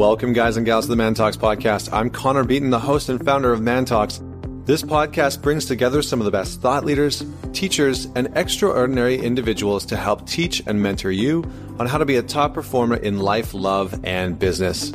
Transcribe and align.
Welcome, 0.00 0.32
guys 0.32 0.56
and 0.56 0.64
gals, 0.64 0.86
to 0.86 0.88
the 0.88 0.96
Man 0.96 1.12
Talks 1.12 1.36
podcast. 1.36 1.92
I'm 1.92 2.08
Connor 2.08 2.42
Beaton, 2.42 2.70
the 2.70 2.78
host 2.78 3.10
and 3.10 3.22
founder 3.22 3.52
of 3.52 3.60
Man 3.60 3.84
Talks. 3.84 4.18
This 4.64 4.82
podcast 4.82 5.42
brings 5.42 5.66
together 5.66 6.00
some 6.00 6.22
of 6.22 6.24
the 6.24 6.30
best 6.30 6.62
thought 6.62 6.86
leaders, 6.86 7.22
teachers, 7.52 8.06
and 8.16 8.34
extraordinary 8.34 9.18
individuals 9.18 9.84
to 9.84 9.98
help 9.98 10.26
teach 10.26 10.62
and 10.66 10.80
mentor 10.80 11.10
you 11.10 11.44
on 11.78 11.86
how 11.86 11.98
to 11.98 12.06
be 12.06 12.16
a 12.16 12.22
top 12.22 12.54
performer 12.54 12.96
in 12.96 13.18
life, 13.18 13.52
love, 13.52 14.02
and 14.02 14.38
business. 14.38 14.90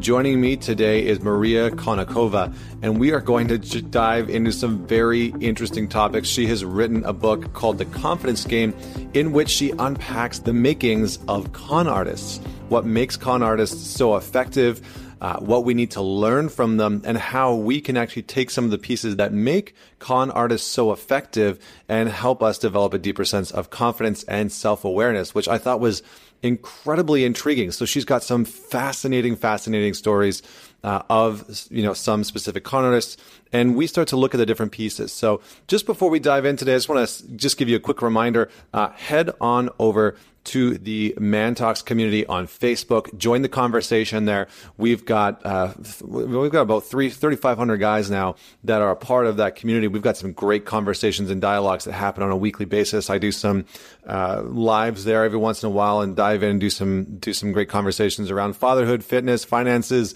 Joining 0.00 0.38
me 0.38 0.58
today 0.58 1.06
is 1.06 1.22
Maria 1.22 1.70
Konnikova, 1.70 2.54
and 2.82 3.00
we 3.00 3.12
are 3.12 3.20
going 3.20 3.48
to 3.48 3.56
j- 3.56 3.80
dive 3.80 4.28
into 4.28 4.52
some 4.52 4.86
very 4.86 5.28
interesting 5.40 5.88
topics. 5.88 6.28
She 6.28 6.46
has 6.48 6.62
written 6.62 7.04
a 7.04 7.14
book 7.14 7.54
called 7.54 7.78
The 7.78 7.86
Confidence 7.86 8.44
Game, 8.44 8.74
in 9.14 9.32
which 9.32 9.48
she 9.48 9.70
unpacks 9.78 10.40
the 10.40 10.52
makings 10.52 11.20
of 11.26 11.52
con 11.52 11.86
artists, 11.88 12.38
what 12.72 12.86
makes 12.86 13.18
con 13.18 13.42
artists 13.42 13.86
so 13.86 14.16
effective, 14.16 14.80
uh, 15.20 15.38
what 15.40 15.62
we 15.62 15.74
need 15.74 15.90
to 15.90 16.00
learn 16.00 16.48
from 16.48 16.78
them, 16.78 17.02
and 17.04 17.18
how 17.18 17.54
we 17.54 17.82
can 17.82 17.98
actually 17.98 18.22
take 18.22 18.48
some 18.48 18.64
of 18.64 18.70
the 18.70 18.78
pieces 18.78 19.16
that 19.16 19.30
make 19.30 19.74
con 19.98 20.30
artists 20.30 20.66
so 20.66 20.90
effective 20.90 21.58
and 21.86 22.08
help 22.08 22.42
us 22.42 22.56
develop 22.56 22.94
a 22.94 22.98
deeper 22.98 23.26
sense 23.26 23.50
of 23.50 23.68
confidence 23.68 24.24
and 24.24 24.50
self 24.50 24.86
awareness, 24.86 25.34
which 25.34 25.48
I 25.48 25.58
thought 25.58 25.80
was 25.80 26.02
incredibly 26.42 27.24
intriguing. 27.24 27.70
So 27.72 27.84
she's 27.84 28.06
got 28.06 28.22
some 28.22 28.44
fascinating, 28.46 29.36
fascinating 29.36 29.92
stories 29.94 30.42
uh, 30.82 31.02
of 31.08 31.68
you 31.70 31.82
know 31.82 31.92
some 31.92 32.24
specific 32.24 32.64
con 32.64 32.84
artists, 32.84 33.16
and 33.52 33.76
we 33.76 33.86
start 33.86 34.08
to 34.08 34.16
look 34.16 34.34
at 34.34 34.38
the 34.38 34.46
different 34.46 34.72
pieces. 34.72 35.12
So 35.12 35.40
just 35.68 35.86
before 35.86 36.10
we 36.10 36.20
dive 36.20 36.44
in 36.44 36.56
today, 36.56 36.72
I 36.72 36.76
just 36.76 36.88
want 36.88 37.06
to 37.06 37.36
just 37.36 37.58
give 37.58 37.68
you 37.68 37.76
a 37.76 37.80
quick 37.80 38.02
reminder: 38.02 38.50
uh, 38.72 38.88
head 38.90 39.30
on 39.40 39.68
over 39.78 40.16
to 40.44 40.78
the 40.78 41.14
Man 41.18 41.54
Talks 41.54 41.82
community 41.82 42.26
on 42.26 42.46
Facebook. 42.46 43.16
Join 43.16 43.42
the 43.42 43.48
conversation 43.48 44.24
there. 44.24 44.48
We've 44.76 45.04
got 45.04 45.44
uh, 45.44 45.74
we've 46.02 46.50
got 46.50 46.62
about 46.62 46.84
three 46.84 47.10
thirty 47.10 47.36
five 47.36 47.58
hundred 47.58 47.78
guys 47.78 48.10
now 48.10 48.36
that 48.64 48.82
are 48.82 48.90
a 48.90 48.96
part 48.96 49.26
of 49.26 49.36
that 49.36 49.56
community. 49.56 49.88
We've 49.88 50.02
got 50.02 50.16
some 50.16 50.32
great 50.32 50.64
conversations 50.64 51.30
and 51.30 51.40
dialogues 51.40 51.84
that 51.84 51.92
happen 51.92 52.22
on 52.22 52.30
a 52.30 52.36
weekly 52.36 52.66
basis. 52.66 53.10
I 53.10 53.18
do 53.18 53.32
some 53.32 53.66
uh, 54.06 54.42
lives 54.42 55.04
there 55.04 55.24
every 55.24 55.38
once 55.38 55.62
in 55.62 55.68
a 55.68 55.70
while 55.70 56.00
and 56.00 56.16
dive 56.16 56.42
in 56.42 56.50
and 56.50 56.60
do 56.60 56.70
some 56.70 57.18
do 57.18 57.32
some 57.32 57.52
great 57.52 57.68
conversations 57.68 58.30
around 58.30 58.54
fatherhood, 58.54 59.04
fitness, 59.04 59.44
finances 59.44 60.14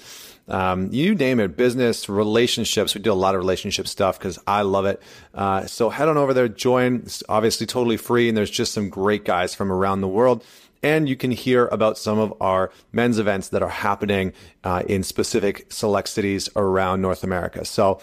um, 0.48 0.92
you 0.92 1.14
name 1.14 1.40
it, 1.40 1.56
business, 1.56 2.08
relationships. 2.08 2.94
We 2.94 3.00
do 3.00 3.12
a 3.12 3.14
lot 3.14 3.34
of 3.34 3.40
relationship 3.40 3.88
stuff 3.88 4.18
because 4.18 4.38
I 4.46 4.62
love 4.62 4.86
it. 4.86 5.02
Uh, 5.34 5.66
so 5.66 5.90
head 5.90 6.08
on 6.08 6.16
over 6.16 6.32
there, 6.32 6.48
join. 6.48 6.96
It's 6.96 7.22
obviously 7.28 7.66
totally 7.66 7.96
free, 7.96 8.28
and 8.28 8.36
there's 8.36 8.50
just 8.50 8.72
some 8.72 8.88
great 8.88 9.24
guys 9.24 9.54
from 9.54 9.72
around 9.72 10.00
the 10.00 10.08
world. 10.08 10.44
And 10.82 11.08
you 11.08 11.16
can 11.16 11.32
hear 11.32 11.66
about 11.66 11.98
some 11.98 12.18
of 12.18 12.32
our 12.40 12.70
men's 12.92 13.18
events 13.18 13.48
that 13.48 13.62
are 13.62 13.68
happening 13.68 14.32
uh, 14.62 14.82
in 14.86 15.02
specific 15.02 15.72
select 15.72 16.08
cities 16.08 16.48
around 16.54 17.00
North 17.00 17.24
America. 17.24 17.64
So 17.64 18.00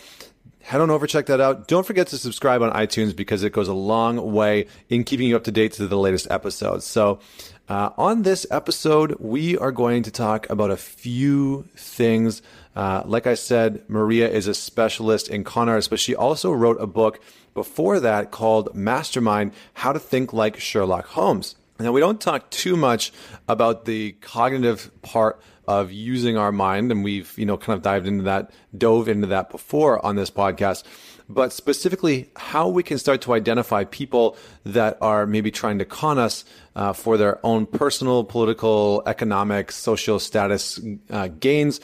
head 0.64 0.82
on 0.82 0.90
over, 0.90 1.06
check 1.06 1.26
that 1.28 1.42
out. 1.42 1.68
Don't 1.68 1.86
forget 1.86 2.08
to 2.08 2.18
subscribe 2.18 2.62
on 2.62 2.72
iTunes 2.72 3.16
because 3.16 3.44
it 3.44 3.52
goes 3.52 3.68
a 3.68 3.74
long 3.74 4.34
way 4.34 4.66
in 4.90 5.04
keeping 5.04 5.28
you 5.28 5.36
up 5.36 5.44
to 5.44 5.52
date 5.52 5.74
to 5.74 5.88
the 5.88 5.98
latest 5.98 6.28
episodes. 6.32 6.86
So 6.86 7.20
uh, 7.68 7.90
on 7.98 8.24
this 8.24 8.48
episode, 8.50 9.18
we 9.20 9.58
are 9.58 9.72
going 9.72 10.04
to 10.04 10.12
talk 10.12 10.50
about 10.50 10.72
a 10.72 10.78
few 10.78 11.68
things. 11.76 12.42
Uh, 12.76 13.04
like 13.06 13.28
I 13.28 13.34
said, 13.34 13.84
Maria 13.90 14.30
is 14.30 14.48
a 14.48 14.54
specialist 14.54 15.28
in 15.28 15.44
con 15.44 15.68
artists, 15.68 15.90
but 15.90 16.00
she 16.00 16.16
also 16.16 16.52
wrote 16.52 16.82
a 16.82 16.88
book 16.88 17.20
before 17.54 18.00
that 18.00 18.32
called 18.32 18.74
Mastermind 18.74 19.52
How 19.74 19.92
to 19.92 20.00
Think 20.00 20.32
Like 20.32 20.60
Sherlock 20.60 21.08
Holmes. 21.08 21.56
Now, 21.80 21.92
we 21.92 22.00
don't 22.00 22.22
talk 22.22 22.50
too 22.50 22.78
much 22.78 23.12
about 23.48 23.86
the 23.86 24.14
cognitive 24.22 24.92
part 25.02 25.42
of 25.68 25.92
using 25.92 26.38
our 26.38 26.52
mind, 26.52 26.92
and 26.92 27.04
we've, 27.04 27.34
you 27.38 27.46
know, 27.46 27.58
kind 27.58 27.76
of 27.76 27.84
dived 27.84 28.08
into 28.08 28.24
that, 28.24 28.52
dove 28.78 29.08
into 29.08 29.28
that 29.28 29.50
before 29.50 30.04
on 30.06 30.16
this 30.16 30.32
podcast 30.32 30.84
but 31.30 31.54
specifically 31.54 32.30
how 32.36 32.68
we 32.68 32.84
can 32.84 32.98
start 32.98 33.22
to 33.22 33.34
identify 33.34 33.84
people 33.84 34.38
that 34.66 34.98
are 35.02 35.26
maybe 35.26 35.52
trying 35.52 35.80
to 35.80 35.86
con 35.86 36.20
us 36.20 36.46
uh, 36.76 36.94
for 36.94 37.18
their 37.18 37.44
own 37.46 37.66
personal, 37.66 38.24
political, 38.24 39.04
economic, 39.06 39.72
social 39.72 40.20
status 40.20 40.80
uh, 41.10 41.28
gains, 41.40 41.80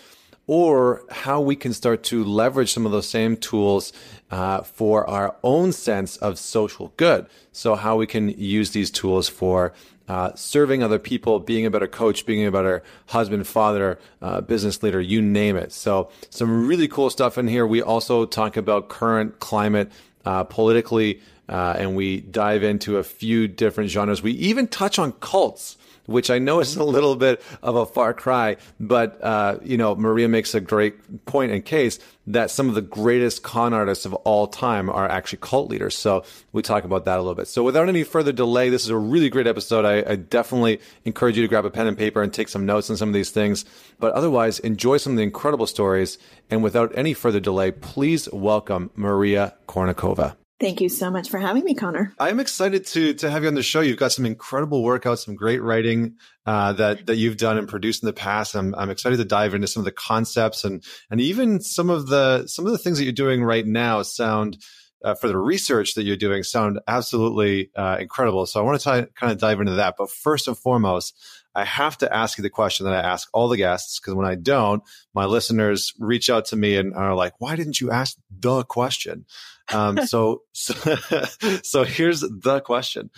or 0.48 1.04
how 1.12 1.40
we 1.40 1.56
can 1.56 1.74
start 1.74 2.04
to 2.04 2.24
leverage 2.24 2.74
some 2.74 2.86
of 2.86 2.92
those 2.92 3.08
same 3.08 3.38
tools 3.38 3.94
uh, 4.32 4.62
for 4.62 5.08
our 5.10 5.36
own 5.44 5.72
sense 5.72 6.18
of 6.18 6.40
social 6.40 6.92
good. 6.98 7.28
So, 7.52 7.76
how 7.76 7.98
we 7.98 8.08
can 8.08 8.30
use 8.30 8.72
these 8.72 8.90
tools 8.90 9.30
for 9.30 9.74
uh, 10.10 10.34
serving 10.36 10.84
other 10.84 11.00
people, 11.00 11.40
being 11.40 11.66
a 11.66 11.70
better 11.70 11.88
coach, 11.88 12.26
being 12.26 12.46
a 12.46 12.52
better 12.52 12.84
husband, 13.08 13.48
father, 13.48 14.00
uh, 14.22 14.42
business 14.42 14.82
leader, 14.84 15.00
you 15.00 15.22
name 15.22 15.56
it. 15.56 15.72
So, 15.72 16.10
some 16.32 16.68
really 16.68 16.88
cool 16.88 17.10
stuff 17.12 17.38
in 17.38 17.48
here. 17.48 17.66
We 17.66 17.82
also 17.82 18.26
talk 18.26 18.58
about 18.58 18.90
current 18.90 19.40
climate 19.40 19.92
uh, 20.26 20.44
politically, 20.46 21.22
uh, 21.48 21.76
and 21.78 21.96
we 21.96 22.22
dive 22.22 22.64
into 22.64 22.98
a 22.98 23.04
few 23.04 23.48
different 23.48 23.92
genres. 23.92 24.24
We 24.24 24.32
even 24.34 24.68
touch 24.68 24.98
on 24.98 25.12
cults 25.14 25.78
which 26.10 26.30
I 26.30 26.40
know 26.40 26.60
is 26.60 26.76
a 26.76 26.84
little 26.84 27.16
bit 27.16 27.42
of 27.62 27.76
a 27.76 27.86
far 27.86 28.14
cry, 28.14 28.58
but 28.80 29.24
uh, 29.24 29.58
you 29.64 29.78
know, 29.78 29.96
Maria 29.96 30.28
makes 30.28 30.56
a 30.56 30.62
great 30.62 31.26
point 31.26 31.52
and 31.52 31.64
case 31.64 32.00
that 32.28 32.52
some 32.52 32.70
of 32.70 32.76
the 32.76 32.82
greatest 32.82 33.42
con 33.44 33.74
artists 33.74 34.06
of 34.06 34.14
all 34.14 34.48
time 34.48 34.90
are 34.90 35.08
actually 35.10 35.40
cult 35.42 35.70
leaders. 35.70 35.98
So 35.98 36.24
we 36.52 36.62
talk 36.62 36.84
about 36.84 37.06
that 37.06 37.18
a 37.18 37.22
little 37.22 37.36
bit. 37.36 37.48
So 37.48 37.64
without 37.64 37.90
any 37.90 38.04
further 38.04 38.32
delay, 38.32 38.70
this 38.70 38.84
is 38.84 38.90
a 38.90 38.98
really 38.98 39.30
great 39.30 39.48
episode. 39.48 39.86
I, 39.86 40.12
I 40.12 40.16
definitely 40.16 40.80
encourage 41.06 41.38
you 41.38 41.44
to 41.44 41.48
grab 41.48 41.66
a 41.66 41.72
pen 41.72 41.88
and 41.88 41.98
paper 41.98 42.22
and 42.22 42.34
take 42.34 42.50
some 42.50 42.66
notes 42.66 42.90
on 42.90 42.98
some 42.98 43.10
of 43.10 43.14
these 43.14 43.32
things. 43.32 43.66
But 44.00 44.14
otherwise, 44.14 44.60
enjoy 44.60 44.98
some 44.98 45.14
of 45.14 45.18
the 45.18 45.24
incredible 45.24 45.68
stories. 45.68 46.18
And 46.50 46.64
without 46.64 46.92
any 46.96 47.14
further 47.14 47.40
delay, 47.40 47.72
please 47.72 48.30
welcome 48.32 48.92
Maria 48.96 49.56
Konnikova. 49.68 50.36
Thank 50.60 50.82
you 50.82 50.90
so 50.90 51.10
much 51.10 51.30
for 51.30 51.38
having 51.38 51.64
me, 51.64 51.74
Connor. 51.74 52.14
I'm 52.20 52.40
excited 52.40 52.86
to 52.88 53.14
to 53.14 53.32
have 53.32 53.44
you 53.44 53.48
on 53.48 53.56
the 53.56 53.64
show. 53.64 53.80
You've 53.80 53.98
got 53.98 54.12
some 54.12 54.26
incredible 54.26 54.84
workouts, 54.84 55.24
some 55.26 55.36
great 55.36 55.62
writing 55.62 56.16
uh, 56.46 56.74
that 56.74 57.06
that 57.06 57.16
you've 57.16 57.38
done 57.38 57.58
and 57.58 57.68
produced 57.68 58.04
in 58.04 58.08
the 58.08 58.14
past. 58.14 58.56
I'm 58.56 58.76
I'm 58.76 58.90
excited 58.90 59.18
to 59.18 59.26
dive 59.26 59.54
into 59.54 59.68
some 59.68 59.80
of 59.80 59.86
the 59.86 59.92
concepts 59.92 60.66
and 60.66 60.84
and 61.10 61.22
even 61.22 61.62
some 61.62 61.90
of 61.90 62.08
the 62.08 62.46
some 62.48 62.66
of 62.66 62.74
the 62.74 62.78
things 62.78 62.98
that 62.98 63.06
you're 63.06 63.14
doing 63.14 63.44
right 63.44 63.66
now 63.66 64.02
sound. 64.02 64.58
Uh, 65.02 65.16
for 65.16 65.30
the 65.30 65.38
research 65.38 65.94
that 65.94 66.04
you're 66.04 66.18
doing 66.18 66.44
sound 66.44 66.78
absolutely 66.86 67.72
uh, 67.78 67.96
incredible. 68.02 68.46
So 68.46 68.60
I 68.60 68.64
want 68.64 68.82
to 68.82 69.04
t- 69.06 69.12
kind 69.16 69.32
of 69.32 69.38
dive 69.38 69.62
into 69.62 69.76
that. 69.76 69.96
But 69.98 70.10
first 70.12 70.46
and 70.50 70.58
foremost, 70.58 71.18
I 71.56 71.66
have 71.66 71.98
to 72.00 72.14
ask 72.14 72.38
you 72.38 72.42
the 72.42 72.50
question 72.50 72.86
that 72.86 72.94
I 72.94 73.08
ask 73.08 73.28
all 73.34 73.48
the 73.48 73.58
guests 73.58 74.00
because 74.00 74.16
when 74.16 74.28
I 74.28 74.36
don't, 74.36 74.84
my 75.14 75.26
listeners 75.26 75.94
reach 76.00 76.30
out 76.30 76.46
to 76.46 76.56
me 76.56 76.76
and 76.76 76.94
are 76.94 77.16
like, 77.16 77.34
"Why 77.40 77.56
didn't 77.56 77.82
you 77.82 77.92
ask 77.92 78.18
the 78.30 78.64
question?" 78.64 79.26
Um, 79.72 79.98
so, 80.06 80.44
so, 80.54 80.74
so 81.64 81.84
here's 81.84 82.22
the 82.22 82.62
question. 82.64 83.10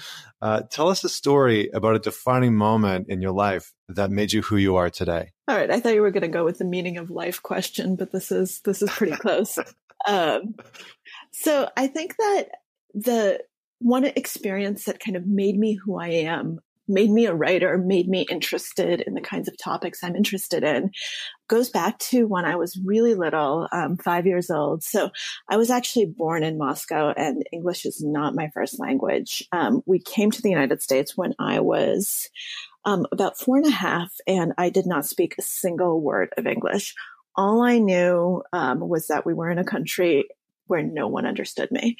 Uh, 0.41 0.61
tell 0.69 0.89
us 0.89 1.03
a 1.03 1.09
story 1.09 1.69
about 1.73 1.95
a 1.95 1.99
defining 1.99 2.55
moment 2.55 3.07
in 3.09 3.21
your 3.21 3.31
life 3.31 3.73
that 3.89 4.11
made 4.11 4.31
you 4.31 4.41
who 4.41 4.57
you 4.57 4.75
are 4.75 4.89
today. 4.89 5.31
All 5.47 5.55
right. 5.55 5.69
I 5.69 5.79
thought 5.79 5.93
you 5.93 6.01
were 6.01 6.11
going 6.11 6.21
to 6.21 6.27
go 6.27 6.43
with 6.43 6.57
the 6.57 6.65
meaning 6.65 6.97
of 6.97 7.09
life 7.09 7.41
question, 7.43 7.95
but 7.95 8.11
this 8.11 8.31
is, 8.31 8.61
this 8.61 8.81
is 8.81 8.89
pretty 8.89 9.15
close. 9.15 9.59
um, 10.07 10.55
so 11.31 11.69
I 11.77 11.87
think 11.87 12.15
that 12.17 12.45
the 12.93 13.39
one 13.79 14.05
experience 14.05 14.85
that 14.85 14.99
kind 14.99 15.15
of 15.15 15.25
made 15.25 15.57
me 15.57 15.73
who 15.73 15.97
I 15.97 16.09
am 16.09 16.59
made 16.91 17.09
me 17.09 17.25
a 17.25 17.33
writer, 17.33 17.77
made 17.77 18.07
me 18.07 18.25
interested 18.29 19.01
in 19.01 19.13
the 19.13 19.21
kinds 19.21 19.47
of 19.47 19.57
topics 19.57 20.03
I'm 20.03 20.15
interested 20.15 20.63
in, 20.63 20.91
goes 21.47 21.69
back 21.69 21.97
to 21.99 22.27
when 22.27 22.45
I 22.45 22.55
was 22.55 22.79
really 22.85 23.15
little, 23.15 23.67
um, 23.71 23.97
five 23.97 24.27
years 24.27 24.49
old. 24.49 24.83
So 24.83 25.09
I 25.49 25.57
was 25.57 25.71
actually 25.71 26.05
born 26.05 26.43
in 26.43 26.57
Moscow, 26.57 27.13
and 27.15 27.43
English 27.51 27.85
is 27.85 28.03
not 28.03 28.35
my 28.35 28.49
first 28.53 28.79
language. 28.79 29.47
Um, 29.51 29.81
we 29.85 29.99
came 29.99 30.31
to 30.31 30.41
the 30.41 30.49
United 30.49 30.81
States 30.81 31.17
when 31.17 31.33
I 31.39 31.59
was 31.61 32.29
um, 32.85 33.05
about 33.11 33.39
four 33.39 33.57
and 33.57 33.67
a 33.67 33.71
half, 33.71 34.11
and 34.27 34.53
I 34.57 34.69
did 34.69 34.85
not 34.85 35.05
speak 35.05 35.35
a 35.37 35.41
single 35.41 36.01
word 36.01 36.29
of 36.37 36.45
English. 36.45 36.95
All 37.35 37.61
I 37.61 37.77
knew 37.77 38.43
um, 38.51 38.79
was 38.81 39.07
that 39.07 39.25
we 39.25 39.33
were 39.33 39.49
in 39.49 39.57
a 39.57 39.63
country 39.63 40.25
where 40.71 40.81
no 40.81 41.07
one 41.07 41.27
understood 41.27 41.69
me. 41.71 41.97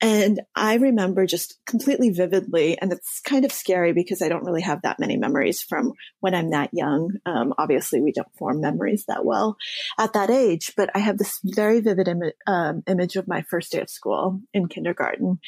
And 0.00 0.40
I 0.54 0.74
remember 0.74 1.26
just 1.26 1.58
completely 1.66 2.10
vividly, 2.10 2.78
and 2.78 2.92
it's 2.92 3.20
kind 3.20 3.44
of 3.44 3.52
scary 3.52 3.92
because 3.92 4.22
I 4.22 4.28
don't 4.28 4.44
really 4.44 4.62
have 4.62 4.82
that 4.82 5.00
many 5.00 5.16
memories 5.16 5.62
from 5.62 5.92
when 6.20 6.34
I'm 6.34 6.50
that 6.50 6.70
young. 6.72 7.14
Um, 7.26 7.54
obviously, 7.58 8.00
we 8.00 8.12
don't 8.12 8.34
form 8.38 8.60
memories 8.60 9.06
that 9.08 9.24
well 9.24 9.56
at 9.98 10.12
that 10.12 10.30
age, 10.30 10.74
but 10.76 10.90
I 10.94 11.00
have 11.00 11.18
this 11.18 11.40
very 11.44 11.80
vivid 11.80 12.08
Im- 12.08 12.32
um, 12.46 12.82
image 12.86 13.16
of 13.16 13.26
my 13.26 13.42
first 13.42 13.72
day 13.72 13.80
of 13.80 13.90
school 13.90 14.40
in 14.54 14.68
kindergarten 14.68 15.40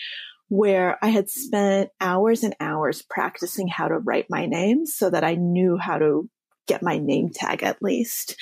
where 0.48 0.98
I 1.02 1.08
had 1.08 1.30
spent 1.30 1.88
hours 1.98 2.42
and 2.42 2.54
hours 2.60 3.00
practicing 3.00 3.68
how 3.68 3.88
to 3.88 3.96
write 3.96 4.26
my 4.28 4.44
name 4.44 4.84
so 4.84 5.08
that 5.08 5.25
I 5.25 5.34
knew 5.34 5.78
how 5.78 5.96
to 5.96 6.28
get 6.66 6.82
my 6.82 6.98
name 6.98 7.30
tag 7.30 7.62
at 7.62 7.82
least. 7.82 8.36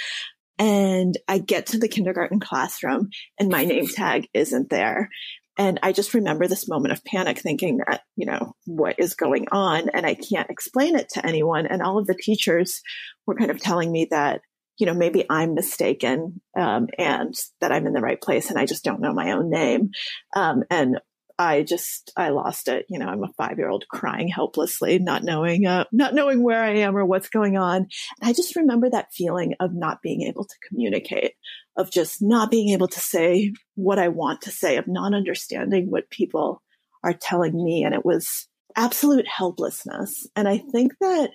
And 0.61 1.17
I 1.27 1.39
get 1.39 1.67
to 1.69 1.79
the 1.79 1.89
kindergarten 1.89 2.39
classroom 2.39 3.09
and 3.39 3.49
my 3.49 3.65
name 3.65 3.87
tag 3.87 4.29
isn't 4.35 4.69
there. 4.69 5.09
And 5.57 5.81
I 5.83 5.93
just 5.93 6.13
remember 6.15 6.47
this 6.47 6.69
moment 6.69 6.93
of 6.93 7.05
panic 7.05 7.39
thinking 7.39 7.79
that, 7.79 8.03
you 8.15 8.27
know, 8.27 8.55
what 8.67 8.97
is 8.99 9.15
going 9.15 9.47
on? 9.51 9.89
And 9.89 10.07
I 10.07 10.15
can't 10.15 10.51
explain 10.51 10.97
it 10.97 11.09
to 11.15 11.27
anyone. 11.27 11.67
And 11.67 11.83
all 11.83 11.99
of 11.99 12.07
the 12.07 12.15
teachers 12.15 12.83
were 13.27 13.37
kind 13.37 13.51
of 13.51 13.61
telling 13.61 13.91
me 13.91 14.09
that, 14.11 14.43
you 14.79 14.87
know, 14.87 14.95
maybe 14.95 15.25
I'm 15.29 15.55
mistaken 15.55 16.41
um, 16.59 16.89
and 16.99 17.35
that 17.63 17.73
I'm 17.73 17.87
in 17.87 17.95
the 17.95 18.01
right 18.01 18.21
place 18.21 18.51
and 18.51 18.59
I 18.59 18.67
just 18.67 18.85
don't 18.85 19.01
know 19.01 19.15
my 19.15 19.33
own 19.33 19.51
name. 19.51 19.91
Um, 20.37 20.63
and 20.71 20.99
I 21.41 21.63
just 21.63 22.13
I 22.19 22.29
lost 22.29 22.69
it. 22.69 22.85
You 22.91 22.99
know, 22.99 23.07
I'm 23.07 23.25
a 23.25 23.33
five 23.33 23.57
year 23.57 23.71
old 23.71 23.89
crying 23.89 24.29
helplessly, 24.29 24.99
not 24.99 25.25
knowing 25.25 25.67
uh, 25.67 25.85
not 25.91 26.13
knowing 26.13 26.43
where 26.43 26.63
I 26.63 26.81
am 26.81 26.95
or 26.95 27.07
what's 27.07 27.31
going 27.31 27.57
on. 27.57 27.77
And 27.77 27.89
I 28.31 28.35
just 28.35 28.57
remember 28.57 28.91
that 28.91 29.15
feeling 29.15 29.55
of 29.59 29.71
not 29.73 30.03
being 30.03 30.21
able 30.21 30.45
to 30.45 30.55
communicate, 30.69 31.33
of 31.79 31.91
just 31.91 32.21
not 32.21 32.51
being 32.51 32.75
able 32.75 32.89
to 32.89 33.01
say 33.01 33.55
what 33.75 33.99
I 33.99 34.09
want 34.09 34.43
to 34.43 34.51
say, 34.51 34.77
of 34.77 34.87
not 34.87 35.15
understanding 35.15 35.91
what 35.91 36.11
people 36.11 36.63
are 37.03 37.15
telling 37.15 37.55
me, 37.55 37.85
and 37.85 37.95
it 37.95 38.05
was 38.05 38.47
absolute 38.77 39.27
helplessness. 39.27 40.29
And 40.37 40.47
I 40.47 40.59
think 40.59 40.93
that 41.01 41.31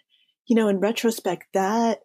you 0.46 0.56
know, 0.56 0.68
in 0.68 0.78
retrospect, 0.78 1.46
that 1.56 2.02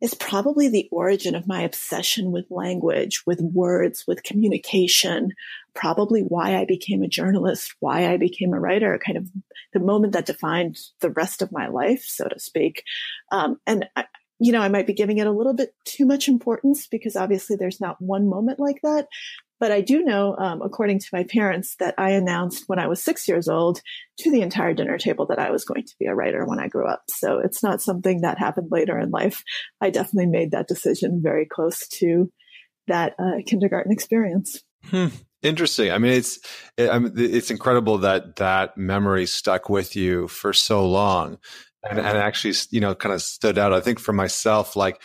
is 0.00 0.14
probably 0.14 0.68
the 0.68 0.88
origin 0.92 1.34
of 1.34 1.48
my 1.48 1.62
obsession 1.62 2.30
with 2.30 2.44
language, 2.50 3.22
with 3.26 3.40
words, 3.40 4.04
with 4.06 4.22
communication, 4.22 5.30
probably 5.76 6.22
why 6.22 6.56
I 6.56 6.64
became 6.64 7.04
a 7.04 7.08
journalist, 7.08 7.74
why 7.78 8.12
I 8.12 8.16
became 8.16 8.52
a 8.52 8.58
writer, 8.58 8.98
kind 9.04 9.18
of 9.18 9.28
the 9.72 9.80
moment 9.80 10.14
that 10.14 10.26
defined 10.26 10.76
the 11.00 11.10
rest 11.10 11.42
of 11.42 11.52
my 11.52 11.68
life, 11.68 12.02
so 12.02 12.26
to 12.26 12.40
speak. 12.40 12.82
Um, 13.30 13.58
and, 13.66 13.86
I, 13.94 14.06
you 14.40 14.52
know, 14.52 14.60
I 14.60 14.68
might 14.68 14.86
be 14.86 14.92
giving 14.94 15.18
it 15.18 15.26
a 15.26 15.32
little 15.32 15.54
bit 15.54 15.70
too 15.84 16.06
much 16.06 16.28
importance 16.28 16.88
because 16.88 17.14
obviously 17.14 17.56
there's 17.56 17.80
not 17.80 18.00
one 18.00 18.28
moment 18.28 18.58
like 18.58 18.80
that. 18.82 19.06
But 19.58 19.72
I 19.72 19.80
do 19.80 20.02
know, 20.02 20.36
um, 20.36 20.60
according 20.60 20.98
to 20.98 21.08
my 21.14 21.24
parents, 21.24 21.76
that 21.76 21.94
I 21.96 22.10
announced 22.10 22.64
when 22.66 22.78
I 22.78 22.88
was 22.88 23.02
six 23.02 23.26
years 23.26 23.48
old 23.48 23.80
to 24.18 24.30
the 24.30 24.42
entire 24.42 24.74
dinner 24.74 24.98
table 24.98 25.26
that 25.28 25.38
I 25.38 25.50
was 25.50 25.64
going 25.64 25.84
to 25.84 25.94
be 25.98 26.04
a 26.04 26.14
writer 26.14 26.44
when 26.44 26.60
I 26.60 26.68
grew 26.68 26.86
up. 26.86 27.04
So 27.08 27.38
it's 27.38 27.62
not 27.62 27.80
something 27.80 28.20
that 28.20 28.38
happened 28.38 28.68
later 28.70 28.98
in 28.98 29.10
life. 29.10 29.42
I 29.80 29.88
definitely 29.88 30.26
made 30.26 30.50
that 30.50 30.68
decision 30.68 31.22
very 31.22 31.46
close 31.46 31.88
to 32.00 32.30
that 32.86 33.14
uh, 33.18 33.40
kindergarten 33.46 33.92
experience. 33.92 34.62
Hmm. 34.84 35.06
Interesting. 35.42 35.92
I 35.92 35.98
mean, 35.98 36.12
it's 36.12 36.38
it, 36.76 36.90
I 36.90 36.98
mean, 36.98 37.12
it's 37.16 37.50
incredible 37.50 37.98
that 37.98 38.36
that 38.36 38.76
memory 38.76 39.26
stuck 39.26 39.68
with 39.68 39.94
you 39.94 40.28
for 40.28 40.52
so 40.52 40.88
long, 40.88 41.38
and, 41.88 41.98
and 41.98 42.18
actually, 42.18 42.54
you 42.70 42.80
know, 42.80 42.94
kind 42.94 43.14
of 43.14 43.22
stood 43.22 43.58
out. 43.58 43.72
I 43.72 43.80
think 43.80 43.98
for 43.98 44.12
myself, 44.12 44.76
like 44.76 45.00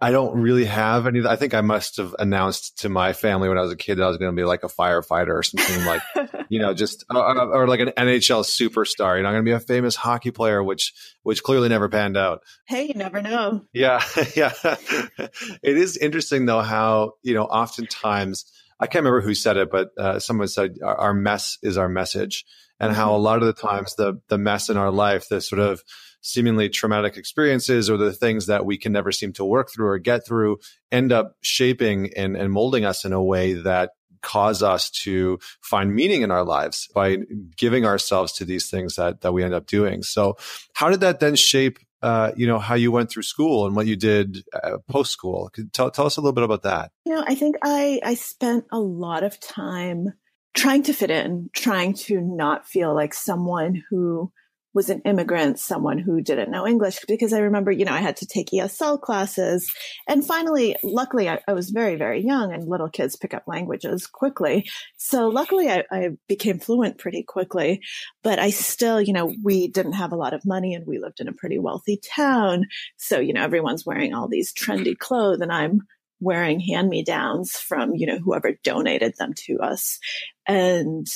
I 0.00 0.10
don't 0.10 0.38
really 0.38 0.66
have 0.66 1.06
any. 1.06 1.26
I 1.26 1.36
think 1.36 1.54
I 1.54 1.62
must 1.62 1.96
have 1.96 2.14
announced 2.18 2.80
to 2.80 2.90
my 2.90 3.14
family 3.14 3.48
when 3.48 3.56
I 3.56 3.62
was 3.62 3.72
a 3.72 3.76
kid 3.76 3.96
that 3.96 4.04
I 4.04 4.08
was 4.08 4.18
going 4.18 4.30
to 4.30 4.36
be 4.36 4.44
like 4.44 4.62
a 4.62 4.68
firefighter 4.68 5.30
or 5.30 5.42
something 5.42 5.86
like, 5.86 6.02
you 6.50 6.60
know, 6.60 6.74
just 6.74 7.04
or, 7.14 7.54
or, 7.54 7.66
like 7.66 7.80
an 7.80 7.92
NHL 7.96 8.44
superstar. 8.44 9.16
You 9.16 9.22
know, 9.22 9.28
I'm 9.30 9.34
going 9.34 9.44
to 9.44 9.48
be 9.48 9.52
a 9.52 9.60
famous 9.60 9.96
hockey 9.96 10.32
player, 10.32 10.62
which 10.62 10.92
which 11.22 11.42
clearly 11.42 11.70
never 11.70 11.88
panned 11.88 12.18
out. 12.18 12.42
Hey, 12.66 12.88
you 12.88 12.94
never 12.94 13.22
know. 13.22 13.62
Yeah, 13.72 14.02
yeah. 14.36 14.52
it 14.62 15.76
is 15.78 15.96
interesting 15.96 16.44
though 16.44 16.60
how 16.60 17.14
you 17.22 17.32
know 17.32 17.44
oftentimes 17.44 18.44
I 18.80 18.86
can't 18.86 19.04
remember 19.04 19.20
who 19.20 19.34
said 19.34 19.56
it, 19.56 19.70
but 19.70 19.90
uh, 19.98 20.18
someone 20.18 20.48
said 20.48 20.76
our 20.82 21.14
mess 21.14 21.58
is 21.62 21.76
our 21.76 21.88
message, 21.88 22.44
and 22.80 22.92
how 22.92 23.12
a 23.12 23.16
mm-hmm. 23.16 23.24
lot 23.24 23.42
of 23.42 23.46
the 23.46 23.52
times 23.52 23.94
the 23.94 24.20
the 24.28 24.38
mess 24.38 24.70
in 24.70 24.76
our 24.76 24.90
life, 24.90 25.28
the 25.28 25.40
sort 25.40 25.60
of 25.60 25.82
seemingly 26.22 26.68
traumatic 26.68 27.16
experiences 27.16 27.88
or 27.88 27.96
the 27.96 28.12
things 28.12 28.46
that 28.46 28.64
we 28.66 28.76
can 28.76 28.92
never 28.92 29.12
seem 29.12 29.32
to 29.32 29.44
work 29.44 29.70
through 29.72 29.86
or 29.86 29.98
get 29.98 30.26
through 30.26 30.58
end 30.92 31.12
up 31.12 31.34
shaping 31.40 32.10
and, 32.14 32.36
and 32.36 32.52
molding 32.52 32.84
us 32.84 33.04
in 33.04 33.12
a 33.12 33.22
way 33.22 33.54
that 33.54 33.92
cause 34.22 34.62
us 34.62 34.90
to 34.90 35.38
find 35.62 35.94
meaning 35.94 36.20
in 36.22 36.30
our 36.30 36.44
lives 36.44 36.88
by 36.94 37.16
giving 37.56 37.86
ourselves 37.86 38.32
to 38.32 38.44
these 38.44 38.68
things 38.68 38.96
that 38.96 39.22
that 39.22 39.32
we 39.32 39.42
end 39.42 39.54
up 39.54 39.66
doing. 39.66 40.02
So, 40.02 40.36
how 40.74 40.90
did 40.90 41.00
that 41.00 41.20
then 41.20 41.36
shape, 41.36 41.78
uh, 42.02 42.32
you 42.36 42.46
know, 42.46 42.58
how 42.58 42.74
you 42.74 42.90
went 42.90 43.10
through 43.10 43.22
school 43.22 43.66
and 43.66 43.76
what 43.76 43.86
you 43.86 43.96
did 43.96 44.44
uh, 44.54 44.78
post 44.88 45.12
school? 45.12 45.50
Tell 45.72 45.90
tell 45.90 46.06
us 46.06 46.16
a 46.16 46.20
little 46.20 46.32
bit 46.32 46.44
about 46.44 46.62
that. 46.62 46.92
You 47.04 47.14
know, 47.14 47.24
I 47.26 47.34
think 47.34 47.56
I 47.62 48.00
I 48.04 48.14
spent 48.14 48.64
a 48.72 48.80
lot 48.80 49.22
of 49.22 49.38
time 49.40 50.14
trying 50.54 50.82
to 50.84 50.92
fit 50.92 51.10
in, 51.10 51.50
trying 51.52 51.94
to 51.94 52.20
not 52.20 52.66
feel 52.66 52.94
like 52.94 53.14
someone 53.14 53.82
who 53.90 54.32
was 54.72 54.88
an 54.88 55.00
immigrant, 55.04 55.58
someone 55.58 55.98
who 55.98 56.20
didn't 56.20 56.50
know 56.50 56.66
English, 56.66 57.00
because 57.08 57.32
I 57.32 57.40
remember, 57.40 57.72
you 57.72 57.84
know, 57.84 57.92
I 57.92 58.00
had 58.00 58.16
to 58.18 58.26
take 58.26 58.50
ESL 58.50 59.00
classes. 59.00 59.72
And 60.08 60.24
finally, 60.24 60.76
luckily, 60.82 61.28
I, 61.28 61.40
I 61.48 61.54
was 61.54 61.70
very, 61.70 61.96
very 61.96 62.24
young 62.24 62.52
and 62.52 62.68
little 62.68 62.88
kids 62.88 63.16
pick 63.16 63.34
up 63.34 63.44
languages 63.46 64.06
quickly. 64.06 64.68
So 64.96 65.28
luckily, 65.28 65.68
I, 65.68 65.84
I, 65.90 66.10
became 66.28 66.60
fluent 66.60 66.98
pretty 66.98 67.22
quickly. 67.22 67.82
But 68.22 68.38
I 68.38 68.50
still, 68.50 69.00
you 69.00 69.12
know, 69.12 69.34
we 69.42 69.68
didn't 69.68 69.92
have 69.92 70.12
a 70.12 70.16
lot 70.16 70.34
of 70.34 70.44
money 70.44 70.74
and 70.74 70.86
we 70.86 70.98
lived 70.98 71.20
in 71.20 71.28
a 71.28 71.32
pretty 71.32 71.58
wealthy 71.58 71.96
town. 71.96 72.66
So, 72.96 73.18
you 73.18 73.32
know, 73.32 73.42
everyone's 73.42 73.86
wearing 73.86 74.14
all 74.14 74.28
these 74.28 74.52
trendy 74.52 74.96
clothes 74.96 75.40
and 75.40 75.52
I'm 75.52 75.82
wearing 76.20 76.60
hand 76.60 76.88
me 76.88 77.02
downs 77.02 77.56
from, 77.56 77.94
you 77.94 78.06
know, 78.06 78.18
whoever 78.18 78.52
donated 78.62 79.14
them 79.18 79.32
to 79.34 79.58
us. 79.60 79.98
And 80.46 81.08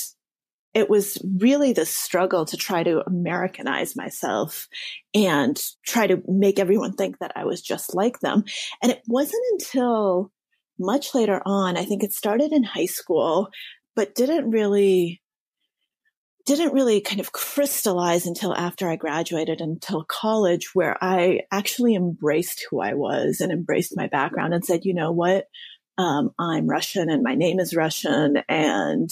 it 0.75 0.91
was 0.91 1.19
really 1.39 1.73
the 1.73 1.87
struggle 1.87 2.45
to 2.47 2.57
try 2.57 2.83
to 2.83 3.03
Americanize 3.07 3.95
myself 3.95 4.69
and 5.15 5.61
try 5.87 6.07
to 6.09 6.23
make 6.27 6.59
everyone 6.59 6.95
think 6.95 7.19
that 7.21 7.33
I 7.37 7.45
was 7.45 7.63
just 7.63 7.95
like 7.95 8.21
them. 8.21 8.45
And 8.83 8.91
it 8.91 9.01
wasn't 9.07 9.45
until 9.53 10.33
much 10.79 11.15
later 11.15 11.41
on, 11.47 11.77
I 11.77 11.85
think 11.85 12.03
it 12.03 12.13
started 12.13 12.53
in 12.53 12.65
high 12.65 12.87
school, 12.87 13.49
but 13.95 14.15
didn't 14.15 14.51
really 14.51 15.23
didn't 16.47 16.75
really 16.75 17.01
kind 17.01 17.21
of 17.21 17.33
crystallize 17.33 18.27
until 18.27 18.55
after 18.55 18.87
I 18.89 18.97
graduated 18.97 19.63
until 19.63 20.05
college 20.05 20.75
where 20.75 21.03
I 21.03 21.41
actually 21.51 21.95
embraced 21.95 22.67
who 22.69 22.83
I 22.83 22.93
was 22.93 23.41
and 23.41 23.51
embraced 23.51 23.97
my 23.97 24.09
background 24.09 24.53
and 24.53 24.63
said, 24.63 24.85
you 24.85 24.93
know 24.93 25.11
what? 25.11 25.47
Um, 25.97 26.33
I'm 26.39 26.67
Russian 26.67 27.09
and 27.09 27.23
my 27.23 27.35
name 27.35 27.61
is 27.61 27.75
Russian 27.75 28.43
and 28.47 29.11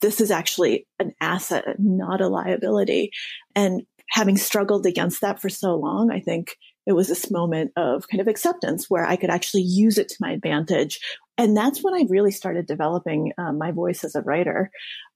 this 0.00 0.20
is 0.20 0.30
actually 0.30 0.86
an 0.98 1.12
asset, 1.20 1.64
not 1.78 2.20
a 2.20 2.28
liability. 2.28 3.10
And 3.54 3.82
having 4.10 4.36
struggled 4.36 4.86
against 4.86 5.20
that 5.20 5.40
for 5.40 5.48
so 5.48 5.74
long, 5.74 6.10
I 6.10 6.20
think 6.20 6.56
it 6.86 6.92
was 6.94 7.08
this 7.08 7.30
moment 7.30 7.72
of 7.76 8.08
kind 8.08 8.20
of 8.20 8.28
acceptance 8.28 8.86
where 8.88 9.04
I 9.04 9.16
could 9.16 9.28
actually 9.28 9.62
use 9.62 9.98
it 9.98 10.08
to 10.08 10.16
my 10.20 10.32
advantage. 10.32 11.00
And 11.36 11.56
that's 11.56 11.84
when 11.84 11.94
I 11.94 12.06
really 12.08 12.30
started 12.30 12.66
developing 12.66 13.32
um, 13.36 13.58
my 13.58 13.72
voice 13.72 14.04
as 14.04 14.14
a 14.14 14.22
writer. 14.22 14.70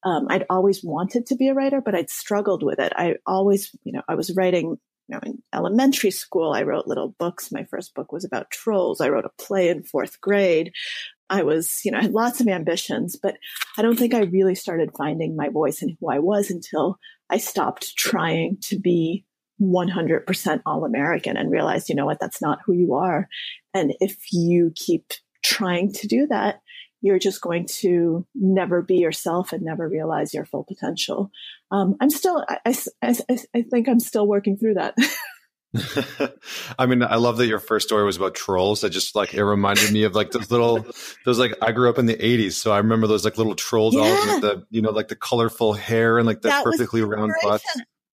Um, 0.05 0.27
I'd 0.29 0.45
always 0.51 0.85
wanted 0.85 1.27
to 1.27 1.37
be 1.37 1.49
a 1.49 1.55
writer, 1.55 1.81
but 1.81 1.95
I'd 1.95 2.11
struggled 2.11 2.63
with 2.63 2.79
it. 2.79 2.93
I 2.95 3.15
always, 3.27 3.75
you 3.85 3.93
know, 3.93 4.03
I 4.07 4.17
was 4.17 4.35
writing 4.37 4.77
you 5.09 5.17
know, 5.17 5.21
in 5.25 5.43
elementary 5.53 6.11
school, 6.11 6.53
I 6.53 6.63
wrote 6.63 6.87
little 6.87 7.15
books. 7.19 7.51
My 7.51 7.65
first 7.65 7.95
book 7.95 8.13
was 8.13 8.25
about 8.25 8.51
trolls. 8.51 9.01
I 9.01 9.09
wrote 9.09 9.25
a 9.25 9.43
play 9.43 9.69
in 9.69 9.83
fourth 9.83 10.21
grade. 10.21 10.73
I 11.33 11.45
was, 11.45 11.81
you 11.83 11.91
know, 11.91 11.99
I 11.99 12.03
had 12.03 12.13
lots 12.13 12.43
of 12.43 12.47
ambitions, 12.47 13.17
but 13.17 13.39
I 13.79 13.83
don't 13.83 13.99
think 13.99 14.13
I 14.13 14.25
really 14.25 14.55
started 14.55 14.91
finding 14.97 15.35
my 15.35 15.49
voice 15.49 15.81
and 15.81 15.97
who 15.99 16.11
I 16.11 16.19
was 16.19 16.51
until 16.51 16.99
I 17.31 17.39
stopped 17.39 17.97
trying 17.97 18.59
to 18.65 18.79
be 18.79 19.25
100% 19.59 20.63
all 20.67 20.85
American 20.85 21.39
and 21.39 21.51
realized, 21.51 21.89
you 21.89 21.95
know 21.95 22.05
what, 22.05 22.21
that's 22.21 22.43
not 22.43 22.59
who 22.67 22.75
you 22.75 22.93
are. 22.95 23.29
And 23.73 23.95
if 23.99 24.19
you 24.31 24.73
keep 24.77 25.13
trying 25.43 25.93
to 25.95 26.07
do 26.07 26.27
that, 26.27 26.61
you're 27.01 27.19
just 27.19 27.41
going 27.41 27.67
to 27.67 28.27
never 28.35 28.83
be 28.83 28.97
yourself 28.97 29.55
and 29.55 29.63
never 29.63 29.89
realize 29.89 30.35
your 30.35 30.45
full 30.45 30.65
potential. 30.65 31.31
Um, 31.71 31.97
I'm 31.99 32.11
still, 32.11 32.45
I, 32.47 32.77
I, 33.03 33.17
I 33.55 33.63
think 33.63 33.89
I'm 33.89 34.01
still 34.01 34.27
working 34.27 34.59
through 34.59 34.75
that. 34.75 34.97
I 36.79 36.87
mean, 36.87 37.03
I 37.03 37.17
love 37.17 37.39
that 37.39 37.47
your 37.47 37.59
first 37.59 37.89
story 37.89 38.05
was 38.05 38.17
about 38.17 38.35
trolls. 38.35 38.85
I 38.85 38.89
just 38.89 39.15
like 39.15 39.33
it 39.33 39.43
reminded 39.43 39.91
me 39.91 40.05
of 40.05 40.15
like 40.15 40.31
those 40.31 40.51
little, 40.51 40.85
those 41.25 41.39
like 41.39 41.55
I 41.63 41.73
grew 41.73 41.89
up 41.89 41.99
in 41.99 42.07
the 42.07 42.17
'80s, 42.17 42.53
so 42.53 42.73
I 42.73 42.79
remember 42.79 43.07
those 43.07 43.25
like 43.25 43.39
little 43.39 43.55
troll 43.55 43.91
dolls 43.91 44.27
yeah. 44.27 44.35
with 44.35 44.43
the 44.43 44.67
you 44.71 44.83
know 44.83 44.91
like 44.91 45.09
the 45.09 45.17
colorful 45.17 45.73
hair 45.73 46.19
and 46.19 46.27
like 46.27 46.43
the 46.43 46.49
that 46.49 46.65
perfectly 46.65 47.03
round 47.03 47.33
butts. 47.43 47.65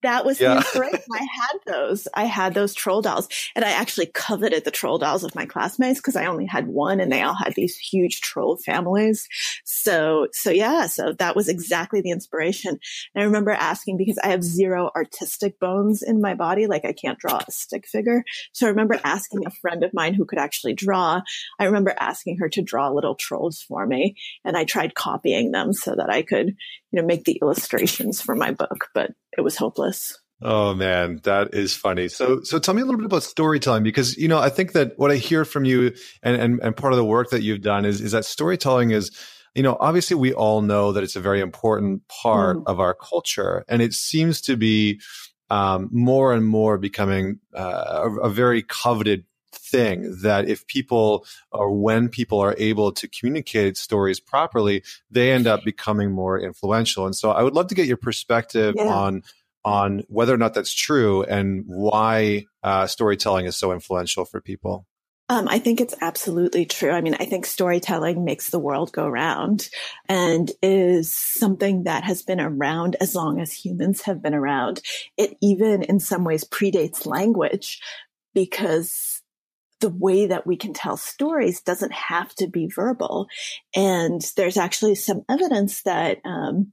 That 0.02 0.24
was 0.24 0.40
yeah. 0.40 0.54
the 0.54 0.56
inspiration. 0.58 1.00
I 1.12 1.18
had 1.18 1.58
those. 1.66 2.08
I 2.14 2.24
had 2.24 2.54
those 2.54 2.74
troll 2.74 3.02
dolls. 3.02 3.28
And 3.54 3.64
I 3.64 3.70
actually 3.70 4.06
coveted 4.06 4.64
the 4.64 4.70
troll 4.70 4.98
dolls 4.98 5.24
of 5.24 5.34
my 5.34 5.46
classmates 5.46 6.00
because 6.00 6.16
I 6.16 6.26
only 6.26 6.46
had 6.46 6.68
one 6.68 7.00
and 7.00 7.12
they 7.12 7.22
all 7.22 7.34
had 7.34 7.54
these 7.54 7.76
huge 7.76 8.20
troll 8.20 8.56
families. 8.56 9.28
So, 9.64 10.28
so 10.32 10.50
yeah, 10.50 10.86
so 10.86 11.12
that 11.18 11.36
was 11.36 11.48
exactly 11.48 12.00
the 12.00 12.10
inspiration. 12.10 12.78
And 13.14 13.22
I 13.22 13.26
remember 13.26 13.50
asking 13.50 13.96
because 13.96 14.18
I 14.18 14.28
have 14.28 14.42
zero 14.42 14.90
artistic 14.94 15.58
bones 15.60 16.02
in 16.02 16.20
my 16.20 16.34
body. 16.34 16.66
Like 16.66 16.84
I 16.84 16.92
can't 16.92 17.18
draw 17.18 17.38
a 17.46 17.50
stick 17.50 17.86
figure. 17.86 18.24
So 18.52 18.66
I 18.66 18.70
remember 18.70 18.98
asking 19.04 19.46
a 19.46 19.50
friend 19.50 19.84
of 19.84 19.94
mine 19.94 20.14
who 20.14 20.24
could 20.24 20.38
actually 20.38 20.74
draw. 20.74 21.20
I 21.58 21.64
remember 21.64 21.94
asking 21.98 22.38
her 22.38 22.48
to 22.50 22.62
draw 22.62 22.90
little 22.90 23.14
trolls 23.14 23.60
for 23.60 23.86
me. 23.86 24.16
And 24.44 24.56
I 24.56 24.64
tried 24.64 24.94
copying 24.94 25.52
them 25.52 25.72
so 25.72 25.94
that 25.94 26.10
I 26.10 26.22
could, 26.22 26.56
you 26.92 27.00
know, 27.00 27.06
make 27.06 27.24
the 27.24 27.38
illustrations 27.42 28.20
for 28.20 28.34
my 28.34 28.52
book, 28.52 28.88
but 28.94 29.12
it 29.36 29.42
was 29.42 29.56
hopeless. 29.56 30.18
Oh 30.42 30.74
man, 30.74 31.20
that 31.24 31.54
is 31.54 31.76
funny. 31.76 32.08
So, 32.08 32.42
so 32.42 32.58
tell 32.58 32.72
me 32.72 32.80
a 32.80 32.84
little 32.84 32.98
bit 32.98 33.06
about 33.06 33.22
storytelling 33.22 33.82
because 33.82 34.16
you 34.16 34.26
know 34.26 34.38
I 34.38 34.48
think 34.48 34.72
that 34.72 34.92
what 34.96 35.10
I 35.10 35.16
hear 35.16 35.44
from 35.44 35.64
you 35.64 35.92
and 36.22 36.40
and, 36.40 36.60
and 36.62 36.76
part 36.76 36.92
of 36.92 36.96
the 36.96 37.04
work 37.04 37.30
that 37.30 37.42
you've 37.42 37.60
done 37.60 37.84
is 37.84 38.00
is 38.00 38.12
that 38.12 38.24
storytelling 38.24 38.90
is 38.90 39.10
you 39.54 39.62
know 39.62 39.76
obviously 39.78 40.16
we 40.16 40.32
all 40.32 40.62
know 40.62 40.92
that 40.92 41.02
it's 41.02 41.16
a 41.16 41.20
very 41.20 41.40
important 41.40 42.08
part 42.08 42.56
mm. 42.56 42.62
of 42.66 42.80
our 42.80 42.94
culture 42.94 43.64
and 43.68 43.82
it 43.82 43.92
seems 43.92 44.40
to 44.42 44.56
be 44.56 44.98
um, 45.50 45.88
more 45.92 46.32
and 46.32 46.46
more 46.46 46.78
becoming 46.78 47.40
uh, 47.54 48.08
a, 48.08 48.26
a, 48.26 48.30
very 48.30 48.62
coveted 48.62 49.24
thing 49.52 50.16
that 50.22 50.48
if 50.48 50.66
people 50.66 51.24
or 51.52 51.72
when 51.72 52.08
people 52.08 52.40
are 52.40 52.54
able 52.58 52.92
to 52.92 53.08
communicate 53.08 53.76
stories 53.76 54.20
properly, 54.20 54.82
they 55.10 55.32
end 55.32 55.46
up 55.46 55.64
becoming 55.64 56.10
more 56.10 56.38
influential. 56.38 57.06
And 57.06 57.14
so 57.14 57.30
I 57.30 57.42
would 57.42 57.54
love 57.54 57.68
to 57.68 57.74
get 57.74 57.86
your 57.86 57.96
perspective 57.96 58.74
yeah. 58.76 58.84
on 58.84 59.22
on 59.62 60.02
whether 60.08 60.32
or 60.32 60.38
not 60.38 60.54
that's 60.54 60.72
true 60.72 61.22
and 61.24 61.64
why 61.66 62.46
uh, 62.62 62.86
storytelling 62.86 63.44
is 63.44 63.56
so 63.56 63.72
influential 63.72 64.24
for 64.24 64.40
people. 64.40 64.86
Um, 65.28 65.46
I 65.48 65.60
think 65.60 65.80
it's 65.80 65.94
absolutely 66.00 66.64
true. 66.64 66.90
I 66.90 67.02
mean, 67.02 67.14
I 67.14 67.24
think 67.24 67.46
storytelling 67.46 68.24
makes 68.24 68.50
the 68.50 68.58
world 68.58 68.90
go 68.90 69.06
round 69.06 69.68
and 70.08 70.50
is 70.60 71.12
something 71.12 71.84
that 71.84 72.02
has 72.02 72.22
been 72.22 72.40
around 72.40 72.96
as 73.00 73.14
long 73.14 73.40
as 73.40 73.52
humans 73.52 74.02
have 74.02 74.20
been 74.20 74.34
around. 74.34 74.82
It 75.16 75.36
even 75.40 75.84
in 75.84 76.00
some 76.00 76.24
ways 76.24 76.42
predates 76.42 77.06
language 77.06 77.80
because 78.34 79.09
the 79.80 79.90
way 79.90 80.26
that 80.26 80.46
we 80.46 80.56
can 80.56 80.72
tell 80.72 80.96
stories 80.96 81.60
doesn't 81.60 81.92
have 81.92 82.34
to 82.36 82.46
be 82.46 82.68
verbal. 82.74 83.28
And 83.74 84.20
there's 84.36 84.56
actually 84.56 84.94
some 84.94 85.22
evidence 85.28 85.82
that, 85.82 86.18
um, 86.24 86.72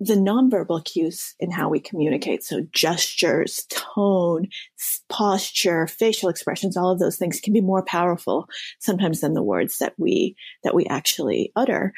the 0.00 0.14
nonverbal 0.14 0.84
cues 0.84 1.34
in 1.38 1.50
how 1.50 1.68
we 1.68 1.78
communicate. 1.78 2.42
So 2.42 2.66
gestures, 2.72 3.64
tone, 3.70 4.48
posture, 5.08 5.86
facial 5.86 6.28
expressions, 6.28 6.76
all 6.76 6.90
of 6.90 6.98
those 6.98 7.16
things 7.16 7.40
can 7.40 7.52
be 7.52 7.60
more 7.60 7.84
powerful 7.84 8.48
sometimes 8.80 9.20
than 9.20 9.34
the 9.34 9.42
words 9.42 9.78
that 9.78 9.94
we, 9.96 10.36
that 10.64 10.74
we 10.74 10.84
actually 10.86 11.52
utter. 11.54 11.92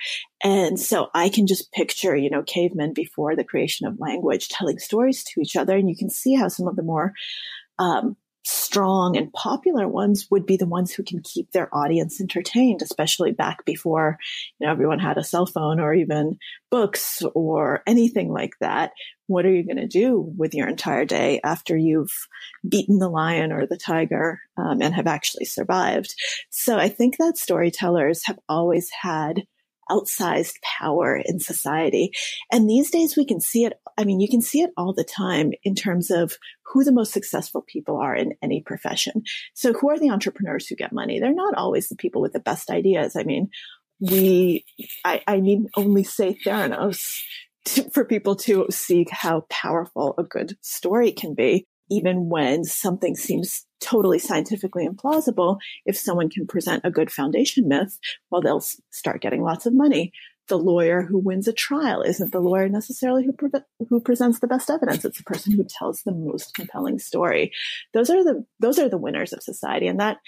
And 0.44 0.78
so 0.78 1.08
I 1.14 1.30
can 1.30 1.46
just 1.46 1.72
picture, 1.72 2.14
you 2.14 2.28
know, 2.28 2.42
cavemen 2.42 2.92
before 2.92 3.34
the 3.34 3.44
creation 3.44 3.86
of 3.86 3.98
language 3.98 4.50
telling 4.50 4.78
stories 4.78 5.24
to 5.24 5.40
each 5.40 5.56
other. 5.56 5.76
And 5.76 5.88
you 5.88 5.96
can 5.96 6.10
see 6.10 6.34
how 6.34 6.48
some 6.48 6.68
of 6.68 6.76
the 6.76 6.82
more, 6.82 7.14
um, 7.78 8.16
strong 8.46 9.16
and 9.16 9.32
popular 9.32 9.88
ones 9.88 10.28
would 10.30 10.46
be 10.46 10.56
the 10.56 10.68
ones 10.68 10.92
who 10.92 11.02
can 11.02 11.20
keep 11.20 11.50
their 11.50 11.68
audience 11.74 12.20
entertained, 12.20 12.80
especially 12.80 13.32
back 13.32 13.64
before, 13.64 14.18
you 14.60 14.66
know, 14.66 14.72
everyone 14.72 15.00
had 15.00 15.18
a 15.18 15.24
cell 15.24 15.46
phone 15.46 15.80
or 15.80 15.92
even 15.92 16.38
books 16.70 17.24
or 17.34 17.82
anything 17.88 18.32
like 18.32 18.52
that. 18.60 18.92
What 19.26 19.46
are 19.46 19.52
you 19.52 19.64
going 19.64 19.78
to 19.78 19.88
do 19.88 20.32
with 20.36 20.54
your 20.54 20.68
entire 20.68 21.04
day 21.04 21.40
after 21.42 21.76
you've 21.76 22.12
beaten 22.68 23.00
the 23.00 23.08
lion 23.08 23.50
or 23.50 23.66
the 23.66 23.76
tiger 23.76 24.40
um, 24.56 24.80
and 24.80 24.94
have 24.94 25.08
actually 25.08 25.46
survived? 25.46 26.14
So 26.50 26.78
I 26.78 26.88
think 26.88 27.16
that 27.18 27.36
storytellers 27.36 28.22
have 28.26 28.38
always 28.48 28.88
had 29.02 29.42
outsized 29.90 30.60
power 30.62 31.20
in 31.24 31.38
society. 31.40 32.10
And 32.50 32.68
these 32.68 32.90
days 32.90 33.16
we 33.16 33.24
can 33.24 33.40
see 33.40 33.64
it. 33.64 33.74
I 33.98 34.04
mean, 34.04 34.20
you 34.20 34.28
can 34.28 34.42
see 34.42 34.60
it 34.60 34.70
all 34.76 34.92
the 34.92 35.04
time 35.04 35.52
in 35.62 35.74
terms 35.74 36.10
of 36.10 36.36
who 36.64 36.84
the 36.84 36.92
most 36.92 37.12
successful 37.12 37.62
people 37.62 37.96
are 37.96 38.14
in 38.14 38.34
any 38.42 38.60
profession. 38.60 39.22
So 39.54 39.72
who 39.72 39.90
are 39.90 39.98
the 39.98 40.10
entrepreneurs 40.10 40.66
who 40.66 40.76
get 40.76 40.92
money? 40.92 41.20
They're 41.20 41.32
not 41.32 41.54
always 41.54 41.88
the 41.88 41.96
people 41.96 42.20
with 42.20 42.32
the 42.32 42.40
best 42.40 42.70
ideas. 42.70 43.16
I 43.16 43.22
mean, 43.22 43.48
we, 44.00 44.64
I, 45.04 45.22
I 45.26 45.40
need 45.40 45.60
only 45.76 46.04
say 46.04 46.36
Theranos 46.44 47.22
for 47.92 48.04
people 48.04 48.36
to 48.36 48.66
see 48.70 49.06
how 49.10 49.46
powerful 49.48 50.14
a 50.18 50.22
good 50.22 50.56
story 50.60 51.12
can 51.12 51.34
be 51.34 51.66
even 51.90 52.28
when 52.28 52.64
something 52.64 53.14
seems 53.14 53.66
totally 53.80 54.18
scientifically 54.18 54.88
implausible, 54.88 55.58
if 55.84 55.96
someone 55.96 56.28
can 56.28 56.46
present 56.46 56.82
a 56.84 56.90
good 56.90 57.10
foundation 57.10 57.68
myth, 57.68 57.98
well, 58.30 58.40
they'll 58.40 58.64
start 58.90 59.20
getting 59.20 59.42
lots 59.42 59.66
of 59.66 59.74
money. 59.74 60.12
The 60.48 60.58
lawyer 60.58 61.02
who 61.02 61.18
wins 61.18 61.48
a 61.48 61.52
trial 61.52 62.02
isn't 62.02 62.30
the 62.32 62.40
lawyer 62.40 62.68
necessarily 62.68 63.24
who 63.24 63.32
pre- 63.32 63.50
who 63.88 64.00
presents 64.00 64.38
the 64.38 64.46
best 64.46 64.70
evidence. 64.70 65.04
It's 65.04 65.18
the 65.18 65.24
person 65.24 65.52
who 65.52 65.64
tells 65.64 66.02
the 66.02 66.12
most 66.12 66.54
compelling 66.54 67.00
story. 67.00 67.52
Those 67.92 68.10
are 68.10 68.22
the 68.22 68.44
those 68.60 68.78
are 68.78 68.88
the 68.88 68.98
winners 68.98 69.32
of 69.32 69.42
society, 69.42 69.88
and 69.88 69.98
that 69.98 70.18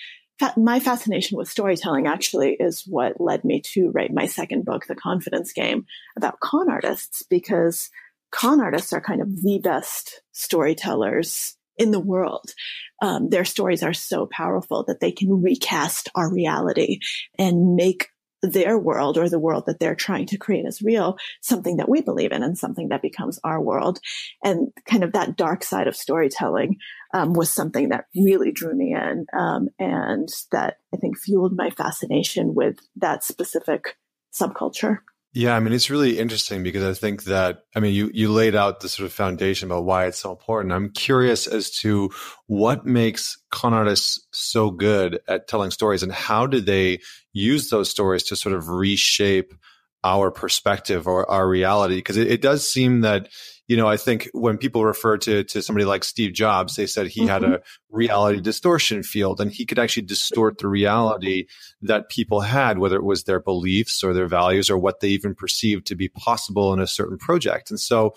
my 0.56 0.80
fascination 0.80 1.36
with 1.36 1.48
storytelling 1.48 2.06
actually 2.06 2.56
is 2.60 2.84
what 2.86 3.20
led 3.20 3.44
me 3.44 3.60
to 3.60 3.90
write 3.90 4.12
my 4.12 4.26
second 4.26 4.64
book, 4.64 4.86
The 4.86 4.94
Confidence 4.94 5.52
Game, 5.52 5.86
about 6.16 6.40
con 6.40 6.70
artists, 6.70 7.22
because 7.22 7.90
con 8.30 8.60
artists 8.60 8.92
are 8.92 9.00
kind 9.00 9.20
of 9.20 9.42
the 9.42 9.60
best 9.62 10.22
storytellers 10.32 11.56
in 11.76 11.92
the 11.92 12.00
world. 12.00 12.52
Um, 13.00 13.30
their 13.30 13.44
stories 13.44 13.82
are 13.82 13.94
so 13.94 14.26
powerful 14.26 14.84
that 14.84 15.00
they 15.00 15.12
can 15.12 15.42
recast 15.42 16.08
our 16.14 16.32
reality 16.32 16.98
and 17.38 17.76
make 17.76 18.08
their 18.42 18.78
world 18.78 19.18
or 19.18 19.28
the 19.28 19.38
world 19.38 19.64
that 19.66 19.80
they're 19.80 19.94
trying 19.94 20.26
to 20.26 20.36
create 20.36 20.64
as 20.64 20.82
real 20.82 21.16
something 21.40 21.76
that 21.76 21.88
we 21.88 22.00
believe 22.00 22.30
in 22.32 22.42
and 22.42 22.56
something 22.56 22.88
that 22.88 23.02
becomes 23.02 23.40
our 23.42 23.60
world 23.60 23.98
and 24.44 24.68
kind 24.86 25.02
of 25.02 25.12
that 25.12 25.36
dark 25.36 25.64
side 25.64 25.88
of 25.88 25.96
storytelling 25.96 26.76
um, 27.14 27.32
was 27.32 27.50
something 27.50 27.88
that 27.88 28.04
really 28.14 28.52
drew 28.52 28.74
me 28.74 28.94
in 28.94 29.26
um, 29.36 29.68
and 29.80 30.28
that 30.52 30.76
i 30.94 30.96
think 30.96 31.18
fueled 31.18 31.56
my 31.56 31.70
fascination 31.70 32.54
with 32.54 32.76
that 32.94 33.24
specific 33.24 33.96
subculture 34.32 34.98
yeah, 35.38 35.54
I 35.54 35.60
mean, 35.60 35.72
it's 35.72 35.88
really 35.88 36.18
interesting 36.18 36.64
because 36.64 36.82
I 36.82 36.98
think 36.98 37.22
that, 37.24 37.60
I 37.76 37.78
mean, 37.78 37.94
you, 37.94 38.10
you 38.12 38.32
laid 38.32 38.56
out 38.56 38.80
the 38.80 38.88
sort 38.88 39.06
of 39.06 39.12
foundation 39.12 39.70
about 39.70 39.84
why 39.84 40.06
it's 40.06 40.18
so 40.18 40.32
important. 40.32 40.72
I'm 40.72 40.90
curious 40.90 41.46
as 41.46 41.70
to 41.82 42.10
what 42.48 42.84
makes 42.84 43.40
con 43.48 43.72
artists 43.72 44.26
so 44.32 44.72
good 44.72 45.20
at 45.28 45.46
telling 45.46 45.70
stories 45.70 46.02
and 46.02 46.10
how 46.10 46.48
do 46.48 46.60
they 46.60 46.98
use 47.32 47.70
those 47.70 47.88
stories 47.88 48.24
to 48.24 48.34
sort 48.34 48.52
of 48.52 48.68
reshape 48.68 49.54
our 50.02 50.32
perspective 50.32 51.06
or 51.06 51.30
our 51.30 51.48
reality? 51.48 51.98
Because 51.98 52.16
it, 52.16 52.26
it 52.26 52.42
does 52.42 52.68
seem 52.68 53.02
that, 53.02 53.28
you 53.68 53.76
know, 53.76 53.86
I 53.86 53.98
think 53.98 54.30
when 54.32 54.56
people 54.56 54.84
refer 54.84 55.18
to 55.18 55.44
to 55.44 55.62
somebody 55.62 55.84
like 55.84 56.02
Steve 56.02 56.32
Jobs, 56.32 56.74
they 56.74 56.86
said 56.86 57.06
he 57.06 57.20
mm-hmm. 57.20 57.28
had 57.28 57.44
a 57.44 57.60
reality 57.90 58.40
distortion 58.40 59.02
field 59.02 59.40
and 59.40 59.52
he 59.52 59.66
could 59.66 59.78
actually 59.78 60.06
distort 60.06 60.58
the 60.58 60.68
reality 60.68 61.46
that 61.82 62.08
people 62.08 62.40
had, 62.40 62.78
whether 62.78 62.96
it 62.96 63.04
was 63.04 63.24
their 63.24 63.40
beliefs 63.40 64.02
or 64.02 64.14
their 64.14 64.26
values 64.26 64.70
or 64.70 64.78
what 64.78 65.00
they 65.00 65.08
even 65.08 65.34
perceived 65.34 65.86
to 65.86 65.94
be 65.94 66.08
possible 66.08 66.72
in 66.72 66.80
a 66.80 66.86
certain 66.86 67.18
project. 67.18 67.70
And 67.70 67.78
so 67.78 68.14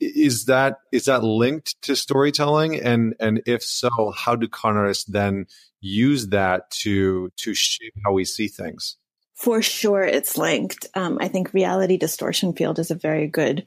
is 0.00 0.46
that 0.46 0.78
is 0.90 1.04
that 1.04 1.22
linked 1.22 1.80
to 1.82 1.94
storytelling? 1.94 2.80
And 2.80 3.14
and 3.20 3.42
if 3.44 3.62
so, 3.62 4.10
how 4.16 4.34
do 4.36 4.48
con 4.48 4.76
artists 4.78 5.04
then 5.04 5.46
use 5.80 6.28
that 6.28 6.70
to 6.70 7.30
to 7.36 7.52
shape 7.52 7.92
how 8.06 8.12
we 8.12 8.24
see 8.24 8.48
things? 8.48 8.96
For 9.34 9.60
sure, 9.62 10.02
it's 10.02 10.38
linked. 10.38 10.86
Um, 10.94 11.18
I 11.20 11.28
think 11.28 11.52
reality 11.52 11.96
distortion 11.96 12.52
field 12.52 12.78
is 12.78 12.90
a 12.90 12.94
very 12.94 13.26
good 13.26 13.66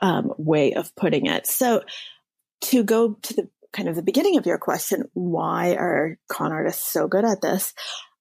um, 0.00 0.32
way 0.38 0.72
of 0.74 0.94
putting 0.96 1.26
it. 1.26 1.46
So, 1.46 1.82
to 2.60 2.82
go 2.82 3.14
to 3.14 3.34
the 3.34 3.48
kind 3.72 3.88
of 3.88 3.96
the 3.96 4.02
beginning 4.02 4.38
of 4.38 4.46
your 4.46 4.58
question, 4.58 5.08
why 5.14 5.74
are 5.74 6.18
con 6.28 6.52
artists 6.52 6.90
so 6.90 7.06
good 7.06 7.24
at 7.24 7.40
this? 7.40 7.74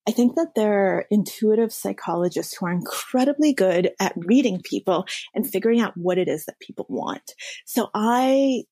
I 0.07 0.11
think 0.11 0.35
that 0.35 0.55
there 0.55 0.95
are 0.95 1.05
intuitive 1.11 1.73
psychologists 1.73 2.55
who 2.55 2.65
are 2.65 2.71
incredibly 2.71 3.53
good 3.53 3.91
at 3.99 4.13
reading 4.15 4.61
people 4.63 5.05
and 5.35 5.49
figuring 5.49 5.81
out 5.81 5.97
what 5.97 6.17
it 6.17 6.29
is 6.29 6.45
that 6.45 6.59
people 6.61 6.85
want. 6.87 7.33
So 7.65 7.89
I 7.93 8.63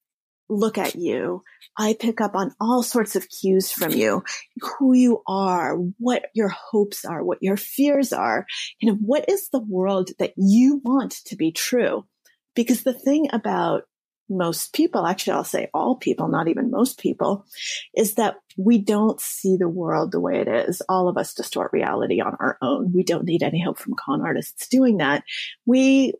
look 0.47 0.77
at 0.77 0.95
you. 0.95 1.43
I 1.77 1.95
pick 1.99 2.21
up 2.21 2.35
on 2.35 2.53
all 2.61 2.83
sorts 2.83 3.15
of 3.15 3.27
cues 3.29 3.71
from 3.71 3.91
you, 3.91 4.23
who 4.61 4.93
you 4.93 5.23
are, 5.27 5.75
what 5.97 6.27
your 6.33 6.49
hopes 6.49 7.03
are, 7.03 7.23
what 7.23 7.39
your 7.41 7.57
fears 7.57 8.13
are, 8.13 8.45
you 8.79 8.89
know, 8.89 8.97
what 9.01 9.27
is 9.27 9.49
the 9.49 9.59
world 9.59 10.11
that 10.19 10.33
you 10.37 10.81
want 10.85 11.17
to 11.25 11.35
be 11.35 11.51
true? 11.51 12.05
Because 12.55 12.83
the 12.83 12.93
thing 12.93 13.27
about 13.31 13.83
most 14.27 14.73
people, 14.73 15.05
actually, 15.05 15.33
I'll 15.33 15.43
say 15.43 15.69
all 15.73 15.97
people, 15.97 16.27
not 16.27 16.47
even 16.47 16.71
most 16.71 16.99
people, 16.99 17.45
is 17.95 18.15
that 18.15 18.37
we 18.57 18.79
don't 18.79 19.21
see 19.21 19.55
the 19.55 19.69
world 19.69 20.11
the 20.11 20.19
way 20.19 20.39
it 20.39 20.47
is. 20.47 20.81
All 20.89 21.07
of 21.07 21.17
us 21.17 21.33
distort 21.33 21.71
reality 21.73 22.21
on 22.21 22.35
our 22.39 22.57
own. 22.61 22.91
We 22.91 23.03
don't 23.03 23.25
need 23.25 23.43
any 23.43 23.59
help 23.59 23.77
from 23.77 23.93
con 23.93 24.21
artists 24.21 24.67
doing 24.67 24.97
that. 24.97 25.23
We 25.65 26.13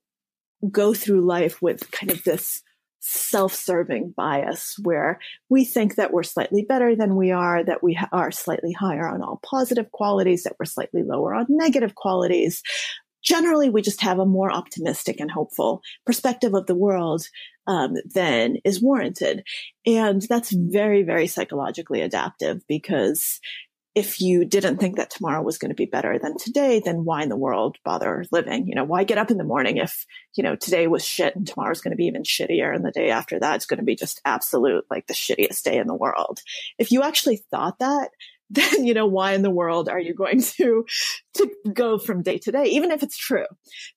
go 0.70 0.94
through 0.94 1.26
life 1.26 1.62
with 1.62 1.90
kind 1.92 2.12
of 2.12 2.24
this 2.24 2.62
self-serving 3.00 4.12
bias 4.18 4.78
where 4.82 5.20
we 5.48 5.64
think 5.64 5.96
that 5.96 6.12
we're 6.12 6.24
slightly 6.24 6.64
better 6.64 6.96
than 6.96 7.16
we 7.16 7.30
are, 7.32 7.64
that 7.64 7.84
we 7.84 7.98
are 8.12 8.32
slightly 8.32 8.72
higher 8.72 9.08
on 9.08 9.22
all 9.22 9.40
positive 9.46 9.92
qualities, 9.92 10.44
that 10.44 10.56
we're 10.60 10.66
slightly 10.66 11.04
lower 11.04 11.36
on 11.36 11.46
negative 11.50 11.94
qualities. 11.94 12.64
Generally, 13.26 13.70
we 13.70 13.82
just 13.82 14.02
have 14.02 14.20
a 14.20 14.26
more 14.26 14.52
optimistic 14.52 15.20
and 15.20 15.32
hopeful 15.32 15.82
perspective 16.06 16.54
of 16.54 16.68
the 16.68 16.76
world 16.76 17.28
um, 17.68 17.96
than 18.14 18.58
is 18.64 18.82
warranted. 18.82 19.44
And 19.86 20.22
that's 20.22 20.52
very, 20.52 21.04
very 21.04 21.28
psychologically 21.28 22.02
adaptive 22.02 22.62
because 22.68 23.40
if 23.96 24.20
you 24.20 24.44
didn't 24.44 24.78
think 24.78 24.98
that 24.98 25.10
tomorrow 25.10 25.42
was 25.42 25.58
going 25.58 25.70
to 25.70 25.76
be 25.76 25.86
better 25.86 26.20
than 26.20 26.38
today, 26.38 26.82
then 26.84 27.06
why 27.06 27.24
in 27.24 27.30
the 27.30 27.38
world 27.38 27.78
bother 27.86 28.26
living? 28.30 28.68
You 28.68 28.76
know, 28.76 28.84
why 28.84 29.06
get 29.06 29.18
up 29.18 29.32
in 29.32 29.38
the 29.38 29.46
morning 29.46 29.78
if, 29.78 30.06
you 30.36 30.44
know, 30.44 30.58
today 30.58 30.86
was 30.88 31.04
shit 31.04 31.34
and 31.34 31.48
tomorrow's 31.48 31.80
going 31.80 31.94
to 31.94 31.98
be 31.98 32.08
even 32.08 32.24
shittier 32.24 32.76
and 32.76 32.84
the 32.84 32.92
day 32.92 33.10
after 33.10 33.40
that's 33.40 33.66
going 33.66 33.80
to 33.80 33.86
be 33.86 33.96
just 33.96 34.20
absolute, 34.26 34.84
like 34.92 35.08
the 35.08 35.14
shittiest 35.14 35.64
day 35.64 35.78
in 35.78 35.88
the 35.88 35.96
world. 35.96 36.42
If 36.78 36.92
you 36.92 37.04
actually 37.04 37.38
thought 37.50 37.80
that, 37.80 38.10
then, 38.50 38.86
you 38.86 38.94
know, 38.94 39.06
why 39.08 39.34
in 39.34 39.42
the 39.42 39.50
world 39.50 39.90
are 39.90 40.00
you 40.00 40.14
going 40.14 40.42
to, 40.42 40.86
to 41.36 41.52
go 41.74 41.98
from 41.98 42.22
day 42.22 42.38
to 42.40 42.52
day, 42.52 42.66
even 42.66 42.92
if 42.92 43.04
it's 43.04 43.18
true? 43.18 43.46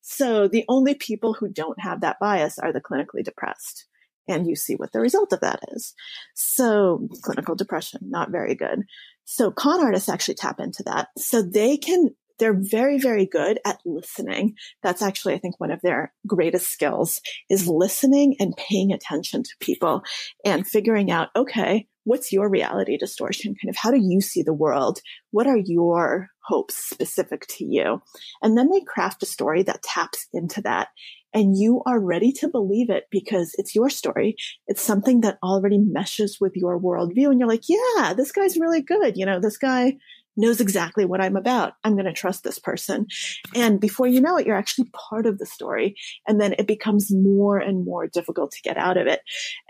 So 0.01 0.49
the 0.49 0.65
only 0.69 0.95
people 0.95 1.35
who 1.35 1.49
don't 1.49 1.81
have 1.81 2.01
that 2.01 2.19
bias 2.21 2.59
are 2.59 2.73
the 2.73 2.81
clinically 2.81 3.23
depressed 3.25 3.87
and 4.27 4.47
you 4.47 4.55
see 4.57 4.75
what 4.75 4.93
the 4.93 5.01
result 5.01 5.33
of 5.33 5.41
that 5.41 5.61
is. 5.73 5.95
So 6.35 7.09
clinical 7.23 7.55
depression, 7.55 8.01
not 8.03 8.31
very 8.31 8.55
good. 8.55 8.85
So 9.25 9.51
con 9.51 9.81
artists 9.81 10.09
actually 10.09 10.35
tap 10.35 10.61
into 10.61 10.83
that. 10.85 11.09
So 11.17 11.43
they 11.43 11.77
can 11.77 12.15
they're 12.39 12.55
very, 12.55 12.99
very 12.99 13.27
good 13.27 13.59
at 13.65 13.81
listening. 13.85 14.55
That's 14.83 15.03
actually, 15.03 15.35
I 15.35 15.39
think, 15.39 15.59
one 15.59 15.71
of 15.71 15.83
their 15.83 16.13
greatest 16.27 16.71
skills 16.71 17.21
is 17.51 17.69
listening 17.69 18.37
and 18.39 18.57
paying 18.57 18.93
attention 18.93 19.43
to 19.43 19.51
people 19.61 20.03
and 20.45 20.67
figuring 20.67 21.11
out, 21.11 21.29
okay, 21.35 21.89
what's 22.09 22.33
your 22.33 22.49
reality 22.49 22.97
distortion? 22.97 23.55
Kind 23.55 23.69
of 23.69 23.77
how 23.77 23.91
do 23.91 23.99
you 24.01 24.23
see 24.23 24.43
the 24.43 24.55
world? 24.55 25.01
What 25.31 25.47
are 25.47 25.59
your 25.59 26.31
hopes 26.43 26.75
specific 26.75 27.47
to 27.49 27.65
you? 27.65 28.01
And 28.43 28.57
then 28.57 28.71
they 28.71 28.81
craft 28.81 29.23
a 29.23 29.27
story 29.27 29.63
that 29.65 29.83
taps 29.83 30.27
into 30.33 30.63
that. 30.63 30.89
And 31.35 31.59
you 31.59 31.83
are 31.85 32.01
ready 32.01 32.33
to 32.41 32.49
believe 32.49 32.89
it 32.89 33.05
because 33.11 33.55
it's 33.59 33.75
your 33.75 33.91
story. 33.91 34.37
It's 34.67 34.81
something 34.81 35.21
that 35.21 35.39
already 35.43 35.77
meshes 35.77 36.39
with 36.41 36.53
your 36.57 36.81
worldview. 36.81 37.31
And 37.31 37.39
you're 37.39 37.49
like, 37.49 37.69
yeah, 37.69 38.15
this 38.15 38.33
guy's 38.33 38.57
really 38.57 38.81
good. 38.81 39.19
You 39.19 39.27
know, 39.27 39.39
this 39.39 39.59
guy 39.59 39.99
knows 40.35 40.63
exactly 40.63 41.05
what 41.05 41.21
I'm 41.21 41.37
about. 41.37 41.75
I'm 41.85 41.93
going 41.93 42.07
to 42.07 42.13
trust 42.15 42.43
this 42.43 42.59
person. 42.59 43.07
And 43.55 43.79
before 43.79 44.07
you 44.07 44.23
know 44.23 44.39
it, 44.39 44.47
you're 44.47 44.57
actually 44.57 44.89
part 45.11 45.27
of 45.27 45.39
the 45.39 45.45
story. 45.45 45.97
And 46.27 46.41
then 46.41 46.55
it 46.59 46.67
becomes 46.67 47.13
more 47.13 47.59
and 47.59 47.85
more 47.85 48.07
difficult 48.07 48.53
to 48.53 48.63
get 48.63 48.79
out 48.79 48.97
of 48.97 49.07
it. 49.07 49.21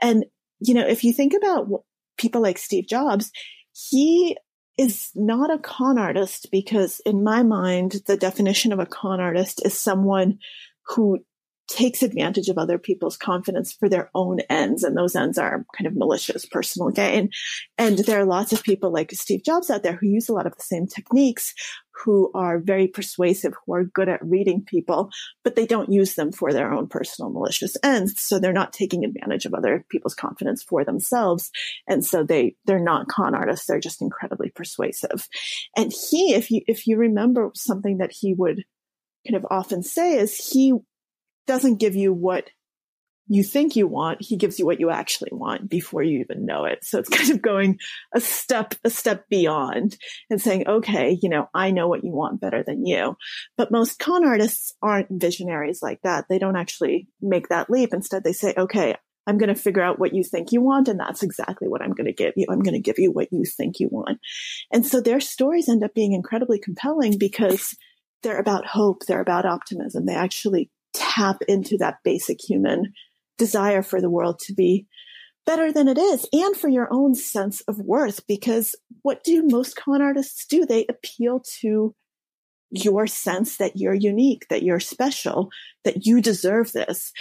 And, 0.00 0.24
you 0.60 0.74
know, 0.74 0.86
if 0.86 1.02
you 1.02 1.12
think 1.12 1.34
about 1.34 1.66
people 2.18 2.42
like 2.42 2.58
Steve 2.58 2.86
Jobs, 2.86 3.30
he 3.72 4.36
is 4.76 5.10
not 5.14 5.52
a 5.52 5.58
con 5.58 5.98
artist 5.98 6.48
because 6.52 7.00
in 7.06 7.24
my 7.24 7.42
mind, 7.42 7.96
the 8.06 8.16
definition 8.16 8.72
of 8.72 8.78
a 8.78 8.86
con 8.86 9.20
artist 9.20 9.64
is 9.64 9.78
someone 9.78 10.38
who 10.86 11.18
takes 11.68 12.02
advantage 12.02 12.48
of 12.48 12.58
other 12.58 12.78
people's 12.78 13.16
confidence 13.16 13.72
for 13.72 13.88
their 13.88 14.10
own 14.14 14.40
ends. 14.48 14.82
And 14.82 14.96
those 14.96 15.14
ends 15.14 15.38
are 15.38 15.64
kind 15.76 15.86
of 15.86 15.94
malicious 15.94 16.46
personal 16.46 16.90
gain. 16.90 17.30
And 17.76 17.98
there 17.98 18.18
are 18.18 18.24
lots 18.24 18.52
of 18.52 18.62
people 18.62 18.90
like 18.90 19.12
Steve 19.12 19.44
Jobs 19.44 19.70
out 19.70 19.82
there 19.82 19.94
who 19.94 20.06
use 20.08 20.28
a 20.28 20.32
lot 20.32 20.46
of 20.46 20.56
the 20.56 20.62
same 20.62 20.86
techniques, 20.86 21.54
who 22.04 22.30
are 22.34 22.58
very 22.58 22.86
persuasive, 22.86 23.54
who 23.66 23.74
are 23.74 23.84
good 23.84 24.08
at 24.08 24.24
reading 24.24 24.64
people, 24.64 25.10
but 25.44 25.56
they 25.56 25.66
don't 25.66 25.92
use 25.92 26.14
them 26.14 26.32
for 26.32 26.52
their 26.52 26.72
own 26.72 26.86
personal 26.86 27.30
malicious 27.30 27.76
ends. 27.82 28.18
So 28.20 28.38
they're 28.38 28.52
not 28.52 28.72
taking 28.72 29.04
advantage 29.04 29.44
of 29.44 29.54
other 29.54 29.84
people's 29.90 30.14
confidence 30.14 30.62
for 30.62 30.84
themselves. 30.84 31.50
And 31.86 32.04
so 32.04 32.22
they, 32.22 32.56
they're 32.64 32.78
not 32.78 33.08
con 33.08 33.34
artists. 33.34 33.66
They're 33.66 33.80
just 33.80 34.00
incredibly 34.00 34.50
persuasive. 34.50 35.28
And 35.76 35.92
he, 35.92 36.34
if 36.34 36.50
you, 36.50 36.62
if 36.66 36.86
you 36.86 36.96
remember 36.96 37.50
something 37.54 37.98
that 37.98 38.12
he 38.12 38.32
would 38.32 38.64
kind 39.26 39.36
of 39.36 39.46
often 39.50 39.82
say 39.82 40.16
is 40.16 40.36
he 40.36 40.72
doesn't 41.48 41.80
give 41.80 41.96
you 41.96 42.12
what 42.12 42.50
you 43.28 43.42
think 43.42 43.76
you 43.76 43.86
want. 43.86 44.22
He 44.22 44.36
gives 44.36 44.58
you 44.58 44.64
what 44.64 44.80
you 44.80 44.90
actually 44.90 45.30
want 45.32 45.68
before 45.68 46.02
you 46.02 46.20
even 46.20 46.46
know 46.46 46.64
it. 46.64 46.84
So 46.84 46.98
it's 46.98 47.08
kind 47.18 47.30
of 47.30 47.42
going 47.42 47.78
a 48.14 48.20
step, 48.20 48.74
a 48.84 48.90
step 48.90 49.28
beyond 49.28 49.96
and 50.30 50.40
saying, 50.40 50.66
okay, 50.66 51.18
you 51.20 51.28
know, 51.28 51.48
I 51.54 51.70
know 51.70 51.88
what 51.88 52.04
you 52.04 52.12
want 52.12 52.40
better 52.40 52.62
than 52.62 52.86
you. 52.86 53.16
But 53.56 53.70
most 53.70 53.98
con 53.98 54.24
artists 54.24 54.74
aren't 54.82 55.08
visionaries 55.10 55.80
like 55.82 56.00
that. 56.02 56.26
They 56.28 56.38
don't 56.38 56.56
actually 56.56 57.08
make 57.20 57.48
that 57.48 57.68
leap. 57.68 57.90
Instead, 57.92 58.24
they 58.24 58.32
say, 58.32 58.54
okay, 58.56 58.96
I'm 59.26 59.36
going 59.36 59.54
to 59.54 59.60
figure 59.60 59.82
out 59.82 59.98
what 59.98 60.14
you 60.14 60.24
think 60.24 60.52
you 60.52 60.62
want. 60.62 60.88
And 60.88 60.98
that's 60.98 61.22
exactly 61.22 61.68
what 61.68 61.82
I'm 61.82 61.92
going 61.92 62.06
to 62.06 62.14
give 62.14 62.32
you. 62.36 62.46
I'm 62.50 62.62
going 62.62 62.74
to 62.74 62.80
give 62.80 62.98
you 62.98 63.12
what 63.12 63.28
you 63.30 63.44
think 63.44 63.78
you 63.78 63.88
want. 63.90 64.20
And 64.72 64.86
so 64.86 65.02
their 65.02 65.20
stories 65.20 65.68
end 65.68 65.84
up 65.84 65.92
being 65.92 66.14
incredibly 66.14 66.58
compelling 66.58 67.18
because 67.18 67.76
they're 68.22 68.40
about 68.40 68.66
hope. 68.66 69.04
They're 69.06 69.20
about 69.20 69.44
optimism. 69.44 70.06
They 70.06 70.14
actually 70.14 70.70
tap 70.98 71.38
into 71.48 71.76
that 71.78 71.98
basic 72.04 72.38
human 72.40 72.92
desire 73.36 73.82
for 73.82 74.00
the 74.00 74.10
world 74.10 74.38
to 74.40 74.54
be 74.54 74.86
better 75.46 75.72
than 75.72 75.88
it 75.88 75.96
is 75.96 76.26
and 76.32 76.56
for 76.56 76.68
your 76.68 76.88
own 76.90 77.14
sense 77.14 77.62
of 77.62 77.78
worth. 77.78 78.26
Because 78.26 78.74
what 79.02 79.24
do 79.24 79.42
most 79.46 79.76
con 79.76 80.02
artists 80.02 80.44
do? 80.46 80.66
They 80.66 80.84
appeal 80.88 81.42
to 81.60 81.94
your 82.70 83.06
sense 83.06 83.56
that 83.56 83.76
you're 83.76 83.94
unique, 83.94 84.46
that 84.50 84.62
you're 84.62 84.80
special, 84.80 85.48
that 85.84 86.04
you 86.04 86.20
deserve 86.20 86.72
this. 86.72 87.12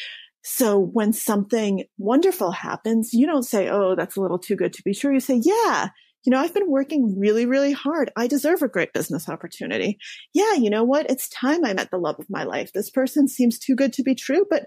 So 0.44 0.78
when 0.78 1.14
something 1.14 1.86
wonderful 1.98 2.52
happens, 2.52 3.14
you 3.14 3.26
don't 3.26 3.44
say, 3.44 3.70
Oh, 3.70 3.96
that's 3.96 4.18
a 4.18 4.22
little 4.22 4.40
too 4.40 4.56
good 4.56 4.74
to 4.74 4.84
be 4.84 4.94
true. 4.94 5.14
You 5.14 5.20
say, 5.20 5.42
yeah, 5.44 5.90
you 6.28 6.32
know, 6.32 6.40
I've 6.40 6.54
been 6.54 6.70
working 6.70 7.18
really, 7.18 7.46
really 7.46 7.72
hard. 7.72 8.12
I 8.18 8.28
deserve 8.28 8.62
a 8.62 8.68
great 8.68 8.92
business 8.92 9.30
opportunity. 9.30 9.98
Yeah, 10.34 10.56
you 10.56 10.70
know 10.70 10.84
what? 10.84 11.10
It's 11.10 11.30
time 11.30 11.64
I 11.64 11.74
met 11.74 11.90
the 11.90 11.98
love 11.98 12.20
of 12.20 12.30
my 12.30 12.44
life. 12.44 12.74
This 12.74 12.90
person 12.90 13.30
seems 13.30 13.58
too 13.58 13.76
good 13.76 13.94
to 13.94 14.04
be 14.04 14.14
true, 14.14 14.46
but 14.50 14.66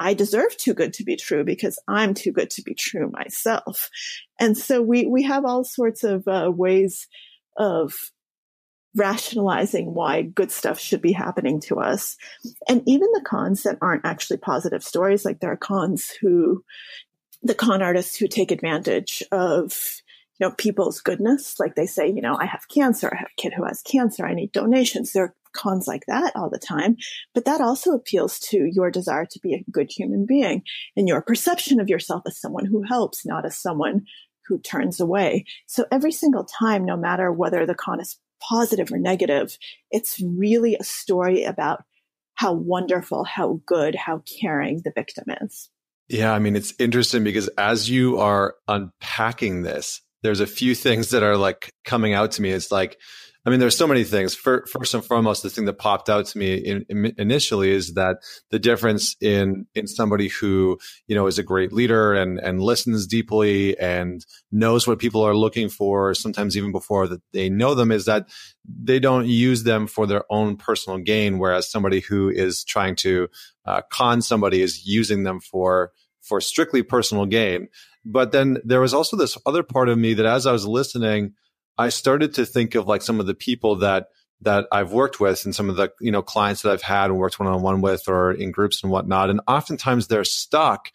I 0.00 0.14
deserve 0.14 0.56
too 0.56 0.72
good 0.72 0.94
to 0.94 1.04
be 1.04 1.16
true 1.16 1.44
because 1.44 1.78
I'm 1.86 2.14
too 2.14 2.32
good 2.32 2.48
to 2.52 2.62
be 2.62 2.72
true 2.74 3.10
myself. 3.12 3.90
And 4.40 4.56
so 4.56 4.80
we, 4.80 5.04
we 5.04 5.24
have 5.24 5.44
all 5.44 5.64
sorts 5.64 6.02
of 6.02 6.26
uh, 6.26 6.50
ways 6.50 7.08
of 7.58 7.94
rationalizing 8.96 9.92
why 9.92 10.22
good 10.22 10.50
stuff 10.50 10.80
should 10.80 11.02
be 11.02 11.12
happening 11.12 11.60
to 11.64 11.78
us. 11.78 12.16
And 12.70 12.82
even 12.86 13.08
the 13.12 13.20
cons 13.20 13.64
that 13.64 13.76
aren't 13.82 14.06
actually 14.06 14.38
positive 14.38 14.82
stories, 14.82 15.26
like 15.26 15.40
there 15.40 15.52
are 15.52 15.58
cons 15.58 16.10
who, 16.22 16.64
the 17.42 17.54
con 17.54 17.82
artists 17.82 18.16
who 18.16 18.28
take 18.28 18.50
advantage 18.50 19.22
of 19.30 20.00
know, 20.42 20.50
people's 20.50 21.00
goodness. 21.00 21.58
Like 21.58 21.74
they 21.74 21.86
say, 21.86 22.08
you 22.08 22.20
know, 22.20 22.36
I 22.38 22.44
have 22.44 22.68
cancer. 22.68 23.10
I 23.12 23.18
have 23.18 23.30
a 23.36 23.40
kid 23.40 23.54
who 23.56 23.64
has 23.64 23.80
cancer. 23.82 24.26
I 24.26 24.34
need 24.34 24.52
donations. 24.52 25.12
There 25.12 25.24
are 25.24 25.34
cons 25.54 25.86
like 25.86 26.04
that 26.08 26.34
all 26.34 26.50
the 26.50 26.58
time. 26.58 26.96
But 27.34 27.44
that 27.44 27.60
also 27.60 27.92
appeals 27.92 28.38
to 28.50 28.68
your 28.70 28.90
desire 28.90 29.26
to 29.26 29.40
be 29.40 29.54
a 29.54 29.64
good 29.70 29.90
human 29.90 30.26
being 30.26 30.62
and 30.96 31.08
your 31.08 31.22
perception 31.22 31.80
of 31.80 31.88
yourself 31.88 32.22
as 32.26 32.40
someone 32.40 32.66
who 32.66 32.82
helps, 32.82 33.24
not 33.24 33.46
as 33.46 33.56
someone 33.56 34.02
who 34.46 34.58
turns 34.58 35.00
away. 35.00 35.44
So 35.66 35.86
every 35.90 36.12
single 36.12 36.44
time, 36.44 36.84
no 36.84 36.96
matter 36.96 37.32
whether 37.32 37.64
the 37.64 37.74
con 37.74 38.00
is 38.00 38.18
positive 38.40 38.90
or 38.92 38.98
negative, 38.98 39.56
it's 39.90 40.20
really 40.20 40.74
a 40.74 40.84
story 40.84 41.44
about 41.44 41.84
how 42.34 42.52
wonderful, 42.52 43.24
how 43.24 43.60
good, 43.66 43.94
how 43.94 44.22
caring 44.40 44.82
the 44.84 44.92
victim 44.94 45.24
is. 45.42 45.70
Yeah, 46.08 46.32
I 46.32 46.40
mean, 46.40 46.56
it's 46.56 46.74
interesting 46.78 47.24
because 47.24 47.48
as 47.56 47.88
you 47.88 48.18
are 48.18 48.56
unpacking 48.66 49.62
this, 49.62 50.00
there's 50.22 50.40
a 50.40 50.46
few 50.46 50.74
things 50.74 51.10
that 51.10 51.22
are 51.22 51.36
like 51.36 51.72
coming 51.84 52.14
out 52.14 52.32
to 52.32 52.42
me. 52.42 52.50
It's 52.50 52.72
like, 52.72 52.98
I 53.44 53.50
mean, 53.50 53.58
there's 53.58 53.76
so 53.76 53.88
many 53.88 54.04
things. 54.04 54.36
First 54.36 54.94
and 54.94 55.04
foremost, 55.04 55.42
the 55.42 55.50
thing 55.50 55.64
that 55.64 55.72
popped 55.78 56.08
out 56.08 56.26
to 56.26 56.38
me 56.38 56.54
in, 56.54 56.86
in, 56.88 57.12
initially 57.18 57.70
is 57.70 57.94
that 57.94 58.18
the 58.52 58.60
difference 58.60 59.16
in 59.20 59.66
in 59.74 59.88
somebody 59.88 60.28
who 60.28 60.78
you 61.08 61.16
know 61.16 61.26
is 61.26 61.40
a 61.40 61.42
great 61.42 61.72
leader 61.72 62.12
and 62.12 62.38
and 62.38 62.62
listens 62.62 63.04
deeply 63.04 63.76
and 63.78 64.24
knows 64.52 64.86
what 64.86 65.00
people 65.00 65.22
are 65.22 65.34
looking 65.34 65.68
for, 65.68 66.14
sometimes 66.14 66.56
even 66.56 66.70
before 66.70 67.08
that 67.08 67.20
they 67.32 67.50
know 67.50 67.74
them, 67.74 67.90
is 67.90 68.04
that 68.04 68.28
they 68.64 69.00
don't 69.00 69.26
use 69.26 69.64
them 69.64 69.88
for 69.88 70.06
their 70.06 70.22
own 70.30 70.56
personal 70.56 71.00
gain, 71.00 71.40
whereas 71.40 71.68
somebody 71.68 71.98
who 71.98 72.28
is 72.28 72.62
trying 72.62 72.94
to 72.94 73.26
uh, 73.66 73.82
con 73.90 74.22
somebody 74.22 74.62
is 74.62 74.86
using 74.86 75.24
them 75.24 75.40
for 75.40 75.90
for 76.22 76.40
strictly 76.40 76.82
personal 76.82 77.26
gain. 77.26 77.68
But 78.04 78.32
then 78.32 78.58
there 78.64 78.80
was 78.80 78.94
also 78.94 79.16
this 79.16 79.36
other 79.46 79.62
part 79.62 79.88
of 79.88 79.98
me 79.98 80.14
that 80.14 80.26
as 80.26 80.46
I 80.46 80.52
was 80.52 80.66
listening, 80.66 81.34
I 81.78 81.88
started 81.88 82.34
to 82.34 82.46
think 82.46 82.74
of 82.74 82.86
like 82.86 83.02
some 83.02 83.20
of 83.20 83.26
the 83.26 83.34
people 83.34 83.76
that 83.76 84.06
that 84.42 84.66
I've 84.72 84.92
worked 84.92 85.20
with 85.20 85.44
and 85.44 85.54
some 85.54 85.70
of 85.70 85.76
the, 85.76 85.92
you 86.00 86.10
know, 86.10 86.20
clients 86.20 86.62
that 86.62 86.72
I've 86.72 86.82
had 86.82 87.10
and 87.10 87.18
worked 87.18 87.38
one 87.38 87.48
on 87.48 87.62
one 87.62 87.80
with 87.80 88.08
or 88.08 88.32
in 88.32 88.50
groups 88.50 88.82
and 88.82 88.90
whatnot. 88.90 89.30
And 89.30 89.40
oftentimes 89.46 90.08
they're 90.08 90.24
stuck. 90.24 90.90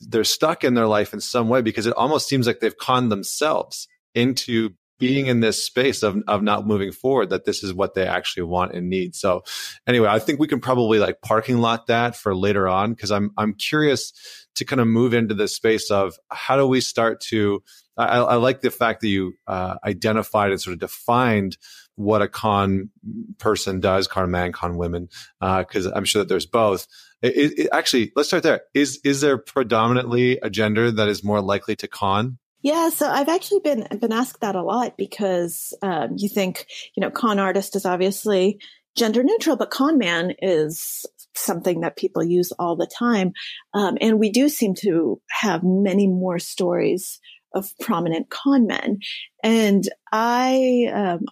They're 0.00 0.22
stuck 0.22 0.62
in 0.62 0.74
their 0.74 0.86
life 0.86 1.12
in 1.12 1.20
some 1.20 1.48
way 1.48 1.60
because 1.60 1.86
it 1.86 1.94
almost 1.94 2.28
seems 2.28 2.46
like 2.46 2.60
they've 2.60 2.78
conned 2.78 3.10
themselves 3.10 3.88
into 4.14 4.70
being 5.02 5.26
in 5.26 5.40
this 5.40 5.64
space 5.64 6.04
of, 6.04 6.16
of 6.28 6.42
not 6.44 6.64
moving 6.64 6.92
forward, 6.92 7.30
that 7.30 7.44
this 7.44 7.64
is 7.64 7.74
what 7.74 7.94
they 7.94 8.06
actually 8.06 8.44
want 8.44 8.72
and 8.72 8.88
need. 8.88 9.16
So 9.16 9.42
anyway, 9.84 10.08
I 10.08 10.20
think 10.20 10.38
we 10.38 10.46
can 10.46 10.60
probably 10.60 11.00
like 11.00 11.20
parking 11.22 11.58
lot 11.58 11.88
that 11.88 12.14
for 12.14 12.36
later 12.36 12.68
on 12.68 12.92
because 12.92 13.10
I'm, 13.10 13.32
I'm 13.36 13.54
curious 13.54 14.12
to 14.54 14.64
kind 14.64 14.80
of 14.80 14.86
move 14.86 15.12
into 15.12 15.34
this 15.34 15.56
space 15.56 15.90
of 15.90 16.14
how 16.30 16.56
do 16.56 16.66
we 16.68 16.80
start 16.80 17.20
to 17.22 17.62
I, 17.96 18.20
I 18.20 18.34
like 18.36 18.62
the 18.62 18.70
fact 18.70 19.02
that 19.02 19.08
you 19.08 19.34
uh, 19.46 19.76
identified 19.84 20.50
and 20.50 20.60
sort 20.60 20.74
of 20.74 20.80
defined 20.80 21.58
what 21.96 22.22
a 22.22 22.28
con 22.28 22.90
person 23.38 23.80
does, 23.80 24.08
con 24.08 24.30
man, 24.30 24.52
con 24.52 24.78
women, 24.78 25.08
because 25.40 25.86
uh, 25.86 25.92
I'm 25.94 26.06
sure 26.06 26.20
that 26.20 26.28
there's 26.28 26.46
both. 26.46 26.86
It, 27.20 27.58
it, 27.58 27.68
actually, 27.70 28.12
let's 28.16 28.28
start 28.30 28.44
there. 28.44 28.62
Is 28.72 28.98
is 29.04 29.20
there 29.20 29.36
predominantly 29.36 30.38
a 30.42 30.48
gender 30.48 30.90
that 30.90 31.08
is 31.08 31.22
more 31.22 31.42
likely 31.42 31.76
to 31.76 31.88
con? 31.88 32.38
Yeah, 32.62 32.90
so 32.90 33.08
I've 33.08 33.28
actually 33.28 33.60
been 33.60 33.86
been 34.00 34.12
asked 34.12 34.40
that 34.40 34.54
a 34.54 34.62
lot 34.62 34.96
because 34.96 35.74
um, 35.82 36.14
you 36.16 36.28
think 36.28 36.66
you 36.96 37.00
know 37.00 37.10
con 37.10 37.38
artist 37.38 37.74
is 37.76 37.84
obviously 37.84 38.60
gender 38.96 39.22
neutral, 39.22 39.56
but 39.56 39.70
con 39.70 39.98
man 39.98 40.32
is 40.40 41.04
something 41.34 41.80
that 41.80 41.96
people 41.96 42.22
use 42.22 42.52
all 42.58 42.76
the 42.76 42.86
time. 42.86 43.32
Um, 43.74 43.96
and 44.00 44.18
we 44.18 44.30
do 44.30 44.48
seem 44.48 44.74
to 44.80 45.20
have 45.30 45.62
many 45.64 46.06
more 46.06 46.38
stories 46.38 47.20
of 47.54 47.70
prominent 47.80 48.30
con 48.30 48.66
men. 48.66 48.98
And 49.42 49.88
I, 50.12 50.90
um, 50.92 51.24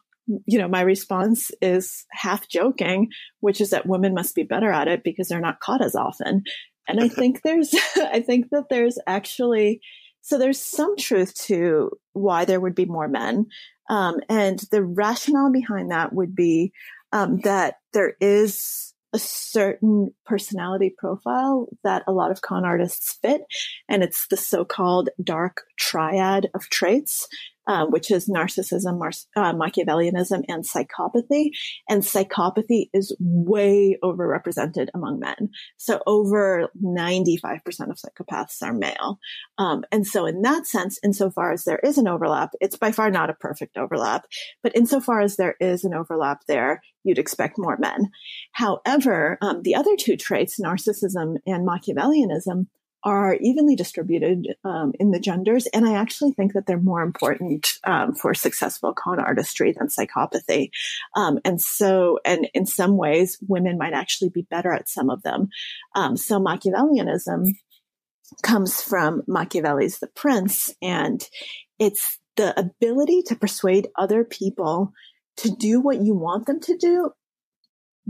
you 0.46 0.58
know, 0.58 0.68
my 0.68 0.82
response 0.82 1.50
is 1.60 2.06
half 2.10 2.48
joking, 2.48 3.08
which 3.40 3.60
is 3.60 3.70
that 3.70 3.86
women 3.86 4.14
must 4.14 4.34
be 4.34 4.42
better 4.42 4.70
at 4.70 4.88
it 4.88 5.02
because 5.02 5.28
they're 5.28 5.40
not 5.40 5.60
caught 5.60 5.82
as 5.82 5.94
often. 5.94 6.44
And 6.88 7.00
I 7.00 7.08
think 7.08 7.42
there's, 7.42 7.74
I 7.96 8.20
think 8.20 8.50
that 8.50 8.64
there's 8.70 8.98
actually, 9.06 9.80
so 10.22 10.38
there's 10.38 10.61
some 10.61 10.96
truth 10.96 11.35
to 11.46 11.90
why 12.12 12.44
there 12.44 12.61
would 12.61 12.74
be 12.74 12.87
more 12.87 13.09
men. 13.09 13.46
Um, 13.88 14.20
and 14.28 14.59
the 14.70 14.85
rationale 14.85 15.50
behind 15.50 15.90
that 15.90 16.12
would 16.12 16.35
be 16.35 16.72
um, 17.12 17.40
that 17.40 17.76
there 17.92 18.14
is 18.20 18.94
a 19.12 19.18
certain 19.18 20.14
personality 20.24 20.94
profile 20.96 21.66
that 21.83 22.04
a 22.06 22.12
lot 22.12 22.30
of 22.30 22.42
con 22.42 22.64
artists 22.64 23.18
fit, 23.20 23.42
and 23.88 24.02
it's 24.02 24.28
the 24.28 24.37
so-called 24.37 25.09
dark 25.22 25.62
triad 25.76 26.48
of 26.54 26.68
traits. 26.70 27.26
Uh, 27.70 27.87
which 27.87 28.11
is 28.11 28.28
narcissism, 28.28 28.98
Mar- 28.98 29.12
uh, 29.37 29.52
Machiavellianism, 29.52 30.42
and 30.48 30.64
psychopathy. 30.64 31.50
And 31.88 32.02
psychopathy 32.02 32.87
is 32.92 33.16
way 33.20 33.96
overrepresented 34.02 34.88
among 34.92 35.20
men. 35.20 35.50
So 35.76 36.02
over 36.04 36.68
95% 36.85 37.61
of 37.62 37.96
psychopaths 37.96 38.61
are 38.64 38.72
male. 38.72 39.20
Um, 39.56 39.85
and 39.92 40.04
so 40.04 40.26
in 40.26 40.42
that 40.42 40.66
sense, 40.66 40.98
insofar 41.04 41.52
as 41.52 41.62
there 41.62 41.78
is 41.78 41.96
an 41.96 42.09
overlap, 42.09 42.50
it's 42.61 42.76
by 42.76 42.90
far 42.90 43.09
not 43.09 43.30
a 43.30 43.35
perfect 43.35 43.76
overlap, 43.76 44.26
but 44.64 44.74
insofar 44.74 45.20
as 45.20 45.37
there 45.37 45.54
is 45.61 45.85
an 45.85 45.94
overlap 45.94 46.40
there, 46.48 46.83
you'd 47.04 47.18
expect 47.18 47.54
more 47.56 47.78
men. 47.78 48.11
However, 48.50 49.38
um, 49.42 49.62
the 49.62 49.76
other 49.76 49.94
two 49.96 50.16
traits, 50.16 50.59
narcissism 50.59 51.37
and 51.46 51.68
Machiavellianism, 51.68 52.66
are 53.02 53.34
evenly 53.34 53.76
distributed 53.76 54.46
um, 54.64 54.92
in 55.00 55.10
the 55.10 55.20
genders. 55.20 55.66
And 55.68 55.86
I 55.86 55.94
actually 55.94 56.32
think 56.32 56.52
that 56.52 56.66
they're 56.66 56.80
more 56.80 57.02
important 57.02 57.68
um, 57.84 58.14
for 58.14 58.34
successful 58.34 58.92
con 58.92 59.18
artistry 59.18 59.72
than 59.72 59.88
psychopathy. 59.88 60.70
Um, 61.16 61.38
and 61.44 61.60
so, 61.60 62.18
and 62.24 62.48
in 62.52 62.66
some 62.66 62.96
ways, 62.96 63.38
women 63.48 63.78
might 63.78 63.94
actually 63.94 64.30
be 64.30 64.46
better 64.50 64.72
at 64.72 64.88
some 64.88 65.10
of 65.10 65.22
them. 65.22 65.48
Um, 65.94 66.16
so 66.16 66.38
Machiavellianism 66.38 67.46
comes 68.42 68.80
from 68.82 69.22
Machiavelli's 69.26 69.98
The 69.98 70.06
Prince, 70.08 70.74
and 70.80 71.26
it's 71.78 72.18
the 72.36 72.58
ability 72.58 73.22
to 73.22 73.34
persuade 73.34 73.88
other 73.98 74.24
people 74.24 74.92
to 75.38 75.50
do 75.50 75.80
what 75.80 76.00
you 76.00 76.14
want 76.14 76.46
them 76.46 76.60
to 76.60 76.76
do 76.76 77.10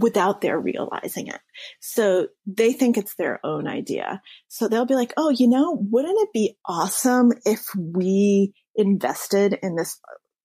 without 0.01 0.41
their 0.41 0.59
realizing 0.59 1.27
it. 1.29 1.41
So 1.81 2.29
they 2.47 2.73
think 2.73 2.97
it's 2.97 3.15
their 3.15 3.39
own 3.45 3.69
idea. 3.69 4.23
So 4.49 4.67
they'll 4.67 4.87
be 4.87 4.95
like, 4.95 5.13
Oh, 5.17 5.29
you 5.29 5.47
know, 5.47 5.79
wouldn't 5.79 6.19
it 6.21 6.33
be 6.33 6.57
awesome 6.65 7.33
if 7.45 7.67
we 7.77 8.55
invested 8.75 9.59
in 9.63 9.77
this 9.77 10.01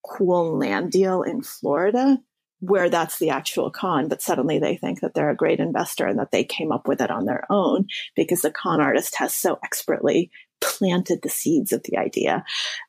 cool 0.06 0.60
land 0.60 0.92
deal 0.92 1.24
in 1.24 1.42
Florida? 1.42 2.20
Where 2.60 2.90
that's 2.90 3.20
the 3.20 3.30
actual 3.30 3.70
con, 3.70 4.08
but 4.08 4.22
suddenly 4.22 4.60
they 4.60 4.76
think 4.76 5.02
that 5.02 5.14
they're 5.14 5.30
a 5.30 5.36
great 5.36 5.60
investor 5.60 6.08
and 6.08 6.20
that 6.20 6.32
they 6.32 6.44
came 6.44 6.72
up 6.72 6.88
with 6.88 7.02
it 7.02 7.12
on 7.12 7.26
their 7.26 7.44
own 7.50 7.86
because 8.16 8.42
the 8.42 8.52
con 8.52 8.82
artist 8.82 9.16
has 9.18 9.34
so 9.34 9.60
expertly 9.64 10.32
planted 10.66 11.22
the 11.22 11.30
seeds 11.30 11.72
of 11.72 11.84
the 11.84 11.98
idea. 11.98 12.44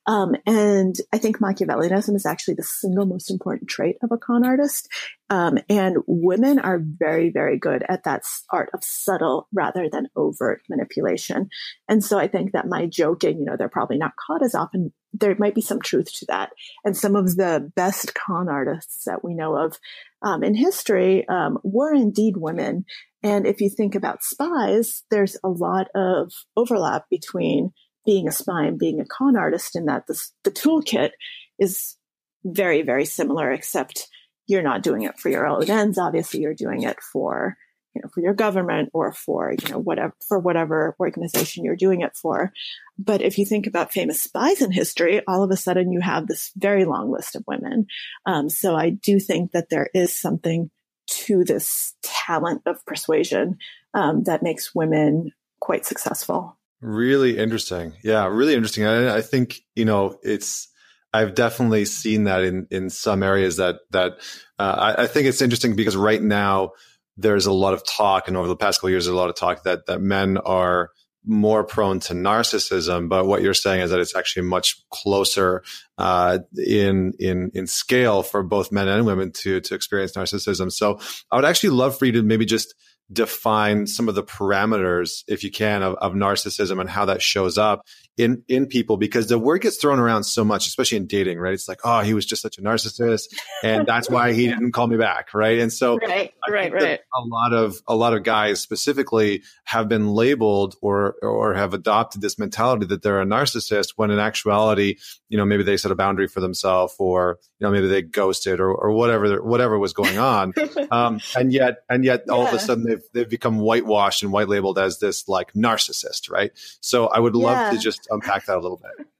Um, 0.06 0.34
and 0.46 0.94
I 1.12 1.18
think 1.18 1.38
Machiavellianism 1.38 2.14
is 2.14 2.26
actually 2.26 2.54
the 2.54 2.62
single 2.62 3.06
most 3.06 3.30
important 3.30 3.68
trait 3.68 3.96
of 4.02 4.12
a 4.12 4.18
con 4.18 4.44
artist. 4.44 4.88
Um, 5.28 5.58
and 5.68 5.96
women 6.06 6.60
are 6.60 6.80
very, 6.80 7.30
very 7.30 7.58
good 7.58 7.84
at 7.88 8.04
that 8.04 8.22
art 8.50 8.70
of 8.72 8.84
subtle 8.84 9.48
rather 9.52 9.88
than 9.90 10.08
overt 10.14 10.62
manipulation. 10.68 11.48
And 11.88 12.04
so 12.04 12.18
I 12.18 12.28
think 12.28 12.52
that 12.52 12.68
my 12.68 12.86
joking, 12.86 13.40
you 13.40 13.44
know, 13.44 13.56
they're 13.56 13.68
probably 13.68 13.98
not 13.98 14.12
caught 14.24 14.44
as 14.44 14.54
often. 14.54 14.92
There 15.12 15.34
might 15.38 15.54
be 15.54 15.60
some 15.60 15.80
truth 15.80 16.12
to 16.18 16.26
that. 16.28 16.50
And 16.84 16.96
some 16.96 17.16
of 17.16 17.36
the 17.36 17.72
best 17.74 18.14
con 18.14 18.48
artists 18.48 19.04
that 19.04 19.24
we 19.24 19.34
know 19.34 19.56
of 19.56 19.78
um, 20.22 20.44
in 20.44 20.54
history 20.54 21.26
um, 21.28 21.58
were 21.62 21.92
indeed 21.92 22.36
women. 22.36 22.84
And 23.26 23.44
if 23.44 23.60
you 23.60 23.68
think 23.68 23.96
about 23.96 24.22
spies, 24.22 25.02
there's 25.10 25.36
a 25.42 25.48
lot 25.48 25.88
of 25.96 26.32
overlap 26.56 27.06
between 27.10 27.72
being 28.04 28.28
a 28.28 28.32
spy 28.32 28.66
and 28.66 28.78
being 28.78 29.00
a 29.00 29.04
con 29.04 29.36
artist 29.36 29.74
in 29.74 29.86
that 29.86 30.06
the, 30.06 30.16
the 30.44 30.52
toolkit 30.52 31.10
is 31.58 31.96
very, 32.44 32.82
very 32.82 33.04
similar, 33.04 33.50
except 33.50 34.06
you're 34.46 34.62
not 34.62 34.84
doing 34.84 35.02
it 35.02 35.18
for 35.18 35.28
your 35.28 35.44
own 35.44 35.68
ends. 35.68 35.98
Obviously, 35.98 36.38
you're 36.38 36.54
doing 36.54 36.84
it 36.84 36.98
for, 37.02 37.56
you 37.96 38.00
know, 38.00 38.08
for 38.14 38.20
your 38.20 38.32
government 38.32 38.90
or 38.92 39.12
for, 39.12 39.52
you 39.60 39.72
know, 39.72 39.78
whatever, 39.80 40.14
for 40.28 40.38
whatever 40.38 40.94
organization 41.00 41.64
you're 41.64 41.74
doing 41.74 42.02
it 42.02 42.14
for. 42.14 42.52
But 42.96 43.22
if 43.22 43.38
you 43.38 43.44
think 43.44 43.66
about 43.66 43.92
famous 43.92 44.22
spies 44.22 44.62
in 44.62 44.70
history, 44.70 45.20
all 45.26 45.42
of 45.42 45.50
a 45.50 45.56
sudden 45.56 45.90
you 45.90 46.00
have 46.00 46.28
this 46.28 46.52
very 46.54 46.84
long 46.84 47.10
list 47.10 47.34
of 47.34 47.42
women. 47.48 47.88
Um, 48.24 48.48
so 48.48 48.76
I 48.76 48.90
do 48.90 49.18
think 49.18 49.50
that 49.50 49.68
there 49.68 49.88
is 49.92 50.14
something 50.14 50.70
to 51.06 51.44
this 51.44 51.94
talent 52.02 52.62
of 52.66 52.84
persuasion 52.86 53.58
um, 53.94 54.24
that 54.24 54.42
makes 54.42 54.74
women 54.74 55.32
quite 55.60 55.86
successful. 55.86 56.58
Really 56.80 57.38
interesting. 57.38 57.94
Yeah, 58.02 58.26
really 58.26 58.54
interesting. 58.54 58.84
I, 58.84 59.16
I, 59.16 59.22
think 59.22 59.60
you 59.74 59.84
know 59.84 60.18
it's. 60.22 60.68
I've 61.12 61.34
definitely 61.34 61.86
seen 61.86 62.24
that 62.24 62.44
in 62.44 62.66
in 62.70 62.90
some 62.90 63.22
areas 63.22 63.56
that 63.56 63.76
that 63.90 64.18
uh, 64.58 64.94
I, 64.96 65.04
I, 65.04 65.06
think 65.06 65.26
it's 65.26 65.40
interesting 65.40 65.74
because 65.74 65.96
right 65.96 66.20
now 66.20 66.72
there's 67.16 67.46
a 67.46 67.52
lot 67.52 67.72
of 67.72 67.86
talk, 67.86 68.28
and 68.28 68.36
over 68.36 68.48
the 68.48 68.56
past 68.56 68.80
couple 68.80 68.90
years, 68.90 69.06
there's 69.06 69.14
a 69.14 69.18
lot 69.18 69.30
of 69.30 69.36
talk 69.36 69.62
that 69.62 69.86
that 69.86 70.02
men 70.02 70.36
are 70.36 70.90
more 71.26 71.64
prone 71.64 72.00
to 72.00 72.14
narcissism, 72.14 73.08
but 73.08 73.26
what 73.26 73.42
you're 73.42 73.54
saying 73.54 73.80
is 73.80 73.90
that 73.90 73.98
it's 73.98 74.16
actually 74.16 74.46
much 74.46 74.76
closer 74.90 75.62
uh, 75.98 76.38
in 76.56 77.12
in 77.18 77.50
in 77.54 77.66
scale 77.66 78.22
for 78.22 78.42
both 78.42 78.70
men 78.70 78.88
and 78.88 79.04
women 79.04 79.32
to 79.32 79.60
to 79.60 79.74
experience 79.74 80.12
narcissism. 80.12 80.70
So 80.72 81.00
I 81.30 81.36
would 81.36 81.44
actually 81.44 81.70
love 81.70 81.98
for 81.98 82.06
you 82.06 82.12
to 82.12 82.22
maybe 82.22 82.46
just 82.46 82.74
define 83.12 83.86
some 83.86 84.08
of 84.08 84.14
the 84.14 84.22
parameters, 84.22 85.22
if 85.28 85.44
you 85.44 85.50
can, 85.50 85.82
of, 85.82 85.94
of 85.94 86.12
narcissism 86.12 86.80
and 86.80 86.90
how 86.90 87.04
that 87.04 87.22
shows 87.22 87.56
up 87.56 87.82
in 88.16 88.42
in 88.48 88.66
people 88.66 88.96
because 88.96 89.28
the 89.28 89.38
word 89.38 89.60
gets 89.60 89.76
thrown 89.76 89.98
around 89.98 90.24
so 90.24 90.44
much, 90.44 90.66
especially 90.66 90.96
in 90.96 91.06
dating, 91.06 91.38
right? 91.38 91.52
It's 91.52 91.68
like, 91.68 91.80
oh, 91.84 92.00
he 92.00 92.14
was 92.14 92.24
just 92.24 92.40
such 92.40 92.58
a 92.58 92.62
narcissist, 92.62 93.24
and 93.62 93.86
that's 93.86 94.08
why 94.08 94.32
he 94.32 94.46
didn't 94.48 94.72
call 94.72 94.86
me 94.86 94.96
back, 94.96 95.34
right? 95.34 95.58
And 95.58 95.72
so, 95.72 95.98
right, 95.98 96.32
right, 96.48 96.72
right. 96.72 97.00
A 97.14 97.20
lot 97.26 97.52
of 97.52 97.76
a 97.86 97.94
lot 97.94 98.14
of 98.14 98.22
guys 98.22 98.60
specifically 98.60 99.42
have 99.64 99.88
been 99.88 100.08
labeled 100.08 100.76
or 100.80 101.16
or 101.22 101.54
have 101.54 101.74
adopted 101.74 102.22
this 102.22 102.38
mentality 102.38 102.86
that 102.86 103.02
they're 103.02 103.20
a 103.20 103.26
narcissist 103.26 103.92
when 103.96 104.10
in 104.10 104.18
actuality, 104.18 104.96
you 105.28 105.36
know, 105.36 105.44
maybe 105.44 105.62
they 105.62 105.76
set 105.76 105.90
a 105.90 105.96
boundary 105.96 106.26
for 106.26 106.40
themselves, 106.40 106.94
or 106.98 107.38
you 107.58 107.66
know, 107.66 107.70
maybe 107.70 107.86
they 107.86 108.02
ghosted 108.02 108.60
or 108.60 108.74
or 108.74 108.92
whatever 108.92 109.42
whatever 109.42 109.78
was 109.78 109.92
going 109.92 110.18
on, 110.18 110.54
um, 110.90 111.20
and 111.36 111.52
yet 111.52 111.78
and 111.90 112.02
yet 112.02 112.28
all 112.30 112.44
yeah. 112.44 112.48
of 112.48 112.54
a 112.54 112.58
sudden 112.58 112.95
they've 112.96 113.08
they've 113.12 113.30
become 113.30 113.58
whitewashed 113.58 114.22
and 114.22 114.32
white 114.32 114.48
labeled 114.48 114.78
as 114.78 114.98
this 114.98 115.28
like 115.28 115.52
narcissist, 115.52 116.30
right? 116.30 116.52
So 116.80 117.06
I 117.06 117.18
would 117.18 117.36
love 117.36 117.56
yeah. 117.56 117.70
to 117.70 117.78
just 117.78 118.06
unpack 118.10 118.46
that 118.46 118.56
a 118.56 118.60
little 118.60 118.80
bit. 118.82 119.06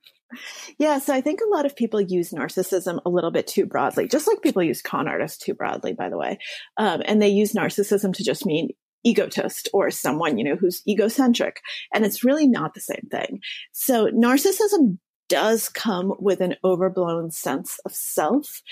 Yeah, 0.78 0.98
so 0.98 1.14
I 1.14 1.20
think 1.20 1.40
a 1.40 1.56
lot 1.56 1.66
of 1.66 1.76
people 1.76 2.00
use 2.00 2.32
narcissism 2.32 3.00
a 3.06 3.08
little 3.08 3.30
bit 3.30 3.46
too 3.46 3.64
broadly, 3.64 4.08
just 4.08 4.26
like 4.26 4.42
people 4.42 4.62
use 4.62 4.82
con 4.82 5.06
artists 5.06 5.38
too 5.38 5.54
broadly, 5.54 5.92
by 5.92 6.08
the 6.08 6.18
way. 6.18 6.38
Um, 6.76 7.00
and 7.06 7.22
they 7.22 7.28
use 7.28 7.52
narcissism 7.52 8.12
to 8.14 8.24
just 8.24 8.44
mean 8.44 8.70
egotist 9.04 9.68
or 9.72 9.90
someone, 9.90 10.36
you 10.36 10.44
know, 10.44 10.56
who's 10.56 10.82
egocentric. 10.86 11.60
And 11.94 12.04
it's 12.04 12.24
really 12.24 12.48
not 12.48 12.74
the 12.74 12.80
same 12.80 13.08
thing. 13.10 13.38
So 13.72 14.08
narcissism 14.08 14.98
does 15.28 15.68
come 15.68 16.12
with 16.18 16.40
an 16.40 16.56
overblown 16.64 17.30
sense 17.30 17.78
of 17.84 17.94
self, 17.94 18.62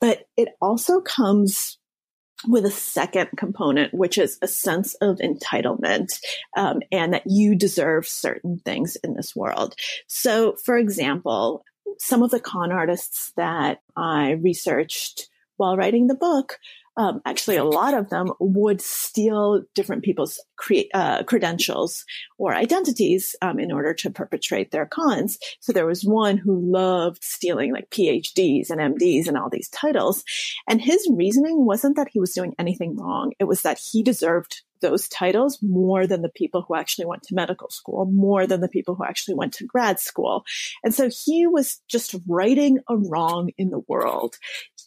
but 0.00 0.24
it 0.36 0.48
also 0.60 1.00
comes 1.00 1.78
with 2.46 2.64
a 2.64 2.70
second 2.70 3.28
component, 3.36 3.92
which 3.94 4.18
is 4.18 4.38
a 4.42 4.48
sense 4.48 4.94
of 4.94 5.18
entitlement 5.18 6.20
um, 6.56 6.80
and 6.90 7.12
that 7.14 7.26
you 7.26 7.54
deserve 7.54 8.06
certain 8.06 8.58
things 8.64 8.96
in 8.96 9.14
this 9.14 9.34
world. 9.36 9.74
So, 10.06 10.56
for 10.64 10.76
example, 10.76 11.64
some 11.98 12.22
of 12.22 12.30
the 12.30 12.40
con 12.40 12.72
artists 12.72 13.32
that 13.36 13.80
I 13.96 14.32
researched 14.32 15.28
while 15.56 15.76
writing 15.76 16.06
the 16.06 16.14
book 16.14 16.58
um, 16.96 17.22
actually 17.24 17.56
a 17.56 17.64
lot 17.64 17.94
of 17.94 18.10
them 18.10 18.32
would 18.38 18.80
steal 18.80 19.62
different 19.74 20.02
people's 20.02 20.40
cre- 20.56 20.90
uh, 20.92 21.22
credentials 21.24 22.04
or 22.38 22.54
identities 22.54 23.34
um, 23.42 23.58
in 23.58 23.72
order 23.72 23.94
to 23.94 24.10
perpetrate 24.10 24.70
their 24.70 24.86
cons. 24.86 25.38
So 25.60 25.72
there 25.72 25.86
was 25.86 26.04
one 26.04 26.36
who 26.36 26.60
loved 26.60 27.22
stealing 27.22 27.72
like 27.72 27.90
PhDs 27.90 28.70
and 28.70 28.80
MDs 28.80 29.26
and 29.26 29.36
all 29.36 29.48
these 29.50 29.68
titles. 29.70 30.24
And 30.68 30.80
his 30.80 31.08
reasoning 31.12 31.64
wasn't 31.64 31.96
that 31.96 32.08
he 32.12 32.20
was 32.20 32.32
doing 32.32 32.54
anything 32.58 32.96
wrong. 32.96 33.32
It 33.38 33.44
was 33.44 33.62
that 33.62 33.78
he 33.78 34.02
deserved 34.02 34.62
those 34.82 35.08
titles 35.08 35.58
more 35.62 36.06
than 36.06 36.20
the 36.20 36.28
people 36.28 36.62
who 36.62 36.74
actually 36.74 37.06
went 37.06 37.22
to 37.22 37.34
medical 37.34 37.70
school, 37.70 38.04
more 38.04 38.46
than 38.46 38.60
the 38.60 38.68
people 38.68 38.94
who 38.94 39.04
actually 39.04 39.34
went 39.34 39.54
to 39.54 39.64
grad 39.64 39.98
school. 39.98 40.44
And 40.84 40.92
so 40.92 41.08
he 41.08 41.46
was 41.46 41.80
just 41.88 42.14
righting 42.28 42.80
a 42.88 42.96
wrong 42.96 43.50
in 43.56 43.70
the 43.70 43.82
world 43.88 44.36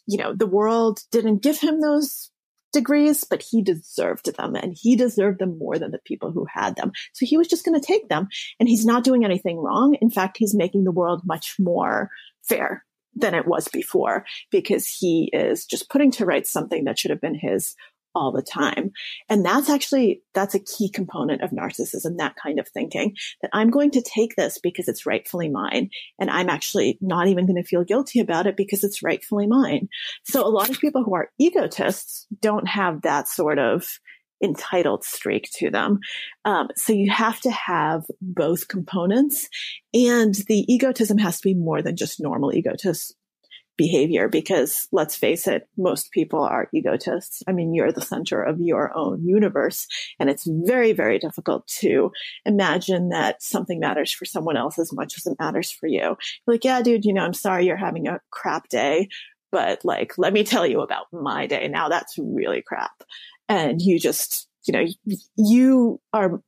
you 0.06 0.18
know, 0.18 0.34
the 0.34 0.46
world 0.46 1.00
didn't 1.10 1.42
give 1.42 1.58
him 1.60 1.80
those 1.80 2.30
degrees, 2.72 3.24
but 3.24 3.42
he 3.42 3.62
deserved 3.62 4.36
them 4.36 4.54
and 4.54 4.76
he 4.78 4.96
deserved 4.96 5.38
them 5.38 5.58
more 5.58 5.78
than 5.78 5.90
the 5.90 6.00
people 6.04 6.30
who 6.30 6.46
had 6.52 6.76
them. 6.76 6.92
So 7.12 7.24
he 7.24 7.38
was 7.38 7.48
just 7.48 7.64
going 7.64 7.78
to 7.78 7.86
take 7.86 8.08
them 8.08 8.28
and 8.60 8.68
he's 8.68 8.84
not 8.84 9.04
doing 9.04 9.24
anything 9.24 9.58
wrong. 9.58 9.96
In 10.00 10.10
fact, 10.10 10.36
he's 10.38 10.54
making 10.54 10.84
the 10.84 10.92
world 10.92 11.22
much 11.24 11.56
more 11.58 12.10
fair 12.42 12.84
than 13.14 13.34
it 13.34 13.46
was 13.46 13.68
before 13.68 14.26
because 14.50 14.86
he 14.86 15.30
is 15.32 15.64
just 15.64 15.88
putting 15.88 16.10
to 16.12 16.26
rights 16.26 16.50
something 16.50 16.84
that 16.84 16.98
should 16.98 17.10
have 17.10 17.20
been 17.20 17.34
his 17.34 17.74
all 18.16 18.32
the 18.32 18.42
time. 18.42 18.92
And 19.28 19.44
that's 19.44 19.68
actually, 19.68 20.22
that's 20.32 20.54
a 20.54 20.60
key 20.60 20.90
component 20.90 21.42
of 21.42 21.50
narcissism, 21.50 22.16
that 22.16 22.34
kind 22.42 22.58
of 22.58 22.66
thinking 22.66 23.14
that 23.42 23.50
I'm 23.52 23.70
going 23.70 23.90
to 23.92 24.02
take 24.02 24.34
this 24.36 24.58
because 24.58 24.88
it's 24.88 25.04
rightfully 25.04 25.50
mine. 25.50 25.90
And 26.18 26.30
I'm 26.30 26.48
actually 26.48 26.98
not 27.02 27.28
even 27.28 27.46
going 27.46 27.62
to 27.62 27.68
feel 27.68 27.84
guilty 27.84 28.20
about 28.20 28.46
it 28.46 28.56
because 28.56 28.82
it's 28.82 29.02
rightfully 29.02 29.46
mine. 29.46 29.88
So 30.24 30.44
a 30.44 30.48
lot 30.48 30.70
of 30.70 30.80
people 30.80 31.04
who 31.04 31.14
are 31.14 31.30
egotists 31.38 32.26
don't 32.40 32.66
have 32.66 33.02
that 33.02 33.28
sort 33.28 33.58
of 33.58 33.86
entitled 34.42 35.04
streak 35.04 35.50
to 35.56 35.70
them. 35.70 35.98
Um, 36.44 36.68
so 36.74 36.92
you 36.92 37.10
have 37.10 37.40
to 37.40 37.50
have 37.50 38.04
both 38.20 38.68
components 38.68 39.48
and 39.92 40.34
the 40.48 40.64
egotism 40.72 41.18
has 41.18 41.38
to 41.40 41.48
be 41.48 41.54
more 41.54 41.82
than 41.82 41.96
just 41.96 42.20
normal 42.20 42.54
egotist 42.54 43.14
behavior 43.76 44.28
because 44.28 44.88
let's 44.92 45.16
face 45.16 45.46
it, 45.46 45.68
most 45.76 46.10
people 46.10 46.42
are 46.42 46.68
egotists. 46.72 47.42
I 47.46 47.52
mean, 47.52 47.74
you're 47.74 47.92
the 47.92 48.00
center 48.00 48.42
of 48.42 48.60
your 48.60 48.96
own 48.96 49.26
universe 49.26 49.86
and 50.18 50.30
it's 50.30 50.46
very, 50.46 50.92
very 50.92 51.18
difficult 51.18 51.66
to 51.68 52.12
imagine 52.44 53.10
that 53.10 53.42
something 53.42 53.80
matters 53.80 54.12
for 54.12 54.24
someone 54.24 54.56
else 54.56 54.78
as 54.78 54.92
much 54.92 55.16
as 55.16 55.26
it 55.26 55.38
matters 55.38 55.70
for 55.70 55.86
you. 55.86 56.00
You're 56.00 56.16
like, 56.46 56.64
yeah, 56.64 56.82
dude, 56.82 57.04
you 57.04 57.12
know, 57.12 57.24
I'm 57.24 57.34
sorry 57.34 57.66
you're 57.66 57.76
having 57.76 58.08
a 58.08 58.20
crap 58.30 58.68
day, 58.68 59.08
but 59.52 59.84
like, 59.84 60.18
let 60.18 60.32
me 60.32 60.44
tell 60.44 60.66
you 60.66 60.80
about 60.80 61.06
my 61.12 61.46
day. 61.46 61.68
Now 61.68 61.88
that's 61.88 62.16
really 62.18 62.62
crap. 62.62 63.02
And 63.48 63.80
you 63.80 63.98
just, 63.98 64.48
you 64.66 64.72
know, 64.72 64.86
you 65.36 66.00
are, 66.12 66.40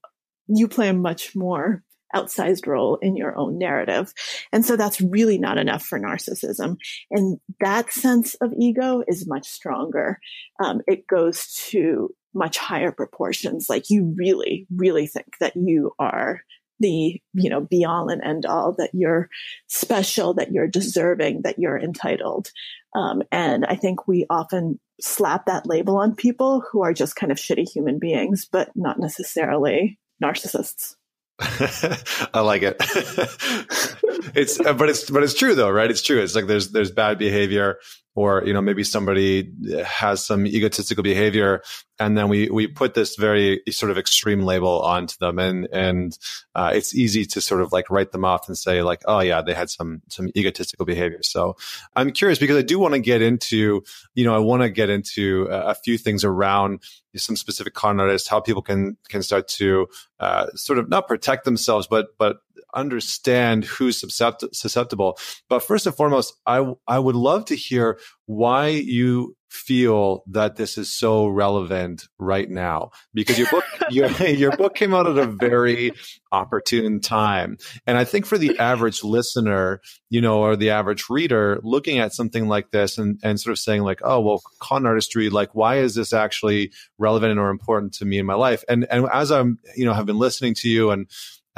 you 0.48 0.68
play 0.68 0.88
a 0.88 0.94
much 0.94 1.36
more 1.36 1.82
outsized 2.14 2.66
role 2.66 2.96
in 3.02 3.16
your 3.16 3.36
own 3.36 3.58
narrative. 3.58 4.12
And 4.52 4.64
so 4.64 4.76
that's 4.76 5.00
really 5.00 5.38
not 5.38 5.58
enough 5.58 5.84
for 5.84 5.98
narcissism. 5.98 6.76
And 7.10 7.38
that 7.60 7.92
sense 7.92 8.34
of 8.36 8.52
ego 8.58 9.02
is 9.06 9.28
much 9.28 9.48
stronger. 9.48 10.18
Um, 10.62 10.80
it 10.86 11.06
goes 11.06 11.52
to 11.70 12.10
much 12.34 12.58
higher 12.58 12.92
proportions. 12.92 13.66
Like 13.68 13.90
you 13.90 14.14
really, 14.16 14.66
really 14.74 15.06
think 15.06 15.38
that 15.40 15.54
you 15.56 15.92
are 15.98 16.42
the, 16.80 17.20
you 17.34 17.50
know, 17.50 17.60
be 17.60 17.84
all 17.84 18.08
and 18.08 18.22
end 18.22 18.46
all, 18.46 18.74
that 18.78 18.90
you're 18.92 19.28
special, 19.66 20.34
that 20.34 20.52
you're 20.52 20.68
deserving, 20.68 21.42
that 21.42 21.58
you're 21.58 21.78
entitled. 21.78 22.50
Um, 22.94 23.22
and 23.32 23.66
I 23.66 23.74
think 23.74 24.06
we 24.06 24.26
often 24.30 24.78
slap 25.00 25.46
that 25.46 25.66
label 25.66 25.96
on 25.98 26.14
people 26.14 26.62
who 26.70 26.82
are 26.82 26.92
just 26.92 27.16
kind 27.16 27.32
of 27.32 27.38
shitty 27.38 27.68
human 27.68 27.98
beings, 27.98 28.48
but 28.50 28.70
not 28.74 28.98
necessarily 28.98 29.98
narcissists. 30.22 30.94
I 32.34 32.40
like 32.40 32.62
it. 32.62 32.76
it's 34.34 34.58
but 34.58 34.88
it's 34.88 35.08
but 35.08 35.22
it's 35.22 35.34
true 35.34 35.54
though, 35.54 35.70
right? 35.70 35.90
It's 35.90 36.02
true. 36.02 36.20
It's 36.20 36.34
like 36.34 36.46
there's 36.46 36.70
there's 36.70 36.90
bad 36.90 37.18
behavior 37.18 37.78
or 38.18 38.42
you 38.44 38.52
know 38.52 38.60
maybe 38.60 38.82
somebody 38.82 39.52
has 39.84 40.24
some 40.24 40.44
egotistical 40.44 41.04
behavior 41.04 41.62
and 42.00 42.16
then 42.16 42.28
we 42.28 42.48
we 42.48 42.66
put 42.66 42.94
this 42.94 43.16
very 43.16 43.62
sort 43.70 43.90
of 43.90 43.98
extreme 43.98 44.42
label 44.42 44.80
onto 44.82 45.16
them. 45.18 45.38
And 45.38 45.68
and 45.72 46.18
uh, 46.54 46.72
it's 46.74 46.94
easy 46.94 47.24
to 47.26 47.40
sort 47.40 47.60
of 47.60 47.72
like 47.72 47.90
write 47.90 48.12
them 48.12 48.24
off 48.24 48.48
and 48.48 48.56
say 48.56 48.82
like 48.82 49.02
oh 49.06 49.20
yeah 49.20 49.42
they 49.42 49.54
had 49.54 49.70
some 49.70 50.02
some 50.08 50.30
egotistical 50.36 50.86
behavior. 50.86 51.20
So 51.22 51.56
i'm 51.96 52.10
curious 52.10 52.38
because 52.38 52.56
i 52.56 52.62
do 52.62 52.78
want 52.78 52.94
to 52.94 53.00
get 53.00 53.22
into 53.22 53.82
you 54.14 54.24
know 54.24 54.34
i 54.34 54.38
want 54.38 54.62
to 54.62 54.70
get 54.70 54.90
into 54.90 55.46
a, 55.50 55.70
a 55.70 55.74
few 55.74 55.98
things 55.98 56.24
around 56.24 56.80
some 57.16 57.36
specific 57.36 57.74
con 57.74 58.00
artists 58.00 58.28
how 58.28 58.40
people 58.40 58.62
can 58.62 58.96
can 59.08 59.22
start 59.22 59.48
to 59.48 59.86
uh, 60.20 60.46
sort 60.54 60.78
of 60.78 60.88
not 60.88 61.08
protect 61.08 61.44
themselves 61.44 61.86
but 61.86 62.08
but 62.18 62.38
understand 62.74 63.64
who's 63.64 64.00
susceptible. 64.00 65.18
But 65.48 65.60
first 65.60 65.86
and 65.86 65.94
foremost, 65.94 66.34
I, 66.46 66.74
I 66.86 66.98
would 66.98 67.16
love 67.16 67.46
to 67.46 67.56
hear 67.56 67.98
why 68.26 68.68
you 68.68 69.36
feel 69.48 70.22
that 70.26 70.56
this 70.56 70.76
is 70.76 70.92
so 70.92 71.26
relevant 71.26 72.04
right 72.18 72.48
now. 72.50 72.90
Because 73.14 73.38
your 73.38 73.48
book 73.50 73.64
your, 73.90 74.10
your 74.26 74.56
book 74.56 74.74
came 74.74 74.94
out 74.94 75.06
at 75.06 75.16
a 75.16 75.26
very 75.26 75.92
opportune 76.30 77.00
time. 77.00 77.56
And 77.86 77.96
i 77.96 78.04
think 78.04 78.26
for 78.26 78.36
the 78.36 78.58
average 78.58 79.02
listener 79.02 79.80
you 80.10 80.20
know 80.20 80.40
or 80.40 80.56
the 80.56 80.70
average 80.70 81.08
reader 81.08 81.58
looking 81.62 81.98
at 81.98 82.12
something 82.12 82.48
like 82.48 82.70
this 82.70 82.98
and, 82.98 83.18
and 83.22 83.40
sort 83.40 83.52
of 83.52 83.58
saying 83.58 83.82
like 83.82 84.00
oh 84.04 84.20
well 84.20 84.42
con 84.60 84.86
artistry 84.86 85.30
like 85.30 85.54
why 85.54 85.76
is 85.76 85.94
this 85.94 86.12
actually 86.12 86.72
relevant 86.98 87.38
or 87.38 87.50
important 87.50 87.94
to 87.94 88.04
me 88.04 88.18
in 88.18 88.26
my 88.26 88.34
life? 88.34 88.64
And 88.68 88.86
and 88.90 89.06
as 89.12 89.30
i'm 89.32 89.58
you 89.76 89.84
know 89.84 89.94
have 89.94 90.06
been 90.06 90.18
listening 90.18 90.54
to 90.56 90.68
you 90.68 90.90
and 90.90 91.06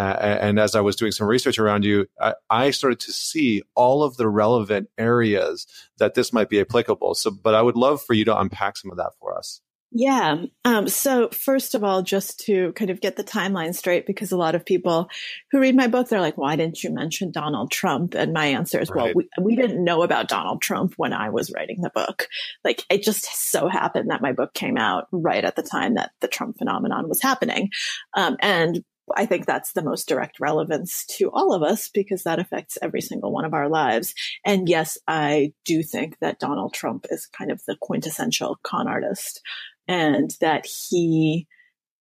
uh, 0.00 0.38
and 0.40 0.58
as 0.58 0.74
I 0.74 0.80
was 0.80 0.96
doing 0.96 1.12
some 1.12 1.26
research 1.26 1.58
around 1.58 1.84
you, 1.84 2.06
I, 2.18 2.34
I, 2.48 2.70
started 2.70 3.00
to 3.00 3.12
see 3.12 3.62
all 3.74 4.02
of 4.02 4.16
the 4.16 4.28
relevant 4.28 4.88
areas 4.96 5.66
that 5.98 6.14
this 6.14 6.32
might 6.32 6.48
be 6.48 6.58
applicable. 6.58 7.14
So, 7.16 7.30
but 7.30 7.54
I 7.54 7.60
would 7.60 7.76
love 7.76 8.00
for 8.00 8.14
you 8.14 8.24
to 8.24 8.40
unpack 8.40 8.78
some 8.78 8.90
of 8.90 8.96
that 8.96 9.12
for 9.20 9.36
us. 9.36 9.60
Yeah. 9.92 10.44
Um, 10.64 10.88
so 10.88 11.28
first 11.30 11.74
of 11.74 11.82
all, 11.82 12.02
just 12.02 12.40
to 12.46 12.72
kind 12.72 12.90
of 12.90 13.00
get 13.00 13.16
the 13.16 13.24
timeline 13.24 13.74
straight, 13.74 14.06
because 14.06 14.30
a 14.30 14.36
lot 14.36 14.54
of 14.54 14.64
people 14.64 15.10
who 15.50 15.60
read 15.60 15.74
my 15.74 15.88
book, 15.88 16.08
they're 16.08 16.20
like, 16.20 16.38
why 16.38 16.54
didn't 16.56 16.82
you 16.82 16.90
mention 16.90 17.32
Donald 17.32 17.72
Trump? 17.72 18.14
And 18.14 18.32
my 18.32 18.46
answer 18.46 18.80
is, 18.80 18.88
right. 18.88 19.14
well, 19.14 19.14
we, 19.14 19.28
we 19.38 19.56
didn't 19.56 19.82
know 19.84 20.02
about 20.02 20.28
Donald 20.28 20.62
Trump 20.62 20.94
when 20.96 21.12
I 21.12 21.30
was 21.30 21.52
writing 21.52 21.80
the 21.80 21.90
book. 21.90 22.28
Like 22.64 22.84
it 22.88 23.02
just 23.02 23.24
so 23.24 23.66
happened 23.68 24.10
that 24.10 24.22
my 24.22 24.32
book 24.32 24.54
came 24.54 24.78
out 24.78 25.08
right 25.10 25.44
at 25.44 25.56
the 25.56 25.62
time 25.62 25.94
that 25.96 26.12
the 26.20 26.28
Trump 26.28 26.56
phenomenon 26.58 27.08
was 27.08 27.20
happening. 27.20 27.70
Um, 28.14 28.36
and 28.40 28.84
I 29.16 29.26
think 29.26 29.46
that's 29.46 29.72
the 29.72 29.82
most 29.82 30.08
direct 30.08 30.40
relevance 30.40 31.04
to 31.18 31.30
all 31.32 31.52
of 31.52 31.62
us 31.62 31.88
because 31.88 32.22
that 32.22 32.38
affects 32.38 32.78
every 32.80 33.00
single 33.00 33.32
one 33.32 33.44
of 33.44 33.54
our 33.54 33.68
lives. 33.68 34.14
And 34.44 34.68
yes, 34.68 34.98
I 35.06 35.52
do 35.64 35.82
think 35.82 36.18
that 36.20 36.38
Donald 36.38 36.74
Trump 36.74 37.06
is 37.10 37.26
kind 37.26 37.50
of 37.50 37.62
the 37.66 37.76
quintessential 37.80 38.58
con 38.62 38.88
artist 38.88 39.40
and 39.88 40.30
that 40.40 40.66
he 40.66 41.46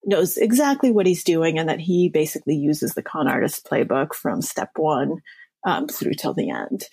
knows 0.06 0.38
exactly 0.38 0.91
what 0.91 1.06
he's 1.06 1.24
doing 1.24 1.60
and 1.60 1.67
that 1.69 1.80
he 1.80 2.10
basically 2.10 2.56
uses 2.56 2.93
the 2.93 3.04
con 3.04 3.28
artist 3.28 3.67
playbook 3.69 4.13
from 4.13 4.41
step 4.41 4.72
one 4.76 5.17
um, 5.65 5.88
through 5.88 6.13
till 6.13 6.34
the 6.34 6.50
end. 6.50 6.86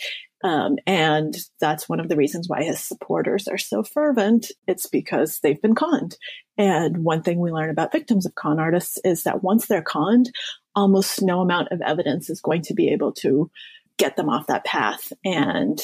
Um, 0.44 0.76
and 0.86 1.34
that's 1.60 1.88
one 1.88 1.98
of 1.98 2.08
the 2.08 2.16
reasons 2.16 2.48
why 2.48 2.62
his 2.62 2.80
supporters 2.80 3.48
are 3.48 3.58
so 3.58 3.82
fervent. 3.82 4.50
It's 4.66 4.86
because 4.86 5.40
they've 5.40 5.60
been 5.60 5.74
conned. 5.74 6.16
And 6.58 7.04
one 7.04 7.22
thing 7.22 7.38
we 7.38 7.50
learn 7.50 7.70
about 7.70 7.92
victims 7.92 8.26
of 8.26 8.34
con 8.34 8.60
artists 8.60 8.98
is 9.04 9.22
that 9.22 9.42
once 9.42 9.66
they're 9.66 9.82
conned, 9.82 10.30
almost 10.74 11.22
no 11.22 11.40
amount 11.40 11.68
of 11.72 11.80
evidence 11.80 12.28
is 12.30 12.40
going 12.40 12.62
to 12.62 12.74
be 12.74 12.90
able 12.90 13.12
to 13.12 13.50
get 13.96 14.16
them 14.16 14.28
off 14.28 14.48
that 14.48 14.64
path 14.64 15.12
and 15.24 15.80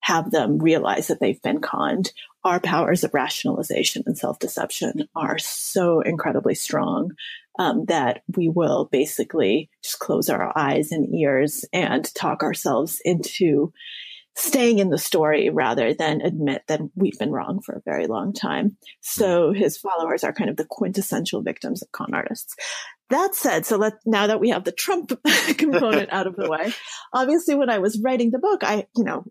have 0.00 0.30
them 0.30 0.58
realize 0.58 1.06
that 1.06 1.20
they've 1.20 1.40
been 1.40 1.60
conned. 1.60 2.12
Our 2.44 2.60
powers 2.60 3.04
of 3.04 3.14
rationalization 3.14 4.02
and 4.06 4.18
self 4.18 4.38
deception 4.38 5.08
are 5.14 5.38
so 5.38 6.00
incredibly 6.00 6.54
strong 6.54 7.12
um, 7.58 7.84
that 7.86 8.22
we 8.36 8.48
will 8.48 8.88
basically 8.90 9.70
just 9.82 9.98
close 9.98 10.28
our 10.28 10.56
eyes 10.56 10.92
and 10.92 11.14
ears 11.14 11.64
and 11.72 12.12
talk 12.14 12.42
ourselves 12.42 13.00
into 13.04 13.72
staying 14.36 14.80
in 14.80 14.90
the 14.90 14.98
story 14.98 15.48
rather 15.48 15.94
than 15.94 16.20
admit 16.20 16.62
that 16.66 16.80
we've 16.96 17.18
been 17.18 17.30
wrong 17.30 17.60
for 17.64 17.74
a 17.74 17.82
very 17.84 18.06
long 18.06 18.32
time. 18.32 18.76
So 19.00 19.52
his 19.52 19.78
followers 19.78 20.24
are 20.24 20.32
kind 20.32 20.50
of 20.50 20.56
the 20.56 20.66
quintessential 20.68 21.42
victims 21.42 21.82
of 21.82 21.92
con 21.92 22.14
artists. 22.14 22.54
That 23.10 23.34
said, 23.34 23.64
so 23.64 23.76
let 23.76 23.94
now 24.04 24.26
that 24.26 24.40
we 24.40 24.48
have 24.50 24.64
the 24.64 24.72
Trump 24.72 25.12
component 25.56 26.12
out 26.12 26.26
of 26.26 26.36
the 26.36 26.50
way, 26.50 26.72
obviously 27.12 27.54
when 27.54 27.70
I 27.70 27.78
was 27.78 28.00
writing 28.02 28.30
the 28.30 28.38
book, 28.38 28.64
I, 28.64 28.86
you 28.96 29.04
know, 29.04 29.24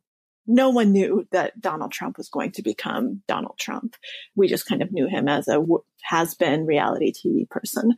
no 0.45 0.69
one 0.69 0.91
knew 0.91 1.27
that 1.31 1.59
Donald 1.59 1.91
Trump 1.91 2.17
was 2.17 2.29
going 2.29 2.51
to 2.53 2.61
become 2.61 3.21
Donald 3.27 3.57
Trump. 3.59 3.95
We 4.35 4.47
just 4.47 4.67
kind 4.67 4.81
of 4.81 4.91
knew 4.91 5.07
him 5.07 5.27
as 5.27 5.47
a 5.47 5.63
has 6.03 6.35
been 6.35 6.65
reality 6.65 7.13
TV 7.13 7.49
person. 7.49 7.95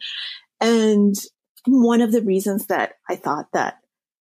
And 0.62 1.16
one 1.66 2.02
of 2.02 2.12
the 2.12 2.22
reasons 2.22 2.68
that 2.68 2.94
I 3.10 3.16
thought 3.16 3.48
that 3.54 3.80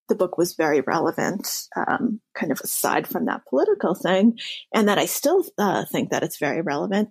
the 0.09 0.15
book 0.15 0.37
was 0.37 0.55
very 0.55 0.81
relevant, 0.83 1.69
um, 1.77 2.21
kind 2.35 2.53
of 2.53 2.61
aside 2.61 3.07
from 3.07 3.27
that 3.27 3.47
political 3.49 3.95
thing, 3.95 4.39
and 4.73 4.89
that 4.89 4.99
I 4.99 5.07
still 5.07 5.45
uh, 5.59 5.85
think 5.91 6.11
that 6.11 6.23
it's 6.23 6.39
very 6.39 6.61
relevant, 6.61 7.09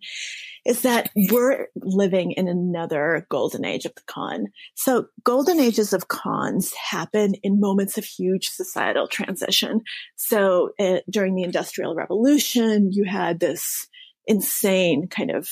is 0.66 0.82
that 0.84 1.10
we're 1.16 1.68
living 1.76 2.32
in 2.32 2.48
another 2.48 3.26
golden 3.30 3.66
age 3.66 3.86
of 3.86 3.96
the 3.96 4.02
con. 4.06 4.48
So 4.76 5.08
golden 5.24 5.60
ages 5.60 5.94
of 5.94 6.08
cons 6.08 6.74
happen 6.74 7.34
in 7.44 7.60
moments 7.60 7.98
of 7.98 8.06
huge 8.06 8.50
societal 8.50 9.08
transition. 9.08 9.82
So 10.16 10.72
uh, 10.80 11.00
during 11.10 11.36
the 11.36 11.44
industrial 11.44 11.96
revolution, 11.96 12.92
you 12.92 13.06
had 13.06 13.40
this 13.40 13.88
insane 14.28 15.08
kind 15.08 15.32
of 15.32 15.50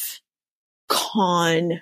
con 0.87 1.81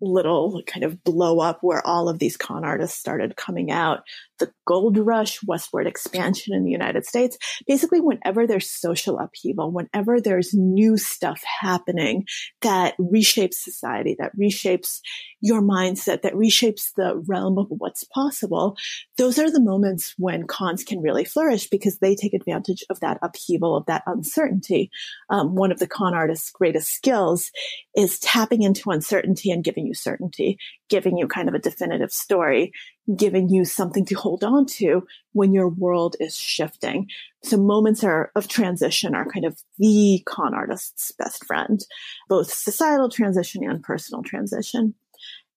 little 0.00 0.62
kind 0.66 0.84
of 0.84 1.02
blow 1.04 1.40
up 1.40 1.58
where 1.62 1.84
all 1.86 2.08
of 2.08 2.18
these 2.18 2.36
con 2.36 2.64
artists 2.64 2.98
started 2.98 3.36
coming 3.36 3.70
out. 3.70 4.00
The 4.38 4.52
gold 4.66 4.98
rush, 4.98 5.42
westward 5.44 5.86
expansion 5.86 6.54
in 6.54 6.64
the 6.64 6.70
United 6.70 7.06
States. 7.06 7.38
Basically, 7.66 8.00
whenever 8.00 8.46
there's 8.46 8.70
social 8.70 9.18
upheaval, 9.18 9.70
whenever 9.70 10.20
there's 10.20 10.52
new 10.52 10.96
stuff 10.96 11.42
happening 11.60 12.24
that 12.62 12.94
reshapes 12.98 13.54
society, 13.54 14.16
that 14.18 14.36
reshapes 14.36 15.00
your 15.40 15.62
mindset, 15.62 16.22
that 16.22 16.34
reshapes 16.34 16.92
the 16.96 17.22
realm 17.26 17.58
of 17.58 17.66
what's 17.68 18.04
possible, 18.04 18.76
those 19.16 19.38
are 19.38 19.50
the 19.50 19.60
moments 19.60 20.14
when 20.18 20.46
cons 20.46 20.84
can 20.84 21.00
really 21.00 21.24
flourish 21.24 21.68
because 21.68 21.98
they 21.98 22.14
take 22.14 22.34
advantage 22.34 22.84
of 22.90 23.00
that 23.00 23.18
upheaval, 23.22 23.76
of 23.76 23.86
that 23.86 24.02
uncertainty. 24.06 24.90
Um, 25.30 25.54
one 25.54 25.72
of 25.72 25.78
the 25.78 25.86
con 25.86 26.14
artist's 26.14 26.50
greatest 26.50 26.92
skills 26.92 27.50
is 27.96 28.18
tapping 28.18 28.62
into 28.62 28.90
uncertainty 28.90 29.50
and 29.50 29.64
giving 29.64 29.86
you 29.86 29.94
certainty, 29.94 30.58
giving 30.88 31.16
you 31.16 31.26
kind 31.28 31.48
of 31.48 31.54
a 31.54 31.58
definitive 31.58 32.12
story, 32.12 32.72
giving 33.14 33.48
you 33.48 33.64
something 33.64 34.04
to 34.06 34.14
hold 34.14 34.42
on 34.42 34.66
to 34.66 35.06
when 35.32 35.52
your 35.52 35.68
world 35.68 36.16
is 36.18 36.36
shifting. 36.36 37.08
So 37.44 37.56
moments 37.56 38.02
are, 38.02 38.32
of 38.34 38.48
transition 38.48 39.14
are 39.14 39.30
kind 39.30 39.44
of 39.44 39.62
the 39.78 40.22
con 40.26 40.54
artist's 40.54 41.12
best 41.12 41.44
friend, 41.44 41.84
both 42.28 42.52
societal 42.52 43.08
transition 43.08 43.62
and 43.68 43.82
personal 43.82 44.22
transition. 44.22 44.94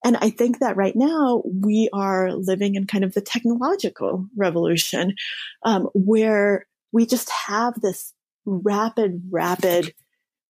And 0.03 0.15
I 0.17 0.29
think 0.29 0.59
that 0.59 0.77
right 0.77 0.95
now 0.95 1.41
we 1.45 1.89
are 1.91 2.31
living 2.33 2.75
in 2.75 2.88
kind 2.88 3.03
of 3.03 3.13
the 3.13 3.21
technological 3.21 4.27
revolution, 4.38 5.15
um, 5.63 5.89
where 5.93 6.67
we 6.91 7.05
just 7.05 7.29
have 7.29 7.81
this 7.81 8.13
rapid, 8.45 9.23
rapid 9.29 9.93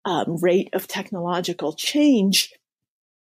um, 0.05 0.37
rate 0.41 0.71
of 0.73 0.89
technological 0.89 1.75
change 1.75 2.53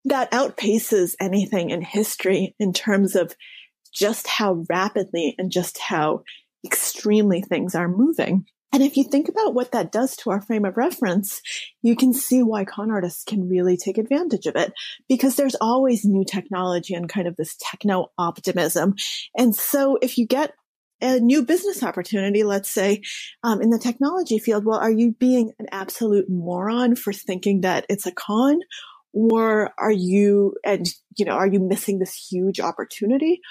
that 0.04 0.30
outpaces 0.32 1.14
anything 1.20 1.70
in 1.70 1.82
history 1.82 2.54
in 2.58 2.72
terms 2.72 3.14
of 3.14 3.35
just 3.92 4.26
how 4.26 4.64
rapidly 4.68 5.35
and 5.38 5.50
just 5.50 5.78
how 5.78 6.22
extremely 6.64 7.42
things 7.42 7.74
are 7.74 7.88
moving. 7.88 8.46
And 8.72 8.83
if 8.83 8.96
you 8.96 9.05
think 9.05 9.28
about 9.28 9.52
what 9.52 9.72
that 9.72 9.92
does 9.92 10.16
to 10.16 10.31
our 10.31 10.40
frame 10.40 10.64
of 10.64 10.78
reference, 10.78 11.42
you 11.83 11.94
can 11.94 12.14
see 12.14 12.42
why 12.42 12.64
con 12.64 12.90
artists 12.90 13.22
can 13.22 13.48
really 13.48 13.76
take 13.76 13.98
advantage 13.98 14.46
of 14.46 14.57
it 14.57 14.72
because 15.09 15.37
there's 15.37 15.57
always 15.61 16.07
new 16.07 16.24
technology 16.24 16.94
and 16.94 17.07
kind 17.09 17.28
of 17.28 17.37
this 17.37 17.55
techno 17.61 18.07
optimism. 18.16 18.94
And 19.37 19.55
so 19.55 19.98
if 20.00 20.16
you 20.16 20.26
get 20.26 20.55
a 21.02 21.20
new 21.20 21.44
business 21.44 21.83
opportunity, 21.83 22.44
let's 22.44 22.70
say, 22.70 23.02
um, 23.42 23.61
in 23.61 23.68
the 23.68 23.78
technology 23.78 24.38
field, 24.38 24.64
well, 24.64 24.78
are 24.78 24.90
you 24.90 25.12
being 25.12 25.52
an 25.59 25.66
absolute 25.70 26.31
moron 26.31 26.96
for 26.96 27.12
thinking 27.12 27.62
that 27.62 27.85
it's 27.90 28.07
a 28.07 28.12
con? 28.12 28.61
Or 29.12 29.74
are 29.76 29.92
you, 29.92 30.55
and, 30.64 30.87
you 31.18 31.26
know, 31.26 31.33
are 31.33 31.46
you 31.46 31.61
missing 31.61 31.98
this 31.98 32.14
huge 32.14 32.61
opportunity? 32.61 33.42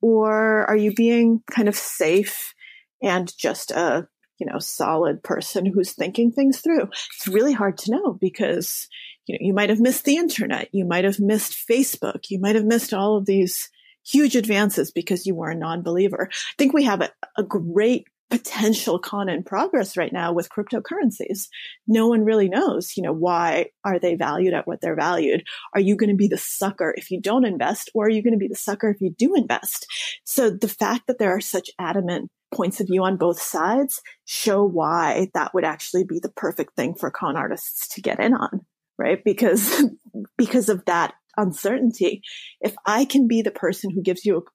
Or 0.00 0.64
are 0.66 0.76
you 0.76 0.92
being 0.94 1.42
kind 1.50 1.68
of 1.68 1.76
safe 1.76 2.54
and 3.02 3.32
just 3.36 3.70
a, 3.70 4.08
you 4.38 4.46
know, 4.46 4.58
solid 4.58 5.22
person 5.22 5.66
who's 5.66 5.92
thinking 5.92 6.30
things 6.32 6.60
through? 6.60 6.84
It's 6.84 7.28
really 7.28 7.52
hard 7.52 7.78
to 7.78 7.90
know 7.90 8.18
because, 8.20 8.88
you 9.26 9.34
know, 9.34 9.38
you 9.40 9.54
might 9.54 9.70
have 9.70 9.80
missed 9.80 10.04
the 10.04 10.16
internet. 10.16 10.68
You 10.72 10.84
might 10.84 11.04
have 11.04 11.20
missed 11.20 11.66
Facebook. 11.68 12.30
You 12.30 12.40
might 12.40 12.54
have 12.54 12.64
missed 12.64 12.92
all 12.92 13.16
of 13.16 13.26
these 13.26 13.70
huge 14.06 14.36
advances 14.36 14.90
because 14.90 15.26
you 15.26 15.34
were 15.34 15.50
a 15.50 15.56
non-believer. 15.56 16.28
I 16.30 16.54
think 16.58 16.72
we 16.72 16.84
have 16.84 17.00
a, 17.00 17.10
a 17.36 17.42
great 17.42 18.06
potential 18.30 18.98
con 18.98 19.28
in 19.28 19.42
progress 19.42 19.96
right 19.96 20.12
now 20.12 20.32
with 20.32 20.48
cryptocurrencies. 20.48 21.48
No 21.86 22.08
one 22.08 22.24
really 22.24 22.48
knows, 22.48 22.96
you 22.96 23.02
know, 23.02 23.12
why 23.12 23.66
are 23.84 23.98
they 23.98 24.16
valued 24.16 24.54
at 24.54 24.66
what 24.66 24.80
they're 24.80 24.96
valued? 24.96 25.44
Are 25.74 25.80
you 25.80 25.96
going 25.96 26.10
to 26.10 26.16
be 26.16 26.28
the 26.28 26.38
sucker 26.38 26.92
if 26.96 27.10
you 27.10 27.20
don't 27.20 27.44
invest 27.44 27.90
or 27.94 28.06
are 28.06 28.10
you 28.10 28.22
going 28.22 28.34
to 28.34 28.38
be 28.38 28.48
the 28.48 28.56
sucker 28.56 28.88
if 28.88 29.00
you 29.00 29.10
do 29.10 29.34
invest? 29.34 29.86
So 30.24 30.50
the 30.50 30.68
fact 30.68 31.06
that 31.06 31.18
there 31.18 31.30
are 31.30 31.40
such 31.40 31.70
adamant 31.78 32.30
points 32.52 32.80
of 32.80 32.86
view 32.86 33.04
on 33.04 33.16
both 33.16 33.40
sides 33.40 34.00
show 34.24 34.64
why 34.64 35.28
that 35.34 35.54
would 35.54 35.64
actually 35.64 36.04
be 36.04 36.18
the 36.18 36.30
perfect 36.30 36.74
thing 36.74 36.94
for 36.94 37.10
con 37.10 37.36
artists 37.36 37.88
to 37.94 38.00
get 38.00 38.20
in 38.20 38.34
on, 38.34 38.64
right? 38.98 39.22
Because, 39.24 39.84
because 40.36 40.68
of 40.68 40.84
that 40.86 41.14
uncertainty. 41.36 42.22
If 42.60 42.74
I 42.86 43.04
can 43.04 43.28
be 43.28 43.42
the 43.42 43.50
person 43.50 43.90
who 43.90 44.02
gives 44.02 44.24
you 44.24 44.46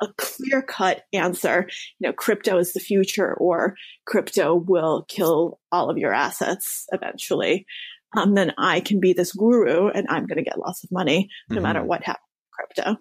a, 0.00 0.08
clear 0.16 0.62
cut 0.62 1.02
answer, 1.12 1.68
you 1.98 2.08
know, 2.08 2.12
crypto 2.12 2.58
is 2.58 2.72
the 2.72 2.80
future 2.80 3.34
or 3.34 3.74
crypto 4.06 4.54
will 4.54 5.04
kill 5.08 5.60
all 5.72 5.90
of 5.90 5.98
your 5.98 6.12
assets 6.12 6.86
eventually, 6.92 7.66
um, 8.16 8.34
then 8.34 8.52
I 8.58 8.80
can 8.80 9.00
be 9.00 9.12
this 9.12 9.32
guru 9.32 9.88
and 9.88 10.06
I'm 10.08 10.26
going 10.26 10.38
to 10.38 10.44
get 10.44 10.58
lots 10.58 10.84
of 10.84 10.90
money 10.90 11.28
no 11.48 11.56
mm-hmm. 11.56 11.62
matter 11.62 11.84
what 11.84 12.04
happens 12.04 12.24
with 12.40 12.74
crypto. 12.76 12.96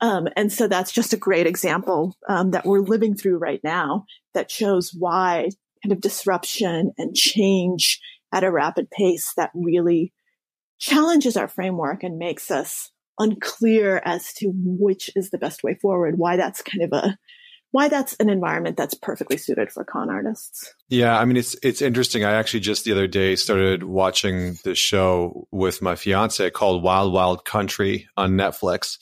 Um, 0.00 0.28
and 0.36 0.52
so 0.52 0.68
that's 0.68 0.92
just 0.92 1.12
a 1.12 1.18
great 1.18 1.46
example 1.46 2.16
um, 2.28 2.50
that 2.50 2.66
we're 2.66 2.80
living 2.80 3.16
through 3.16 3.38
right 3.38 3.60
now 3.64 4.04
that 4.34 4.50
shows 4.50 4.92
why 4.96 5.48
kind 5.82 5.92
of 5.92 6.00
disruption 6.00 6.92
and 6.98 7.14
change 7.14 8.00
at 8.32 8.44
a 8.44 8.50
rapid 8.50 8.90
pace 8.90 9.32
that 9.36 9.50
really 9.54 10.12
challenges 10.78 11.36
our 11.36 11.48
framework 11.48 12.02
and 12.02 12.18
makes 12.18 12.50
us 12.50 12.90
unclear 13.18 14.00
as 14.04 14.32
to 14.34 14.52
which 14.54 15.10
is 15.14 15.30
the 15.30 15.38
best 15.38 15.62
way 15.62 15.74
forward, 15.74 16.18
why 16.18 16.36
that's 16.36 16.62
kind 16.62 16.82
of 16.82 16.92
a 16.92 17.18
why 17.74 17.88
that's 17.88 18.14
an 18.20 18.30
environment 18.30 18.76
that's 18.76 18.94
perfectly 18.94 19.36
suited 19.36 19.72
for 19.72 19.82
con 19.82 20.08
artists. 20.08 20.72
Yeah, 20.88 21.18
I 21.18 21.24
mean 21.24 21.36
it's 21.36 21.56
it's 21.60 21.82
interesting. 21.82 22.24
I 22.24 22.34
actually 22.34 22.60
just 22.60 22.84
the 22.84 22.92
other 22.92 23.08
day 23.08 23.34
started 23.34 23.82
watching 23.82 24.56
this 24.62 24.78
show 24.78 25.48
with 25.50 25.82
my 25.82 25.96
fiance 25.96 26.48
called 26.50 26.84
Wild 26.84 27.12
Wild 27.12 27.44
Country 27.44 28.08
on 28.16 28.34
Netflix. 28.34 28.98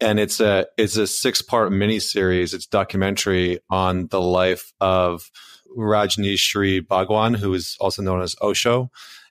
And 0.00 0.18
it's 0.18 0.40
a 0.40 0.66
it's 0.76 0.96
a 0.96 1.06
six 1.06 1.40
part 1.40 1.70
miniseries. 1.70 2.52
It's 2.52 2.66
documentary 2.66 3.60
on 3.70 4.08
the 4.08 4.20
life 4.20 4.72
of 4.80 5.30
Rajneeshri 5.78 6.84
Bhagwan, 6.84 7.34
who 7.34 7.54
is 7.54 7.76
also 7.78 8.02
known 8.02 8.22
as 8.22 8.34
Osho. 8.42 8.90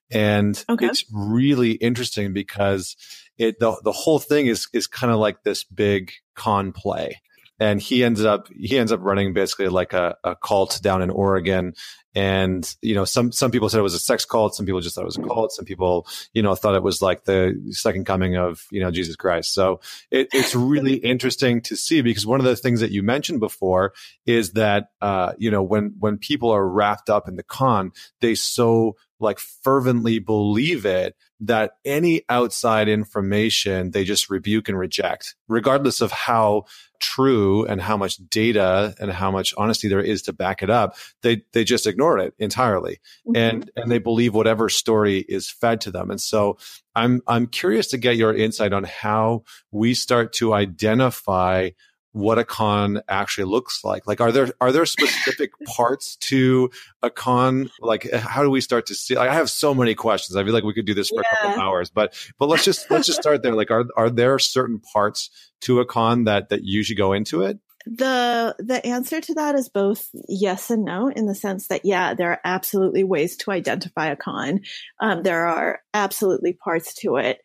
And 0.10 0.64
okay. 0.70 0.86
it's 0.86 1.04
really 1.12 1.72
interesting 1.72 2.32
because 2.32 2.96
it 3.38 3.60
the 3.60 3.76
the 3.84 3.92
whole 3.92 4.20
thing 4.20 4.48
is 4.48 4.68
is 4.74 4.88
kind 4.88 5.12
of 5.12 5.20
like 5.20 5.44
this 5.44 5.64
big 5.64 6.12
con 6.36 6.72
play. 6.72 7.22
And 7.58 7.82
he 7.82 8.04
ends 8.04 8.24
up 8.24 8.48
he 8.54 8.78
ends 8.78 8.92
up 8.92 9.00
running 9.02 9.34
basically 9.34 9.70
like 9.70 9.94
a, 9.94 10.18
a 10.26 10.36
cult 10.36 10.80
down 10.82 11.02
in 11.02 11.10
Oregon. 11.10 11.74
And 12.14 12.70
you 12.82 12.96
know, 12.96 13.06
some 13.06 13.32
some 13.32 13.52
people 13.52 13.70
said 13.70 13.80
it 13.80 13.84
was 13.84 13.94
a 13.94 14.00
sex 14.00 14.26
cult, 14.26 14.56
some 14.56 14.66
people 14.66 14.82
just 14.82 14.96
thought 14.96 15.04
it 15.04 15.06
was 15.06 15.18
a 15.18 15.22
cult, 15.22 15.54
some 15.54 15.64
people, 15.64 16.06
you 16.34 16.42
know, 16.42 16.54
thought 16.56 16.76
it 16.76 16.84
was 16.84 17.02
like 17.02 17.24
the 17.24 17.58
second 17.72 18.06
coming 18.06 18.36
of, 18.36 18.66
you 18.72 18.82
know, 18.82 18.92
Jesus 18.92 19.16
Christ. 19.16 19.54
So 19.54 19.80
it, 20.12 20.28
it's 20.34 20.54
really 20.56 20.96
interesting 20.96 21.62
to 21.62 21.78
see 21.78 22.02
because 22.02 22.26
one 22.26 22.42
of 22.42 22.46
the 22.46 22.56
things 22.58 22.82
that 22.82 22.92
you 22.92 23.04
mentioned 23.04 23.40
before 23.40 23.94
is 24.26 24.52
that 24.54 24.90
uh, 25.02 25.34
you 25.38 25.50
know, 25.50 25.64
when 25.64 25.96
when 26.00 26.18
people 26.18 26.52
are 26.52 26.68
wrapped 26.68 27.10
up 27.10 27.28
in 27.28 27.38
the 27.38 27.44
con, 27.44 27.92
they 28.20 28.36
so 28.36 28.98
like 29.20 29.40
fervently 29.40 30.20
believe 30.20 30.86
it 30.86 31.16
that 31.42 31.74
any 31.84 32.24
outside 32.30 32.88
information 32.88 33.92
they 33.92 34.04
just 34.04 34.30
rebuke 34.30 34.70
and 34.70 34.78
reject, 34.78 35.36
regardless 35.48 36.02
of 36.02 36.12
how 36.12 36.64
true 37.00 37.66
and 37.66 37.82
how 37.82 37.98
much 37.98 38.18
data 38.30 38.96
and 39.00 39.12
how 39.12 39.32
much 39.32 39.54
honesty 39.58 39.88
there 39.88 40.02
is 40.02 40.22
to 40.24 40.34
back 40.34 40.64
it 40.64 40.70
up. 40.70 40.96
They 41.22 41.44
they 41.52 41.64
just 41.64 41.88
ignore 41.88 42.18
it 42.20 42.34
entirely, 42.40 43.00
mm-hmm. 43.28 43.36
and 43.36 43.72
and 43.76 43.92
they 43.92 44.00
believe 44.00 44.34
whatever 44.34 44.70
story 44.70 45.20
is 45.20 45.50
fed 45.50 45.82
to 45.82 45.92
them. 45.92 46.10
And 46.10 46.22
so 46.22 46.58
I'm 46.96 47.22
I'm 47.28 47.48
curious 47.48 47.88
to 47.88 47.98
get 47.98 48.16
your 48.16 48.34
insight 48.34 48.74
on 48.74 48.86
how 48.86 49.44
we 49.72 49.94
start 49.94 50.34
to 50.34 50.54
identify 50.54 51.72
what 52.16 52.40
a 52.40 52.46
con 52.46 53.02
actually 53.10 53.44
looks 53.44 53.84
like. 53.84 54.08
Like, 54.08 54.22
are 54.22 54.32
there 54.32 54.48
are 54.62 54.72
there 54.72 54.86
specific 54.86 55.52
parts 55.66 56.16
to 56.22 56.72
a 57.04 57.10
con? 57.10 57.70
Like, 57.82 58.10
how 58.14 58.42
do 58.42 58.50
we 58.50 58.62
start 58.62 58.86
to 58.86 58.96
see? 58.96 59.16
Like, 59.16 59.30
I 59.30 59.34
have 59.34 59.50
so 59.50 59.76
many 59.76 59.96
questions. 59.96 60.38
I 60.38 60.46
feel 60.46 60.54
like 60.54 60.64
we 60.64 60.74
could 60.74 60.86
do 60.86 60.94
this 60.94 61.10
for 61.10 61.22
yeah. 61.22 61.30
a 61.30 61.36
couple 61.36 61.62
of 61.62 61.68
hours, 61.68 61.90
but 61.90 62.16
but 62.40 62.48
let's 62.48 62.64
just 62.64 62.90
let's 62.90 63.06
just 63.06 63.20
start 63.20 63.44
there. 63.44 63.54
Like, 63.54 63.70
are 63.70 63.84
are 63.98 64.10
there 64.10 64.40
certain 64.40 64.80
parts 64.80 65.30
to 65.62 65.82
a 65.82 65.86
con 65.86 66.24
that 66.24 66.48
that 66.50 66.64
you 66.64 66.84
should 66.84 66.98
go 66.98 67.12
into 67.12 67.42
it? 67.42 67.60
the 67.86 68.56
the 68.58 68.84
answer 68.84 69.22
to 69.22 69.36
that 69.36 69.54
is 69.54 69.70
both 69.70 70.10
yes 70.28 70.72
and 70.72 70.84
no 70.84 71.08
in 71.08 71.28
the 71.28 71.36
sense 71.36 71.68
that 71.68 71.86
yeah 71.86 72.16
there 72.16 72.32
are 72.32 72.42
absolutely 72.44 73.04
ways 73.04 73.38
to 73.38 73.52
identify 73.52 74.08
a 74.08 74.16
con 74.16 74.60
um, 75.02 75.22
there 75.22 75.46
are 75.46 75.82
absolutely 75.94 76.54
parts 76.54 76.96
to 76.96 77.18
it 77.18 77.42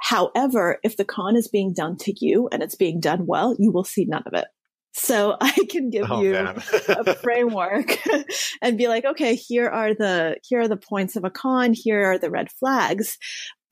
However, 0.00 0.78
if 0.82 0.96
the 0.96 1.04
con 1.04 1.36
is 1.36 1.48
being 1.48 1.72
done 1.72 1.96
to 1.98 2.12
you 2.16 2.48
and 2.52 2.62
it's 2.62 2.74
being 2.74 3.00
done 3.00 3.26
well, 3.26 3.56
you 3.58 3.72
will 3.72 3.84
see 3.84 4.04
none 4.04 4.24
of 4.26 4.34
it. 4.34 4.46
So 4.92 5.36
I 5.40 5.56
can 5.68 5.90
give 5.90 6.10
oh, 6.10 6.22
you 6.22 6.34
a 6.88 7.14
framework 7.14 7.98
and 8.62 8.78
be 8.78 8.88
like, 8.88 9.04
okay, 9.04 9.34
here 9.34 9.68
are 9.68 9.94
the, 9.94 10.36
here 10.44 10.60
are 10.60 10.68
the 10.68 10.76
points 10.76 11.16
of 11.16 11.24
a 11.24 11.30
con. 11.30 11.72
Here 11.74 12.12
are 12.12 12.18
the 12.18 12.30
red 12.30 12.50
flags. 12.50 13.18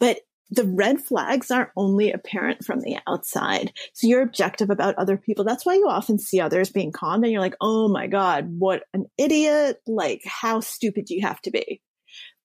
But 0.01 0.21
the 0.51 0.65
red 0.65 1.01
flags 1.01 1.51
aren't 1.51 1.71
only 1.77 2.13
apparent 2.13 2.63
from 2.63 2.81
the 2.81 2.99
outside. 3.09 3.73
So 3.95 4.07
you're 4.07 4.23
objective 4.23 4.69
about 4.69 4.97
other 4.97 5.17
people. 5.17 5.45
That's 5.45 5.65
why 5.65 5.75
you 5.75 5.89
often 5.89 6.19
see 6.19 6.41
others 6.41 6.69
being 6.69 6.93
conned 6.93 7.25
and 7.25 7.33
you're 7.33 7.41
like, 7.41 7.57
oh 7.63 7.89
my 7.89 8.07
God, 8.07 8.49
what 8.59 8.83
an 8.93 9.07
idiot. 9.17 9.79
Like, 9.87 10.21
how 10.27 10.61
stupid 10.61 11.07
do 11.07 11.15
you 11.15 11.23
have 11.23 11.41
to 11.43 11.51
be? 11.51 11.81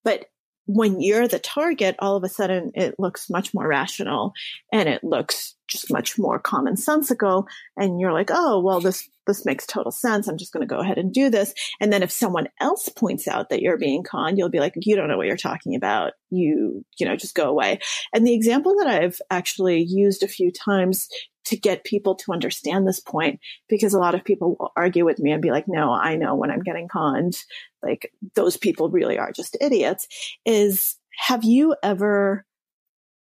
But 0.05 0.25
when 0.67 1.01
you're 1.01 1.27
the 1.27 1.39
target, 1.39 1.95
all 1.99 2.17
of 2.17 2.23
a 2.23 2.29
sudden 2.29 2.71
it 2.75 2.95
looks 2.99 3.29
much 3.29 3.53
more 3.53 3.67
rational 3.67 4.33
and 4.71 4.87
it 4.87 5.03
looks 5.03 5.55
just 5.67 5.91
much 5.91 6.17
more 6.17 6.41
commonsensical. 6.41 7.45
And 7.75 7.99
you're 7.99 8.13
like, 8.13 8.29
oh, 8.31 8.61
well, 8.61 8.79
this, 8.79 9.09
this 9.25 9.45
makes 9.45 9.65
total 9.65 9.91
sense. 9.91 10.27
I'm 10.27 10.37
just 10.37 10.53
going 10.53 10.67
to 10.67 10.73
go 10.73 10.79
ahead 10.79 10.97
and 10.97 11.13
do 11.13 11.29
this. 11.29 11.53
And 11.79 11.91
then 11.91 12.03
if 12.03 12.11
someone 12.11 12.47
else 12.59 12.89
points 12.89 13.27
out 13.27 13.49
that 13.49 13.61
you're 13.61 13.77
being 13.77 14.03
conned, 14.03 14.37
you'll 14.37 14.49
be 14.49 14.59
like, 14.59 14.73
you 14.77 14.95
don't 14.95 15.07
know 15.07 15.17
what 15.17 15.27
you're 15.27 15.37
talking 15.37 15.75
about. 15.75 16.13
You, 16.29 16.85
you 16.97 17.05
know, 17.05 17.15
just 17.15 17.35
go 17.35 17.49
away. 17.49 17.79
And 18.13 18.25
the 18.25 18.33
example 18.33 18.75
that 18.79 18.87
I've 18.87 19.19
actually 19.29 19.85
used 19.87 20.23
a 20.23 20.27
few 20.27 20.51
times 20.51 21.07
to 21.47 21.57
get 21.57 21.83
people 21.83 22.15
to 22.15 22.33
understand 22.33 22.87
this 22.87 22.99
point 22.99 23.39
because 23.67 23.93
a 23.93 23.99
lot 23.99 24.15
of 24.15 24.23
people 24.23 24.55
will 24.59 24.71
argue 24.75 25.05
with 25.05 25.19
me 25.19 25.31
and 25.31 25.41
be 25.41 25.51
like, 25.51 25.65
no, 25.67 25.91
I 25.91 26.15
know 26.15 26.35
when 26.35 26.51
I'm 26.51 26.63
getting 26.63 26.87
conned, 26.87 27.37
like 27.81 28.11
those 28.35 28.57
people 28.57 28.89
really 28.89 29.17
are 29.17 29.31
just 29.31 29.57
idiots 29.61 30.07
is 30.45 30.95
have 31.27 31.43
you 31.43 31.75
ever 31.83 32.45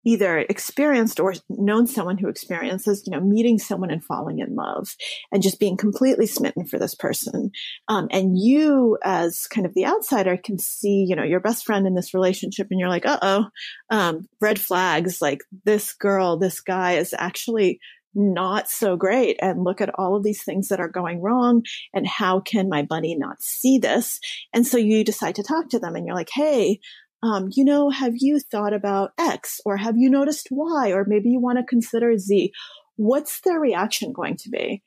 either 0.06 0.38
experienced 0.38 1.18
or 1.18 1.34
known 1.48 1.84
someone 1.86 2.16
who 2.16 2.28
experiences, 2.28 3.02
you 3.04 3.10
know, 3.10 3.20
meeting 3.20 3.58
someone 3.58 3.90
and 3.90 4.04
falling 4.04 4.38
in 4.38 4.54
love 4.54 4.94
and 5.32 5.42
just 5.42 5.58
being 5.58 5.76
completely 5.76 6.26
smitten 6.26 6.64
for 6.64 6.78
this 6.78 6.94
person. 6.94 7.50
Um, 7.88 8.06
and 8.12 8.38
you 8.38 8.98
as 9.02 9.48
kind 9.48 9.66
of 9.66 9.74
the 9.74 9.84
outsider 9.84 10.36
can 10.36 10.60
see, 10.60 11.04
you 11.08 11.16
know, 11.16 11.24
your 11.24 11.40
best 11.40 11.66
friend 11.66 11.88
in 11.88 11.94
this 11.94 12.14
relationship 12.14 12.68
and 12.70 12.78
you're 12.78 12.88
like, 12.88 13.04
uh 13.04 13.18
oh, 13.20 13.46
um, 13.90 14.28
red 14.40 14.60
flags, 14.60 15.20
like 15.20 15.40
this 15.64 15.92
girl, 15.92 16.38
this 16.38 16.60
guy 16.60 16.92
is 16.92 17.12
actually 17.18 17.80
not 18.16 18.68
so 18.68 18.96
great 18.96 19.36
and 19.42 19.62
look 19.62 19.80
at 19.80 19.94
all 19.96 20.16
of 20.16 20.22
these 20.22 20.42
things 20.42 20.68
that 20.68 20.80
are 20.80 20.88
going 20.88 21.20
wrong 21.20 21.62
and 21.92 22.06
how 22.06 22.40
can 22.40 22.68
my 22.68 22.82
buddy 22.82 23.14
not 23.14 23.40
see 23.40 23.78
this 23.78 24.18
and 24.52 24.66
so 24.66 24.78
you 24.78 25.04
decide 25.04 25.34
to 25.34 25.42
talk 25.42 25.68
to 25.68 25.78
them 25.78 25.94
and 25.94 26.06
you're 26.06 26.16
like 26.16 26.30
hey 26.32 26.80
um, 27.22 27.48
you 27.52 27.64
know 27.64 27.90
have 27.90 28.14
you 28.16 28.40
thought 28.40 28.72
about 28.72 29.12
x 29.18 29.60
or 29.66 29.76
have 29.76 29.96
you 29.96 30.08
noticed 30.08 30.48
y 30.50 30.92
or 30.92 31.04
maybe 31.06 31.28
you 31.28 31.40
want 31.40 31.58
to 31.58 31.64
consider 31.64 32.16
z 32.16 32.52
what's 32.96 33.40
their 33.42 33.60
reaction 33.60 34.12
going 34.12 34.36
to 34.36 34.48
be 34.48 34.82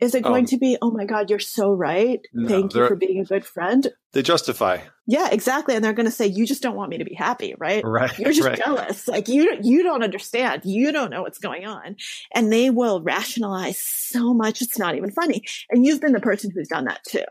is 0.00 0.14
it 0.14 0.22
going 0.22 0.44
um, 0.44 0.46
to 0.46 0.58
be, 0.58 0.78
oh 0.80 0.92
my 0.92 1.04
God, 1.04 1.28
you're 1.28 1.40
so 1.40 1.72
right. 1.72 2.20
No, 2.32 2.48
Thank 2.48 2.74
you 2.74 2.86
for 2.86 2.94
being 2.94 3.18
a 3.18 3.24
good 3.24 3.44
friend? 3.44 3.88
They 4.12 4.22
justify. 4.22 4.78
Yeah, 5.10 5.30
exactly. 5.32 5.74
And 5.74 5.82
they're 5.82 5.94
going 5.94 6.04
to 6.04 6.12
say, 6.12 6.26
you 6.26 6.46
just 6.46 6.62
don't 6.62 6.76
want 6.76 6.90
me 6.90 6.98
to 6.98 7.04
be 7.06 7.14
happy, 7.14 7.54
right? 7.56 7.82
Right. 7.82 8.16
You're 8.18 8.30
just 8.30 8.46
right. 8.46 8.58
jealous. 8.58 9.08
Like 9.08 9.26
you, 9.26 9.56
you 9.62 9.82
don't 9.82 10.04
understand. 10.04 10.66
You 10.66 10.92
don't 10.92 11.10
know 11.10 11.22
what's 11.22 11.38
going 11.38 11.64
on. 11.64 11.96
And 12.34 12.52
they 12.52 12.68
will 12.68 13.00
rationalize 13.00 13.80
so 13.80 14.34
much. 14.34 14.60
It's 14.60 14.78
not 14.78 14.96
even 14.96 15.10
funny. 15.10 15.44
And 15.70 15.86
you've 15.86 16.02
been 16.02 16.12
the 16.12 16.20
person 16.20 16.50
who's 16.50 16.68
done 16.68 16.84
that 16.84 17.00
too. 17.08 17.24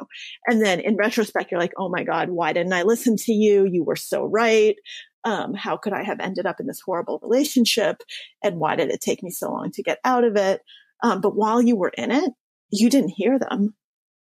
And 0.47 0.59
then 0.59 0.79
in 0.79 0.95
retrospect, 0.95 1.51
you're 1.51 1.59
like, 1.59 1.73
oh 1.77 1.87
my 1.87 2.03
God, 2.03 2.29
why 2.29 2.51
didn't 2.51 2.73
I 2.73 2.81
listen 2.81 3.15
to 3.15 3.31
you? 3.31 3.67
You 3.71 3.83
were 3.83 3.95
so 3.95 4.25
right. 4.25 4.75
Um, 5.23 5.53
how 5.53 5.77
could 5.77 5.93
I 5.93 6.01
have 6.01 6.19
ended 6.19 6.47
up 6.47 6.59
in 6.59 6.65
this 6.65 6.81
horrible 6.83 7.19
relationship? 7.21 8.01
And 8.43 8.59
why 8.59 8.75
did 8.75 8.89
it 8.89 9.01
take 9.01 9.21
me 9.21 9.29
so 9.29 9.51
long 9.51 9.69
to 9.73 9.83
get 9.83 9.99
out 10.03 10.23
of 10.23 10.35
it? 10.35 10.61
Um, 11.03 11.21
but 11.21 11.35
while 11.35 11.61
you 11.61 11.75
were 11.75 11.93
in 11.95 12.09
it, 12.09 12.31
you 12.71 12.89
didn't 12.89 13.13
hear 13.15 13.37
them, 13.37 13.75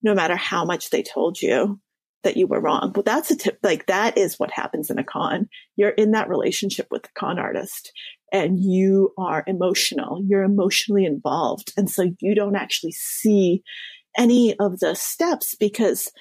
no 0.03 0.15
matter 0.15 0.37
how 0.37 0.67
much 0.67 0.91
they 0.91 1.03
told 1.03 1.41
you 1.41 1.81
that 2.29 2.37
you 2.37 2.47
were 2.47 2.61
wrong. 2.61 2.93
But 2.95 3.07
that's 3.07 3.31
a 3.31 3.37
tip. 3.37 3.59
Like 3.63 3.87
that 3.87 4.19
is 4.19 4.39
what 4.39 4.51
happens 4.51 4.91
in 4.91 4.99
a 4.99 5.05
con. 5.05 5.49
You're 5.77 5.89
in 5.89 6.11
that 6.11 6.29
relationship 6.29 6.87
with 6.91 7.05
the 7.05 7.09
con 7.19 7.39
artist 7.39 7.91
and 8.31 8.61
you 8.61 9.15
are 9.17 9.45
emotional. 9.47 10.23
You're 10.29 10.43
emotionally 10.43 11.07
involved. 11.07 11.73
And 11.79 11.91
so 11.91 12.11
you 12.21 12.35
don't 12.35 12.55
actually 12.55 12.93
see 12.93 13.63
any 14.19 14.55
of 14.59 14.79
the 14.79 14.95
steps 14.95 15.55
because 15.55 16.13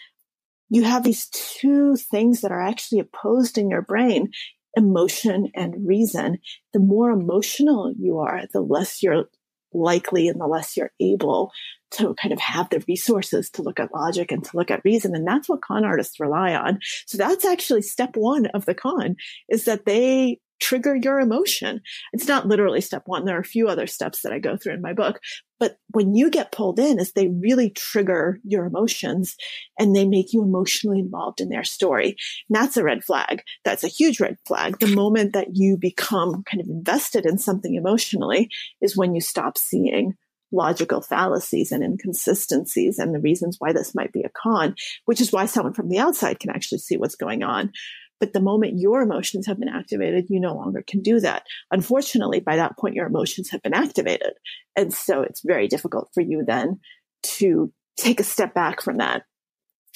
you 0.70 0.84
have 0.84 1.04
these 1.04 1.28
two 1.28 1.98
things 1.98 2.40
that 2.40 2.52
are 2.52 2.62
actually 2.62 3.00
opposed 3.02 3.58
in 3.58 3.70
your 3.70 3.82
brain 3.82 4.32
emotion 4.78 5.52
and 5.56 5.86
reason. 5.86 6.38
The 6.72 6.80
more 6.80 7.10
emotional 7.10 7.94
you 8.00 8.20
are, 8.20 8.44
the 8.54 8.62
less 8.62 9.04
you're 9.04 9.26
likely 9.74 10.30
and 10.30 10.40
the 10.40 10.48
less 10.48 10.78
you're 10.78 10.94
able 11.02 11.52
to 11.92 12.14
kind 12.22 12.34
of 12.34 12.40
have 12.40 12.70
the 12.70 12.84
resources 12.88 13.50
to 13.52 13.62
look 13.62 13.80
at 13.80 13.94
logic 13.94 14.32
and 14.32 14.44
to 14.44 14.58
look 14.58 14.72
at 14.72 14.84
reason. 14.84 15.16
And 15.16 15.28
that's 15.28 15.48
what 15.48 15.62
con 15.62 15.86
artists 15.86 16.20
rely 16.20 16.54
on. 16.54 16.80
So 17.06 17.18
that's 17.18 17.46
actually 17.46 17.82
step 17.82 18.16
one 18.16 18.48
of 18.48 18.66
the 18.66 18.76
con 18.76 19.16
is 19.50 19.66
that 19.66 19.86
they 19.86 20.40
trigger 20.60 20.96
your 20.96 21.20
emotion. 21.20 21.82
It's 22.14 22.28
not 22.28 22.48
literally 22.48 22.82
step 22.82 23.04
one. 23.06 23.26
There 23.26 23.38
are 23.38 23.42
a 23.42 23.46
few 23.46 23.68
other 23.68 23.88
steps 23.88 24.22
that 24.22 24.34
I 24.34 24.40
go 24.40 24.58
through 24.58 24.74
in 24.74 24.82
my 24.82 24.94
book, 24.94 25.20
but 25.60 25.78
when 25.90 26.16
you 26.16 26.30
get 26.30 26.52
pulled 26.52 26.80
in 26.80 27.00
is 27.00 27.12
they 27.12 27.28
really 27.28 27.70
trigger 27.70 28.40
your 28.44 28.66
emotions 28.66 29.36
and 29.80 29.96
they 29.96 30.08
make 30.08 30.34
you 30.34 30.42
emotionally 30.42 31.00
involved 31.00 31.42
in 31.42 31.50
their 31.50 31.64
story. 31.64 32.16
And 32.50 32.56
that's 32.56 32.78
a 32.78 32.84
red 32.84 33.04
flag. 33.04 33.44
That's 33.66 33.84
a 33.84 33.90
huge 33.90 34.20
red 34.20 34.38
flag. 34.48 34.80
The 34.80 34.96
moment 34.96 35.34
that 35.34 35.56
you 35.56 35.78
become 35.78 36.44
kind 36.44 36.62
of 36.62 36.68
invested 36.68 37.26
in 37.26 37.38
something 37.38 37.76
emotionally 37.76 38.50
is 38.82 38.98
when 38.98 39.14
you 39.14 39.22
stop 39.22 39.58
seeing 39.58 40.16
logical 40.52 41.02
fallacies 41.02 41.72
and 41.72 41.84
inconsistencies 41.84 43.00
and 43.00 43.14
the 43.14 43.20
reasons 43.20 43.58
why 43.60 43.74
this 43.74 43.94
might 43.94 44.14
be 44.14 44.24
a 44.24 44.30
con, 44.30 44.76
which 45.06 45.22
is 45.22 45.32
why 45.32 45.46
someone 45.46 45.74
from 45.74 45.90
the 45.90 46.00
outside 46.00 46.40
can 46.40 46.50
actually 46.50 46.78
see 46.78 46.98
what's 46.98 47.16
going 47.16 47.44
on. 47.44 47.72
But 48.20 48.34
the 48.34 48.40
moment 48.40 48.80
your 48.80 49.02
emotions 49.02 49.46
have 49.46 49.60
been 49.60 49.70
activated, 49.70 50.28
you 50.30 50.40
no 50.40 50.56
longer 50.56 50.84
can 50.86 51.02
do 51.02 51.20
that. 51.20 51.46
Unfortunately, 51.72 52.40
by 52.40 52.56
that 52.56 52.78
point, 52.78 52.96
your 52.96 53.06
emotions 53.06 53.50
have 53.52 53.62
been 53.62 53.76
activated. 53.76 54.34
And 54.76 54.94
so 54.94 55.22
it's 55.22 55.42
very 55.46 55.68
difficult 55.68 56.10
for 56.14 56.22
you 56.22 56.44
then 56.46 56.80
to 57.24 57.72
take 57.96 58.20
a 58.20 58.24
step 58.24 58.54
back 58.54 58.82
from 58.82 58.98
that. 58.98 59.24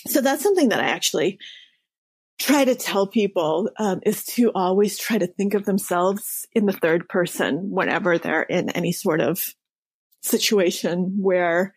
So 0.07 0.21
that's 0.21 0.43
something 0.43 0.69
that 0.69 0.79
I 0.79 0.89
actually 0.89 1.39
try 2.39 2.65
to 2.65 2.75
tell 2.75 3.05
people 3.05 3.69
um, 3.77 3.99
is 4.03 4.23
to 4.25 4.51
always 4.53 4.97
try 4.97 5.17
to 5.17 5.27
think 5.27 5.53
of 5.53 5.65
themselves 5.65 6.47
in 6.53 6.65
the 6.65 6.73
third 6.73 7.07
person 7.07 7.69
whenever 7.69 8.17
they're 8.17 8.41
in 8.41 8.69
any 8.71 8.91
sort 8.91 9.21
of 9.21 9.53
situation 10.21 11.17
where 11.19 11.75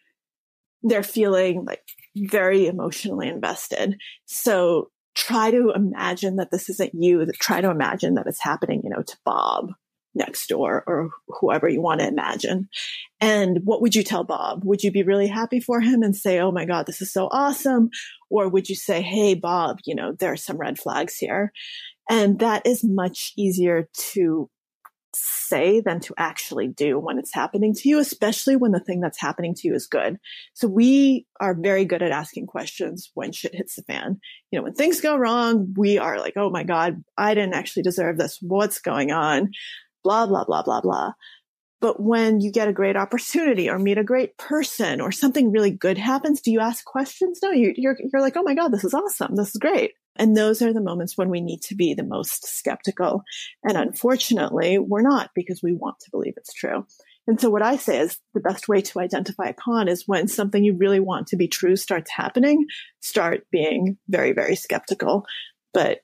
they're 0.82 1.02
feeling 1.02 1.64
like 1.64 1.82
very 2.16 2.66
emotionally 2.66 3.28
invested. 3.28 3.96
So 4.26 4.90
try 5.14 5.50
to 5.50 5.72
imagine 5.74 6.36
that 6.36 6.50
this 6.50 6.68
isn't 6.68 6.94
you. 6.94 7.26
Try 7.40 7.60
to 7.60 7.70
imagine 7.70 8.14
that 8.14 8.26
it's 8.26 8.42
happening, 8.42 8.82
you 8.84 8.90
know, 8.90 9.02
to 9.02 9.16
Bob 9.24 9.72
next 10.14 10.48
door 10.48 10.84
or 10.86 11.10
whoever 11.28 11.68
you 11.68 11.82
want 11.82 12.00
to 12.00 12.06
imagine. 12.06 12.68
And 13.20 13.60
what 13.64 13.82
would 13.82 13.94
you 13.94 14.02
tell 14.02 14.24
Bob? 14.24 14.64
Would 14.64 14.82
you 14.84 14.92
be 14.92 15.02
really 15.02 15.26
happy 15.26 15.60
for 15.60 15.80
him 15.80 16.02
and 16.02 16.14
say, 16.14 16.38
Oh 16.38 16.52
my 16.52 16.64
God, 16.64 16.86
this 16.86 17.02
is 17.02 17.12
so 17.12 17.28
awesome? 17.32 17.90
Or 18.30 18.48
would 18.48 18.68
you 18.68 18.76
say, 18.76 19.02
Hey, 19.02 19.34
Bob, 19.34 19.80
you 19.84 19.94
know, 19.94 20.12
there 20.12 20.32
are 20.32 20.36
some 20.36 20.56
red 20.56 20.78
flags 20.78 21.16
here. 21.16 21.52
And 22.08 22.38
that 22.40 22.66
is 22.66 22.84
much 22.84 23.32
easier 23.36 23.88
to 24.10 24.50
say 25.14 25.80
than 25.80 26.00
to 26.00 26.14
actually 26.16 26.68
do 26.68 26.98
when 26.98 27.18
it's 27.18 27.34
happening 27.34 27.74
to 27.74 27.88
you, 27.88 27.98
especially 27.98 28.56
when 28.56 28.72
the 28.72 28.80
thing 28.80 29.00
that's 29.00 29.20
happening 29.20 29.54
to 29.54 29.68
you 29.68 29.74
is 29.74 29.86
good. 29.86 30.18
So 30.54 30.68
we 30.68 31.26
are 31.40 31.54
very 31.54 31.84
good 31.84 32.02
at 32.02 32.10
asking 32.10 32.46
questions 32.46 33.10
when 33.14 33.32
shit 33.32 33.54
hits 33.54 33.76
the 33.76 33.82
fan. 33.82 34.20
You 34.50 34.58
know, 34.58 34.64
when 34.64 34.74
things 34.74 35.00
go 35.00 35.16
wrong, 35.16 35.74
we 35.76 35.98
are 35.98 36.18
like, 36.18 36.34
Oh 36.36 36.50
my 36.50 36.64
God, 36.64 37.02
I 37.16 37.34
didn't 37.34 37.54
actually 37.54 37.82
deserve 37.82 38.18
this. 38.18 38.38
What's 38.40 38.80
going 38.80 39.12
on? 39.12 39.52
Blah, 40.02 40.26
blah, 40.26 40.44
blah, 40.44 40.62
blah, 40.62 40.80
blah. 40.80 41.12
But 41.80 42.00
when 42.00 42.40
you 42.40 42.50
get 42.50 42.68
a 42.68 42.72
great 42.72 42.96
opportunity 42.96 43.68
or 43.68 43.78
meet 43.78 43.98
a 43.98 44.04
great 44.04 44.38
person 44.38 45.00
or 45.00 45.12
something 45.12 45.50
really 45.50 45.70
good 45.70 45.98
happens, 45.98 46.40
do 46.40 46.50
you 46.50 46.60
ask 46.60 46.84
questions? 46.84 47.40
No, 47.42 47.50
you, 47.50 47.74
you're, 47.76 47.96
you're 48.00 48.22
like, 48.22 48.36
Oh 48.36 48.42
my 48.42 48.54
God, 48.54 48.68
this 48.68 48.84
is 48.84 48.94
awesome. 48.94 49.36
This 49.36 49.50
is 49.50 49.56
great. 49.56 49.92
And 50.16 50.36
those 50.36 50.62
are 50.62 50.72
the 50.72 50.80
moments 50.80 51.18
when 51.18 51.28
we 51.28 51.40
need 51.40 51.62
to 51.62 51.74
be 51.74 51.94
the 51.94 52.04
most 52.04 52.46
skeptical. 52.46 53.24
And 53.62 53.76
unfortunately, 53.76 54.78
we're 54.78 55.02
not 55.02 55.30
because 55.34 55.62
we 55.62 55.72
want 55.72 55.98
to 56.00 56.10
believe 56.10 56.34
it's 56.36 56.52
true. 56.52 56.86
And 57.26 57.40
so 57.40 57.48
what 57.48 57.62
I 57.62 57.76
say 57.76 58.00
is 58.00 58.18
the 58.34 58.40
best 58.40 58.68
way 58.68 58.82
to 58.82 59.00
identify 59.00 59.46
a 59.46 59.54
con 59.54 59.88
is 59.88 60.04
when 60.06 60.28
something 60.28 60.62
you 60.62 60.76
really 60.76 61.00
want 61.00 61.28
to 61.28 61.36
be 61.36 61.48
true 61.48 61.76
starts 61.76 62.10
happening, 62.10 62.66
start 63.00 63.46
being 63.50 63.96
very, 64.08 64.32
very 64.32 64.56
skeptical. 64.56 65.24
But 65.72 66.00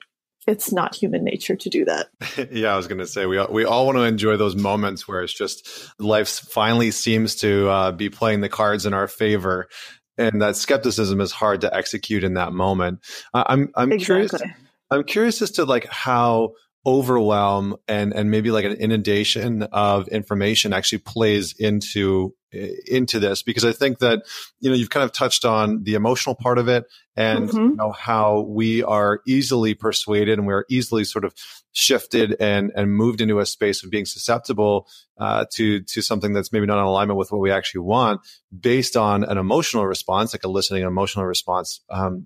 it's 0.47 0.71
not 0.71 0.95
human 0.95 1.23
nature 1.23 1.55
to 1.55 1.69
do 1.69 1.85
that. 1.85 2.07
yeah, 2.51 2.73
I 2.73 2.77
was 2.77 2.87
going 2.87 2.99
to 2.99 3.05
say 3.05 3.27
we 3.27 3.37
all, 3.37 3.51
we 3.51 3.63
all 3.63 3.85
want 3.85 3.97
to 3.97 4.03
enjoy 4.03 4.37
those 4.37 4.55
moments 4.55 5.07
where 5.07 5.21
it's 5.21 5.33
just 5.33 5.69
life 5.99 6.27
finally 6.27 6.89
seems 6.89 7.35
to 7.37 7.69
uh, 7.69 7.91
be 7.91 8.09
playing 8.09 8.41
the 8.41 8.49
cards 8.49 8.87
in 8.87 8.93
our 8.93 9.07
favor, 9.07 9.69
and 10.17 10.41
that 10.41 10.55
skepticism 10.55 11.21
is 11.21 11.31
hard 11.31 11.61
to 11.61 11.75
execute 11.75 12.23
in 12.23 12.35
that 12.35 12.53
moment. 12.53 12.99
I'm 13.33 13.71
I'm 13.75 13.91
exactly. 13.91 14.05
curious. 14.05 14.33
I'm 14.89 15.03
curious 15.03 15.41
as 15.41 15.51
to 15.51 15.65
like 15.65 15.87
how 15.87 16.53
overwhelm 16.85 17.77
and 17.87 18.13
and 18.13 18.31
maybe 18.31 18.51
like 18.51 18.65
an 18.65 18.73
inundation 18.73 19.63
of 19.63 20.07
information 20.07 20.73
actually 20.73 20.97
plays 20.99 21.53
into 21.57 22.33
into 22.51 23.19
this 23.19 23.43
because 23.43 23.63
I 23.63 23.71
think 23.71 23.99
that 23.99 24.23
you 24.59 24.69
know 24.69 24.75
you've 24.75 24.89
kind 24.89 25.03
of 25.03 25.11
touched 25.11 25.45
on 25.45 25.83
the 25.83 25.93
emotional 25.93 26.35
part 26.35 26.57
of 26.57 26.67
it 26.67 26.85
and 27.15 27.49
mm-hmm. 27.49 27.57
you 27.57 27.75
know 27.75 27.91
how 27.91 28.41
we 28.41 28.83
are 28.83 29.21
easily 29.25 29.73
persuaded 29.73 30.37
and 30.37 30.47
we're 30.47 30.65
easily 30.69 31.03
sort 31.03 31.23
of 31.23 31.33
shifted 31.71 32.35
and 32.41 32.71
and 32.75 32.93
moved 32.93 33.21
into 33.21 33.39
a 33.39 33.45
space 33.45 33.83
of 33.83 33.89
being 33.89 34.05
susceptible 34.05 34.87
uh, 35.17 35.45
to 35.53 35.81
to 35.83 36.01
something 36.01 36.33
that's 36.33 36.51
maybe 36.51 36.65
not 36.65 36.79
in 36.79 36.83
alignment 36.83 37.17
with 37.17 37.31
what 37.31 37.39
we 37.39 37.51
actually 37.51 37.81
want 37.81 38.19
based 38.57 38.97
on 38.97 39.23
an 39.23 39.37
emotional 39.37 39.85
response 39.85 40.33
like 40.33 40.43
eliciting 40.43 40.83
an 40.83 40.87
emotional 40.87 41.25
response 41.25 41.79
um, 41.89 42.25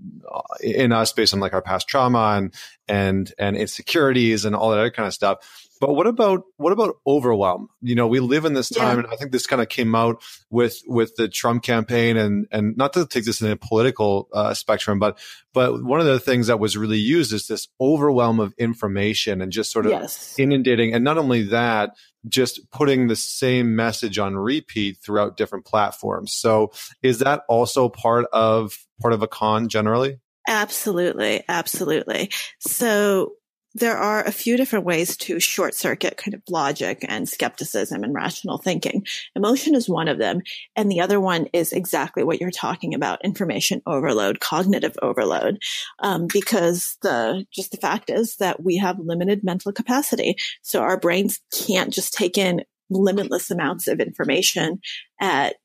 in 0.61 0.91
us 0.91 1.13
based 1.13 1.33
on 1.33 1.39
like 1.39 1.53
our 1.53 1.61
past 1.61 1.87
trauma 1.87 2.35
and 2.37 2.53
and 2.87 3.33
and 3.37 3.55
insecurities 3.55 4.45
and 4.45 4.55
all 4.55 4.71
that 4.71 4.79
other 4.79 4.91
kind 4.91 5.07
of 5.07 5.13
stuff 5.13 5.69
but 5.79 5.93
what 5.93 6.07
about 6.07 6.43
what 6.57 6.71
about 6.71 6.95
overwhelm? 7.05 7.67
You 7.81 7.95
know, 7.95 8.07
we 8.07 8.19
live 8.19 8.45
in 8.45 8.53
this 8.53 8.69
time, 8.69 8.97
yeah. 8.97 9.03
and 9.03 9.13
I 9.13 9.15
think 9.15 9.31
this 9.31 9.47
kind 9.47 9.61
of 9.61 9.69
came 9.69 9.93
out 9.95 10.23
with 10.49 10.81
with 10.87 11.15
the 11.15 11.27
Trump 11.27 11.63
campaign, 11.63 12.17
and 12.17 12.47
and 12.51 12.77
not 12.77 12.93
to 12.93 13.05
take 13.05 13.25
this 13.25 13.41
in 13.41 13.51
a 13.51 13.55
political 13.55 14.29
uh, 14.33 14.53
spectrum, 14.53 14.99
but 14.99 15.19
but 15.53 15.83
one 15.83 15.99
of 15.99 16.05
the 16.05 16.19
things 16.19 16.47
that 16.47 16.59
was 16.59 16.77
really 16.77 16.97
used 16.97 17.33
is 17.33 17.47
this 17.47 17.67
overwhelm 17.79 18.39
of 18.39 18.53
information 18.57 19.41
and 19.41 19.51
just 19.51 19.71
sort 19.71 19.85
of 19.85 19.91
yes. 19.91 20.35
inundating, 20.37 20.93
and 20.93 21.03
not 21.03 21.17
only 21.17 21.43
that, 21.43 21.91
just 22.27 22.71
putting 22.71 23.07
the 23.07 23.15
same 23.15 23.75
message 23.75 24.17
on 24.17 24.35
repeat 24.35 24.97
throughout 25.03 25.37
different 25.37 25.65
platforms. 25.65 26.33
So, 26.33 26.71
is 27.01 27.19
that 27.19 27.43
also 27.49 27.89
part 27.89 28.27
of 28.31 28.77
part 29.01 29.13
of 29.13 29.21
a 29.21 29.27
con 29.27 29.67
generally? 29.69 30.19
Absolutely, 30.47 31.43
absolutely. 31.47 32.29
So 32.59 33.33
there 33.75 33.97
are 33.97 34.23
a 34.23 34.31
few 34.31 34.55
different 34.55 34.85
ways 34.85 35.17
to 35.17 35.39
short 35.39 35.75
circuit 35.75 36.15
kind 36.15 36.33
of 36.33 36.41
logic 36.49 37.05
and 37.07 37.27
skepticism 37.27 38.03
and 38.03 38.15
rational 38.15 38.57
thinking. 38.57 39.05
Emotion 39.35 39.75
is 39.75 39.89
one 39.89 40.07
of 40.07 40.17
them. 40.17 40.41
And 40.77 40.89
the 40.89 41.01
other 41.01 41.19
one 41.19 41.47
is 41.51 41.73
exactly 41.73 42.23
what 42.23 42.39
you're 42.39 42.51
talking 42.51 42.93
about 42.93 43.23
information 43.23 43.81
overload, 43.85 44.39
cognitive 44.39 44.95
overload. 45.01 45.61
Um, 45.99 46.27
because 46.31 46.97
the, 47.01 47.45
just 47.51 47.71
the 47.71 47.77
fact 47.77 48.09
is 48.09 48.37
that 48.37 48.63
we 48.63 48.77
have 48.77 48.97
limited 48.97 49.43
mental 49.43 49.73
capacity. 49.73 50.37
So 50.61 50.81
our 50.81 50.97
brains 50.97 51.41
can't 51.53 51.93
just 51.93 52.13
take 52.13 52.37
in 52.37 52.63
limitless 52.89 53.51
amounts 53.51 53.87
of 53.87 53.99
information 53.99 54.79
at 55.19 55.55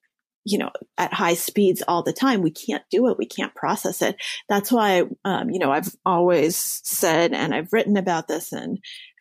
you 0.45 0.59
know, 0.59 0.71
at 0.99 1.13
high 1.13 1.35
speeds 1.35 1.83
all 1.87 2.03
the 2.03 2.13
time. 2.13 2.43
We 2.43 2.51
can't 2.51 2.83
do 2.91 3.09
it. 3.09 3.19
We 3.19 3.27
can't 3.27 3.55
process 3.55 4.03
it. 4.03 4.17
That's 4.49 4.73
why, 4.73 5.05
um, 5.25 5.51
you 5.51 5.59
know, 5.59 5.71
I've 5.71 5.95
always 6.07 6.81
said, 6.85 7.33
and 7.33 7.55
I've 7.55 7.73
written 7.73 7.97
about 7.97 8.29
this 8.29 8.53
and 8.53 8.79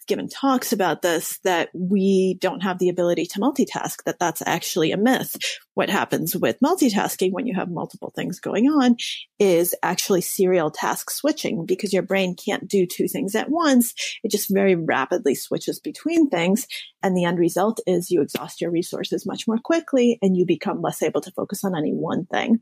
given 0.09 0.27
talks 0.27 0.73
about 0.73 1.01
this 1.01 1.39
that 1.45 1.69
we 1.73 2.37
don't 2.41 2.63
have 2.63 2.79
the 2.79 2.89
ability 2.89 3.25
to 3.27 3.39
multitask, 3.39 4.03
that 4.03 4.19
that's 4.19 4.41
actually 4.45 4.91
a 4.91 4.97
myth. 4.97 5.37
What 5.75 5.89
happens 5.89 6.35
with 6.35 6.59
multitasking 6.59 7.31
when 7.31 7.47
you 7.47 7.55
have 7.55 7.69
multiple 7.69 8.11
things 8.13 8.39
going 8.41 8.65
on 8.65 8.97
is 9.39 9.73
actually 9.83 10.21
serial 10.21 10.71
task 10.71 11.11
switching 11.11 11.65
because 11.65 11.93
your 11.93 12.03
brain 12.03 12.35
can't 12.35 12.67
do 12.67 12.85
two 12.85 13.07
things 13.07 13.35
at 13.35 13.49
once. 13.49 13.93
It 14.23 14.31
just 14.31 14.53
very 14.53 14.75
rapidly 14.75 15.35
switches 15.35 15.79
between 15.79 16.29
things. 16.29 16.67
And 17.01 17.15
the 17.15 17.23
end 17.23 17.39
result 17.39 17.79
is 17.87 18.11
you 18.11 18.21
exhaust 18.21 18.59
your 18.59 18.71
resources 18.71 19.25
much 19.25 19.47
more 19.47 19.59
quickly 19.59 20.17
and 20.21 20.35
you 20.35 20.45
become 20.45 20.81
less 20.81 21.01
able 21.01 21.21
to 21.21 21.31
focus 21.31 21.63
on 21.63 21.77
any 21.77 21.93
one 21.93 22.25
thing. 22.25 22.59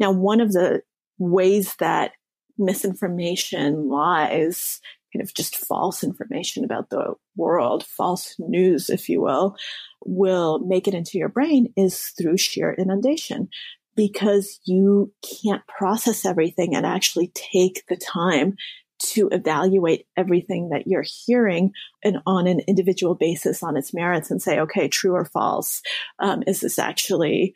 Now, 0.00 0.10
one 0.10 0.40
of 0.40 0.52
the 0.52 0.82
ways 1.18 1.76
that 1.78 2.12
misinformation 2.56 3.88
lies 3.88 4.80
kind 5.12 5.22
of 5.22 5.34
just 5.34 5.56
false 5.56 6.04
information 6.04 6.64
about 6.64 6.90
the 6.90 7.14
world, 7.36 7.84
false 7.84 8.34
news, 8.38 8.90
if 8.90 9.08
you 9.08 9.20
will, 9.20 9.56
will 10.04 10.58
make 10.60 10.86
it 10.86 10.94
into 10.94 11.18
your 11.18 11.28
brain 11.28 11.72
is 11.76 12.08
through 12.18 12.36
sheer 12.36 12.72
inundation 12.72 13.48
because 13.96 14.60
you 14.64 15.12
can't 15.42 15.66
process 15.66 16.24
everything 16.24 16.74
and 16.76 16.86
actually 16.86 17.32
take 17.34 17.84
the 17.88 17.96
time 17.96 18.56
to 18.98 19.28
evaluate 19.30 20.06
everything 20.16 20.70
that 20.70 20.86
you're 20.86 21.04
hearing 21.26 21.72
and 22.02 22.18
on 22.26 22.46
an 22.46 22.60
individual 22.66 23.14
basis 23.14 23.62
on 23.62 23.76
its 23.76 23.94
merits 23.94 24.30
and 24.30 24.40
say, 24.42 24.60
okay, 24.60 24.88
true 24.88 25.12
or 25.12 25.24
false. 25.24 25.82
Um, 26.18 26.42
is 26.46 26.60
this 26.60 26.78
actually, 26.78 27.54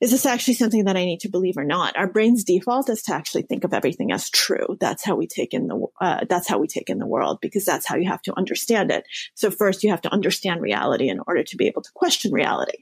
is 0.00 0.10
this 0.10 0.26
actually 0.26 0.54
something 0.54 0.84
that 0.84 0.96
I 0.96 1.04
need 1.04 1.20
to 1.20 1.30
believe 1.30 1.56
or 1.56 1.64
not? 1.64 1.96
Our 1.96 2.06
brain's 2.06 2.44
default 2.44 2.88
is 2.88 3.02
to 3.04 3.14
actually 3.14 3.42
think 3.42 3.64
of 3.64 3.74
everything 3.74 4.12
as 4.12 4.30
true. 4.30 4.76
That's 4.80 5.04
how 5.04 5.16
we 5.16 5.26
take 5.26 5.54
in 5.54 5.68
the, 5.68 5.86
uh, 6.00 6.24
that's 6.28 6.48
how 6.48 6.58
we 6.58 6.66
take 6.68 6.90
in 6.90 6.98
the 6.98 7.06
world 7.06 7.38
because 7.40 7.64
that's 7.64 7.86
how 7.86 7.96
you 7.96 8.08
have 8.08 8.22
to 8.22 8.36
understand 8.36 8.90
it. 8.90 9.04
So 9.34 9.50
first 9.50 9.82
you 9.84 9.90
have 9.90 10.02
to 10.02 10.12
understand 10.12 10.60
reality 10.60 11.08
in 11.08 11.20
order 11.26 11.42
to 11.42 11.56
be 11.56 11.66
able 11.66 11.82
to 11.82 11.90
question 11.94 12.32
reality. 12.32 12.78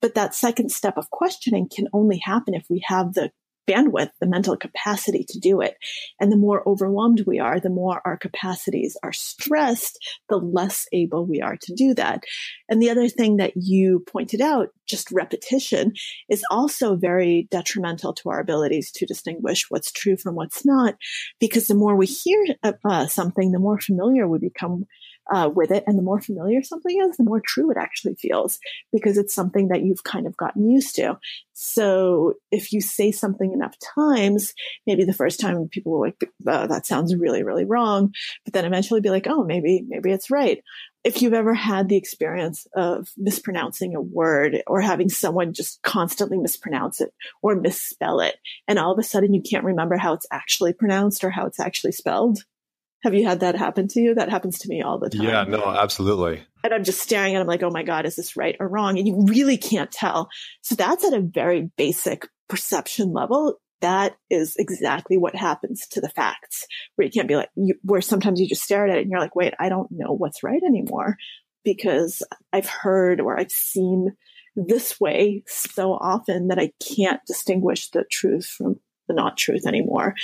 But 0.00 0.14
that 0.14 0.34
second 0.34 0.70
step 0.70 0.96
of 0.96 1.10
questioning 1.10 1.68
can 1.74 1.88
only 1.92 2.18
happen 2.24 2.54
if 2.54 2.64
we 2.70 2.82
have 2.86 3.12
the 3.12 3.30
bandwidth, 3.70 4.10
the 4.20 4.26
mental 4.26 4.56
capacity 4.56 5.24
to 5.28 5.38
do 5.38 5.60
it. 5.60 5.76
And 6.18 6.32
the 6.32 6.36
more 6.36 6.66
overwhelmed 6.66 7.24
we 7.26 7.38
are, 7.38 7.60
the 7.60 7.70
more 7.70 8.02
our 8.04 8.16
capacities 8.16 8.96
are 9.02 9.12
stressed, 9.12 9.98
the 10.28 10.36
less 10.36 10.86
able 10.92 11.26
we 11.26 11.40
are 11.40 11.56
to 11.56 11.74
do 11.74 11.94
that. 11.94 12.24
And 12.68 12.82
the 12.82 12.90
other 12.90 13.08
thing 13.08 13.36
that 13.36 13.52
you 13.56 14.04
pointed 14.10 14.40
out, 14.40 14.68
just 14.86 15.10
repetition, 15.12 15.92
is 16.28 16.42
also 16.50 16.96
very 16.96 17.46
detrimental 17.50 18.12
to 18.14 18.30
our 18.30 18.40
abilities 18.40 18.90
to 18.92 19.06
distinguish 19.06 19.66
what's 19.68 19.92
true 19.92 20.16
from 20.16 20.34
what's 20.34 20.64
not, 20.66 20.96
because 21.38 21.68
the 21.68 21.74
more 21.74 21.96
we 21.96 22.06
hear 22.06 22.44
uh, 22.62 23.06
something, 23.06 23.52
the 23.52 23.58
more 23.58 23.80
familiar 23.80 24.26
we 24.26 24.38
become 24.38 24.86
uh, 25.30 25.48
with 25.54 25.70
it. 25.70 25.84
And 25.86 25.96
the 25.96 26.02
more 26.02 26.20
familiar 26.20 26.62
something 26.62 27.00
is, 27.00 27.16
the 27.16 27.24
more 27.24 27.40
true 27.40 27.70
it 27.70 27.76
actually 27.76 28.14
feels 28.14 28.58
because 28.92 29.16
it's 29.16 29.34
something 29.34 29.68
that 29.68 29.82
you've 29.82 30.04
kind 30.04 30.26
of 30.26 30.36
gotten 30.36 30.68
used 30.68 30.96
to. 30.96 31.18
So 31.52 32.34
if 32.50 32.72
you 32.72 32.80
say 32.80 33.12
something 33.12 33.52
enough 33.52 33.76
times, 33.94 34.54
maybe 34.86 35.04
the 35.04 35.12
first 35.12 35.40
time 35.40 35.68
people 35.68 35.92
will 35.92 36.00
like, 36.00 36.16
oh, 36.46 36.66
that 36.66 36.86
sounds 36.86 37.14
really, 37.14 37.42
really 37.42 37.64
wrong. 37.64 38.12
But 38.44 38.54
then 38.54 38.64
eventually 38.64 39.00
be 39.00 39.10
like, 39.10 39.26
oh, 39.28 39.44
maybe, 39.44 39.84
maybe 39.86 40.10
it's 40.10 40.30
right. 40.30 40.62
If 41.04 41.22
you've 41.22 41.34
ever 41.34 41.54
had 41.54 41.88
the 41.88 41.96
experience 41.96 42.66
of 42.74 43.08
mispronouncing 43.16 43.94
a 43.94 44.00
word 44.00 44.62
or 44.66 44.80
having 44.80 45.08
someone 45.08 45.54
just 45.54 45.82
constantly 45.82 46.38
mispronounce 46.38 47.00
it 47.00 47.12
or 47.42 47.56
misspell 47.56 48.20
it, 48.20 48.36
and 48.66 48.78
all 48.78 48.92
of 48.92 48.98
a 48.98 49.02
sudden 49.02 49.32
you 49.32 49.42
can't 49.42 49.64
remember 49.64 49.96
how 49.96 50.12
it's 50.12 50.26
actually 50.32 50.72
pronounced 50.72 51.24
or 51.24 51.30
how 51.30 51.46
it's 51.46 51.60
actually 51.60 51.92
spelled, 51.92 52.44
have 53.02 53.14
you 53.14 53.26
had 53.26 53.40
that 53.40 53.56
happen 53.56 53.88
to 53.88 54.00
you? 54.00 54.14
That 54.14 54.28
happens 54.28 54.58
to 54.60 54.68
me 54.68 54.82
all 54.82 54.98
the 54.98 55.10
time. 55.10 55.22
Yeah, 55.22 55.44
no, 55.44 55.64
absolutely. 55.64 56.42
And 56.62 56.74
I'm 56.74 56.84
just 56.84 57.00
staring 57.00 57.34
at 57.34 57.38
them 57.38 57.46
like, 57.46 57.62
oh 57.62 57.70
my 57.70 57.82
God, 57.82 58.04
is 58.04 58.16
this 58.16 58.36
right 58.36 58.56
or 58.60 58.68
wrong? 58.68 58.98
And 58.98 59.08
you 59.08 59.24
really 59.26 59.56
can't 59.56 59.90
tell. 59.90 60.28
So 60.60 60.74
that's 60.74 61.04
at 61.04 61.14
a 61.14 61.20
very 61.20 61.70
basic 61.76 62.28
perception 62.48 63.12
level. 63.12 63.56
That 63.80 64.16
is 64.28 64.56
exactly 64.58 65.16
what 65.16 65.34
happens 65.34 65.86
to 65.92 66.02
the 66.02 66.10
facts, 66.10 66.66
where 66.96 67.06
you 67.06 67.10
can't 67.10 67.28
be 67.28 67.36
like, 67.36 67.48
you, 67.56 67.76
where 67.82 68.02
sometimes 68.02 68.38
you 68.38 68.46
just 68.46 68.62
stare 68.62 68.86
at 68.86 68.94
it 68.94 69.00
and 69.00 69.10
you're 69.10 69.20
like, 69.20 69.34
wait, 69.34 69.54
I 69.58 69.70
don't 69.70 69.90
know 69.90 70.12
what's 70.12 70.42
right 70.42 70.62
anymore 70.62 71.16
because 71.64 72.22
I've 72.52 72.68
heard 72.68 73.20
or 73.20 73.38
I've 73.38 73.50
seen 73.50 74.16
this 74.54 75.00
way 75.00 75.42
so 75.46 75.92
often 75.92 76.48
that 76.48 76.58
I 76.58 76.72
can't 76.94 77.20
distinguish 77.26 77.88
the 77.90 78.04
truth 78.10 78.46
from 78.46 78.80
the 79.08 79.14
not 79.14 79.38
truth 79.38 79.66
anymore 79.66 80.14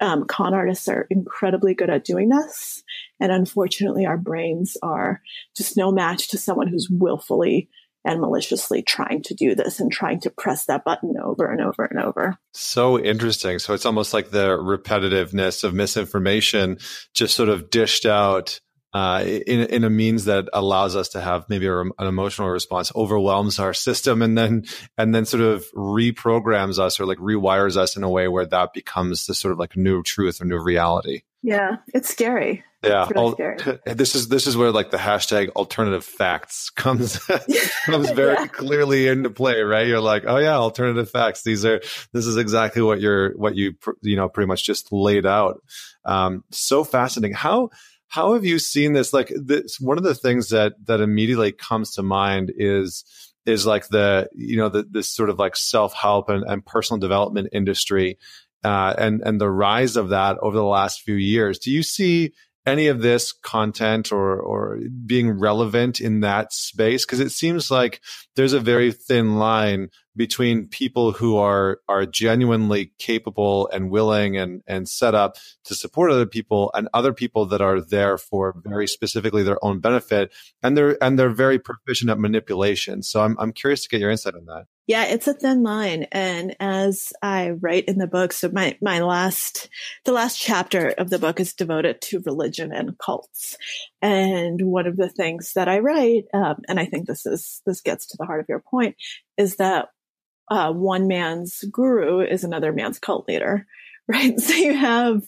um, 0.00 0.24
con 0.26 0.54
artists 0.54 0.88
are 0.88 1.06
incredibly 1.10 1.74
good 1.74 1.90
at 1.90 2.04
doing 2.04 2.28
this. 2.28 2.82
And 3.20 3.30
unfortunately, 3.30 4.06
our 4.06 4.16
brains 4.16 4.76
are 4.82 5.20
just 5.56 5.76
no 5.76 5.92
match 5.92 6.28
to 6.28 6.38
someone 6.38 6.68
who's 6.68 6.88
willfully 6.90 7.68
and 8.04 8.20
maliciously 8.20 8.82
trying 8.82 9.22
to 9.22 9.34
do 9.34 9.54
this 9.54 9.78
and 9.78 9.92
trying 9.92 10.20
to 10.20 10.30
press 10.30 10.64
that 10.64 10.84
button 10.84 11.14
over 11.22 11.46
and 11.46 11.60
over 11.60 11.84
and 11.84 12.00
over. 12.00 12.38
So 12.54 12.98
interesting. 12.98 13.58
So 13.58 13.74
it's 13.74 13.84
almost 13.84 14.14
like 14.14 14.30
the 14.30 14.56
repetitiveness 14.56 15.64
of 15.64 15.74
misinformation 15.74 16.78
just 17.12 17.36
sort 17.36 17.50
of 17.50 17.68
dished 17.68 18.06
out 18.06 18.60
uh, 18.92 19.22
in 19.24 19.60
in 19.60 19.84
a 19.84 19.90
means 19.90 20.24
that 20.24 20.48
allows 20.52 20.96
us 20.96 21.10
to 21.10 21.20
have 21.20 21.48
maybe 21.48 21.66
a, 21.66 21.80
an 21.80 21.92
emotional 21.98 22.48
response 22.48 22.90
overwhelms 22.94 23.58
our 23.58 23.74
system 23.74 24.22
and 24.22 24.36
then 24.36 24.64
and 24.98 25.14
then 25.14 25.24
sort 25.24 25.42
of 25.42 25.64
reprograms 25.74 26.78
us 26.78 26.98
or 26.98 27.06
like 27.06 27.18
rewires 27.18 27.76
us 27.76 27.96
in 27.96 28.02
a 28.02 28.10
way 28.10 28.26
where 28.28 28.46
that 28.46 28.72
becomes 28.72 29.26
the 29.26 29.34
sort 29.34 29.52
of 29.52 29.58
like 29.58 29.76
new 29.76 30.02
truth 30.02 30.40
or 30.40 30.44
new 30.44 30.58
reality. 30.58 31.22
Yeah, 31.42 31.76
it's 31.94 32.10
scary. 32.10 32.64
Yeah, 32.82 33.08
really 33.14 33.32
scary. 33.32 33.78
this 33.86 34.14
is 34.14 34.28
this 34.28 34.46
is 34.46 34.56
where 34.56 34.72
like 34.72 34.90
the 34.90 34.96
hashtag 34.96 35.50
alternative 35.50 36.04
facts 36.04 36.70
comes 36.76 37.18
comes 37.84 38.10
very 38.10 38.34
yeah. 38.34 38.46
clearly 38.46 39.06
into 39.06 39.30
play, 39.30 39.60
right? 39.60 39.86
You're 39.86 40.00
like, 40.00 40.24
oh 40.26 40.38
yeah, 40.38 40.56
alternative 40.56 41.10
facts. 41.10 41.42
These 41.42 41.64
are 41.64 41.80
this 42.12 42.26
is 42.26 42.36
exactly 42.36 42.82
what 42.82 43.00
you're 43.00 43.36
what 43.36 43.54
you 43.54 43.74
you 44.02 44.16
know 44.16 44.28
pretty 44.28 44.48
much 44.48 44.64
just 44.64 44.92
laid 44.92 45.26
out. 45.26 45.62
Um, 46.04 46.44
so 46.50 46.84
fascinating. 46.84 47.34
How 47.34 47.70
how 48.10 48.34
have 48.34 48.44
you 48.44 48.58
seen 48.58 48.92
this? 48.92 49.12
Like 49.12 49.32
this, 49.34 49.78
one 49.80 49.96
of 49.96 50.02
the 50.02 50.16
things 50.16 50.48
that 50.50 50.74
that 50.86 51.00
immediately 51.00 51.52
comes 51.52 51.94
to 51.94 52.02
mind 52.02 52.52
is 52.56 53.04
is 53.46 53.64
like 53.64 53.88
the 53.88 54.28
you 54.34 54.56
know 54.56 54.68
the, 54.68 54.82
this 54.82 55.08
sort 55.08 55.30
of 55.30 55.38
like 55.38 55.56
self 55.56 55.94
help 55.94 56.28
and, 56.28 56.44
and 56.44 56.66
personal 56.66 56.98
development 56.98 57.48
industry, 57.52 58.18
uh, 58.64 58.94
and 58.98 59.22
and 59.24 59.40
the 59.40 59.48
rise 59.48 59.96
of 59.96 60.08
that 60.08 60.38
over 60.42 60.56
the 60.56 60.64
last 60.64 61.02
few 61.02 61.14
years. 61.14 61.60
Do 61.60 61.70
you 61.70 61.84
see 61.84 62.32
any 62.66 62.88
of 62.88 63.00
this 63.00 63.32
content 63.32 64.10
or 64.10 64.40
or 64.40 64.80
being 65.06 65.30
relevant 65.30 66.00
in 66.00 66.20
that 66.20 66.52
space 66.52 67.06
because 67.06 67.20
it 67.20 67.30
seems 67.30 67.70
like 67.70 68.00
there's 68.34 68.52
a 68.52 68.60
very 68.60 68.90
thin 68.90 69.36
line 69.36 69.88
between 70.20 70.68
people 70.68 71.12
who 71.12 71.38
are 71.38 71.80
are 71.88 72.04
genuinely 72.04 72.92
capable 72.98 73.70
and 73.72 73.90
willing 73.90 74.36
and 74.36 74.62
and 74.66 74.86
set 74.86 75.14
up 75.14 75.38
to 75.64 75.74
support 75.74 76.10
other 76.10 76.26
people 76.26 76.70
and 76.74 76.90
other 76.92 77.14
people 77.14 77.46
that 77.46 77.62
are 77.62 77.80
there 77.80 78.18
for 78.18 78.54
very 78.66 78.86
specifically 78.86 79.42
their 79.42 79.64
own 79.64 79.80
benefit 79.80 80.30
and 80.62 80.76
they're 80.76 81.02
and 81.02 81.18
they're 81.18 81.30
very 81.30 81.58
proficient 81.58 82.10
at 82.10 82.18
manipulation 82.18 83.02
so 83.02 83.22
i'm 83.22 83.34
i'm 83.40 83.50
curious 83.50 83.82
to 83.82 83.88
get 83.88 83.98
your 83.98 84.10
insight 84.10 84.34
on 84.34 84.44
that 84.44 84.66
yeah, 84.86 85.04
it's 85.04 85.28
a 85.28 85.34
thin 85.34 85.62
line. 85.62 86.06
And 86.10 86.56
as 86.58 87.12
I 87.22 87.50
write 87.50 87.84
in 87.84 87.98
the 87.98 88.08
book, 88.08 88.32
so 88.32 88.48
my, 88.52 88.76
my 88.82 88.98
last, 88.98 89.68
the 90.04 90.10
last 90.10 90.36
chapter 90.36 90.88
of 90.88 91.10
the 91.10 91.18
book 91.20 91.38
is 91.38 91.54
devoted 91.54 92.00
to 92.00 92.24
religion 92.26 92.72
and 92.72 92.98
cults. 92.98 93.56
And 94.02 94.60
one 94.62 94.88
of 94.88 94.96
the 94.96 95.08
things 95.08 95.52
that 95.52 95.68
I 95.68 95.78
write, 95.78 96.24
um, 96.34 96.56
and 96.68 96.80
I 96.80 96.86
think 96.86 97.06
this 97.06 97.24
is, 97.24 97.62
this 97.66 97.82
gets 97.82 98.06
to 98.08 98.16
the 98.18 98.26
heart 98.26 98.40
of 98.40 98.46
your 98.48 98.64
point, 98.68 98.96
is 99.38 99.58
that 99.58 99.90
uh, 100.50 100.72
one 100.72 101.06
man's 101.08 101.64
guru 101.70 102.20
is 102.20 102.44
another 102.44 102.72
man's 102.72 102.98
cult 102.98 103.26
leader 103.28 103.66
right 104.08 104.38
so 104.40 104.54
you 104.54 104.74
have 104.74 105.22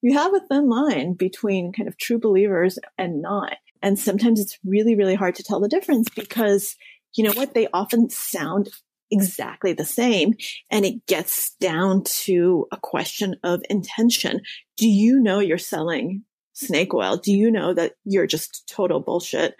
you 0.00 0.16
have 0.16 0.32
a 0.34 0.40
thin 0.40 0.68
line 0.68 1.14
between 1.14 1.72
kind 1.72 1.88
of 1.88 1.98
true 1.98 2.18
believers 2.18 2.78
and 2.96 3.20
not 3.20 3.56
and 3.82 3.98
sometimes 3.98 4.40
it's 4.40 4.58
really 4.64 4.94
really 4.94 5.14
hard 5.14 5.34
to 5.34 5.42
tell 5.42 5.60
the 5.60 5.68
difference 5.68 6.08
because 6.10 6.76
you 7.14 7.24
know 7.24 7.32
what 7.32 7.54
they 7.54 7.66
often 7.72 8.08
sound 8.08 8.68
exactly 9.10 9.72
the 9.72 9.84
same. 9.84 10.34
And 10.70 10.84
it 10.84 11.06
gets 11.06 11.54
down 11.56 12.04
to 12.04 12.66
a 12.72 12.76
question 12.76 13.36
of 13.42 13.62
intention. 13.70 14.42
Do 14.76 14.88
you 14.88 15.20
know 15.20 15.40
you're 15.40 15.58
selling 15.58 16.24
snake 16.52 16.92
oil? 16.92 17.16
Do 17.16 17.32
you 17.32 17.50
know 17.50 17.72
that 17.74 17.92
you're 18.04 18.26
just 18.26 18.68
total 18.68 19.00
bullshit? 19.00 19.54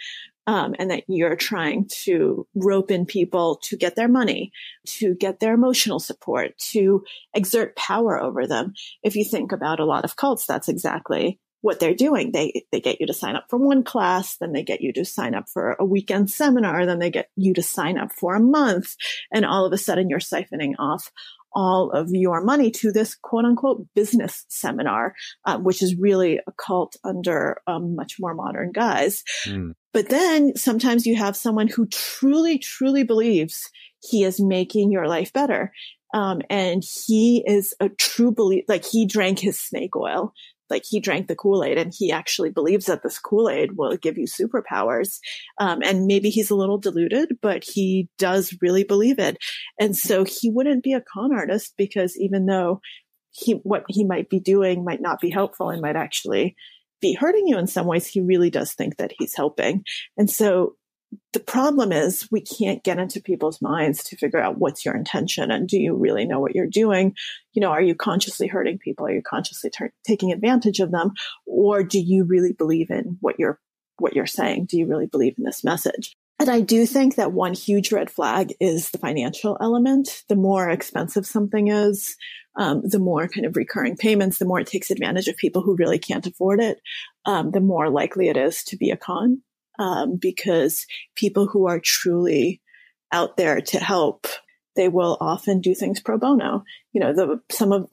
Um, 0.49 0.75
and 0.79 0.91
that 0.91 1.05
you're 1.09 1.37
trying 1.37 1.91
to 2.05 2.47
rope 2.55 2.91
in 2.91 3.05
people 3.05 3.61
to 3.65 3.77
get 3.77 3.97
their 3.97 4.09
money, 4.09 4.51
to 4.87 5.15
get 5.15 5.41
their 5.41 5.53
emotional 5.53 6.01
support, 6.01 6.57
to 6.73 7.05
exert 7.35 7.77
power 7.77 8.19
over 8.19 8.47
them. 8.47 8.73
If 9.03 9.15
you 9.15 9.27
think 9.27 9.53
about 9.53 9.79
a 9.79 9.85
lot 9.85 10.07
of 10.07 10.17
cults, 10.17 10.47
that's 10.47 10.71
exactly 10.71 11.39
what 11.61 11.81
they're 11.81 11.95
doing. 11.95 12.33
They, 12.33 12.65
they 12.73 12.81
get 12.81 12.99
you 12.99 13.07
to 13.09 13.13
sign 13.13 13.37
up 13.37 13.45
for 13.51 13.59
one 13.59 13.83
class, 13.83 14.39
then 14.39 14.53
they 14.53 14.63
get 14.63 14.81
you 14.81 14.93
to 14.95 15.05
sign 15.05 15.35
up 15.35 15.51
for 15.53 15.77
a 15.79 15.85
weekend 15.85 16.31
seminar, 16.31 16.87
then 16.87 16.99
they 16.99 17.11
get 17.11 17.29
you 17.37 17.53
to 17.55 17.63
sign 17.63 17.99
up 17.99 18.13
for 18.13 18.35
a 18.35 18.41
month. 18.41 18.95
And 19.33 19.45
all 19.45 19.67
of 19.67 19.73
a 19.73 19.79
sudden 19.79 20.09
you're 20.09 20.19
siphoning 20.19 20.75
off 20.79 21.11
all 21.53 21.91
of 21.91 22.09
your 22.11 22.43
money 22.43 22.71
to 22.71 22.93
this 22.93 23.15
quote 23.15 23.45
unquote 23.45 23.87
business 23.95 24.45
seminar, 24.49 25.15
uh, 25.45 25.59
which 25.59 25.83
is 25.83 25.97
really 25.97 26.39
a 26.39 26.53
cult 26.53 26.97
under 27.05 27.61
um, 27.67 27.97
much 27.97 28.17
more 28.21 28.35
modern 28.35 28.71
guise. 28.73 29.25
Mm. 29.47 29.73
But 29.93 30.09
then 30.09 30.55
sometimes 30.57 31.07
you 31.07 31.17
have 31.17 31.37
someone 31.37 31.69
who 31.69 31.87
truly, 31.87 32.59
truly 32.59 33.05
believes 33.05 33.71
he 34.03 34.25
is 34.25 34.41
making 34.41 34.93
your 34.93 35.09
life 35.09 35.33
better. 35.33 35.73
Um, 36.15 36.41
and 36.49 36.83
he 37.07 37.43
is 37.47 37.75
a 37.81 37.89
true 37.89 38.33
believer, 38.33 38.65
like 38.69 38.85
he 38.85 39.07
drank 39.07 39.39
his 39.39 39.59
snake 39.59 39.97
oil 39.97 40.33
like 40.71 40.85
he 40.89 41.01
drank 41.01 41.29
the 41.29 41.37
Kool-Aid 41.37 41.79
and 41.79 41.93
he 41.97 42.13
actually 42.13 42.51
believes 42.51 42.87
that 42.87 43.03
this 43.03 43.19
Kool-Aid 43.19 43.77
will 43.77 43.97
give 43.97 44.19
you 44.19 44.27
superpowers. 44.27 45.19
Um, 45.59 45.81
and 45.83 46.07
maybe 46.07 46.31
he's 46.31 46.51
a 46.51 46.57
little 46.57 46.79
deluded, 46.79 47.39
but 47.41 47.65
he 47.65 48.09
does 48.19 48.57
really 48.61 48.85
believe 48.85 49.19
it. 49.19 49.39
And 49.81 49.97
so 49.97 50.25
he 50.25 50.51
wouldn't 50.51 50.85
be 50.85 50.93
a 50.93 51.03
con 51.03 51.33
artist 51.33 51.75
because 51.77 52.17
even 52.17 52.47
though 52.47 52.81
he, 53.31 53.55
what 53.63 53.85
he 53.89 54.05
might 54.05 54.29
be 54.29 54.41
doing 54.41 54.85
might 54.85 55.01
not 55.01 55.21
be 55.21 55.31
helpful 55.31 55.71
and 55.71 55.81
might 55.81 55.97
actually 55.97 56.57
be 57.01 57.15
hurting 57.15 57.47
you 57.47 57.59
in 57.59 57.67
some 57.67 57.87
ways, 57.87 58.07
he 58.07 58.21
really 58.21 58.51
does 58.51 58.73
think 58.73 58.97
that 58.97 59.13
he's 59.19 59.35
helping. 59.35 59.85
And 60.17 60.31
so 60.31 60.75
the 61.33 61.41
problem 61.41 61.93
is 61.93 62.29
we 62.31 62.41
can't 62.41 62.85
get 62.85 62.99
into 62.99 63.21
people's 63.21 63.63
minds 63.63 64.05
to 64.05 64.17
figure 64.17 64.41
out 64.41 64.59
what's 64.59 64.85
your 64.85 64.95
intention 64.95 65.51
and 65.51 65.67
do 65.67 65.79
you 65.79 65.95
really 65.95 66.27
know 66.27 66.41
what 66.41 66.55
you're 66.55 66.67
doing? 66.67 67.15
You 67.53 67.63
know 67.63 67.71
are 67.71 67.83
you 67.83 67.95
consciously 67.95 68.47
hurting 68.47 68.79
people? 68.79 69.07
Are 69.07 69.13
you 69.13 69.23
consciously 69.23 69.71
ter- 69.71 69.93
taking 70.07 70.33
advantage 70.33 70.81
of 70.81 70.91
them? 70.91 71.13
Or 71.47 71.83
do 71.83 71.99
you 71.99 72.25
really 72.25 72.53
believe 72.53 72.91
in 72.91 73.17
what 73.21 73.37
you're 73.39 73.59
what 73.99 74.15
you're 74.15 74.27
saying? 74.27 74.67
Do 74.67 74.79
you 74.79 74.87
really 74.87 75.07
believe 75.07 75.35
in 75.39 75.45
this 75.45 75.65
message 75.65 76.15
and 76.39 76.49
I 76.49 76.61
do 76.61 76.87
think 76.87 77.17
that 77.17 77.33
one 77.33 77.55
huge 77.55 77.91
red 77.91 78.11
flag 78.11 78.55
is 78.61 78.91
the 78.91 78.99
financial 78.99 79.57
element. 79.61 80.23
The 80.29 80.37
more 80.37 80.71
expensive 80.71 81.27
something 81.27 81.69
is, 81.69 82.17
um, 82.57 82.83
the 82.85 83.01
more 83.01 83.29
kind 83.29 83.45
of 83.45 83.57
recurring 83.57 83.97
payments, 83.97 84.39
the 84.39 84.45
more 84.45 84.61
it 84.61 84.67
takes 84.67 84.91
advantage 84.91 85.27
of 85.27 85.37
people 85.37 85.63
who 85.63 85.77
really 85.77 85.99
can't 85.99 86.27
afford 86.27 86.61
it, 86.61 86.81
um, 87.25 87.51
the 87.51 87.61
more 87.61 87.91
likely 87.91 88.29
it 88.29 88.37
is 88.37 88.63
to 88.65 88.77
be 88.77 88.91
a 88.91 88.97
con 88.97 89.43
um, 89.79 90.17
because 90.17 90.87
people 91.17 91.47
who 91.47 91.67
are 91.67 91.81
truly 91.81 92.61
out 93.13 93.37
there 93.37 93.61
to 93.61 93.79
help, 93.79 94.27
they 94.77 94.89
will 94.89 95.17
often 95.21 95.61
do 95.61 95.75
things 95.75 96.01
pro 96.01 96.19
bono. 96.19 96.63
You 96.93 97.01
know, 97.01 97.13
the, 97.15 97.41
some 97.51 97.73
of, 97.73 97.89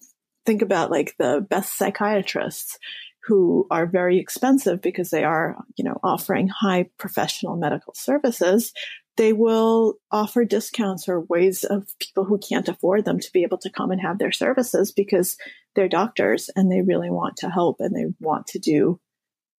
think 0.46 0.62
about 0.62 0.92
like 0.92 1.16
the 1.18 1.46
best 1.50 1.78
psychiatrists 1.78 2.78
who 3.26 3.66
are 3.72 3.86
very 3.86 4.20
expensive 4.20 4.82
because 4.82 5.10
they 5.10 5.24
are, 5.24 5.56
you 5.78 5.84
know, 5.84 6.00
offering 6.04 6.48
high 6.48 6.90
professional 6.98 7.56
medical 7.56 7.94
services. 7.96 8.72
They 9.18 9.34
will 9.34 9.96
offer 10.12 10.44
discounts 10.46 11.08
or 11.08 11.22
ways 11.22 11.64
of 11.64 11.88
people 12.00 12.26
who 12.26 12.38
can't 12.38 12.68
afford 12.68 13.06
them 13.06 13.20
to 13.20 13.32
be 13.32 13.44
able 13.44 13.58
to 13.60 13.70
come 13.70 13.92
and 13.92 14.02
have 14.02 14.20
their 14.20 14.32
services 14.32 14.92
because 14.92 15.38
they're 15.74 15.88
doctors 15.88 16.50
and 16.56 16.72
they 16.72 16.82
really 16.82 17.10
want 17.10 17.38
to 17.38 17.50
help 17.50 17.78
and 17.80 17.96
they 17.96 18.14
want 18.20 18.48
to 18.48 18.60
do 18.60 19.00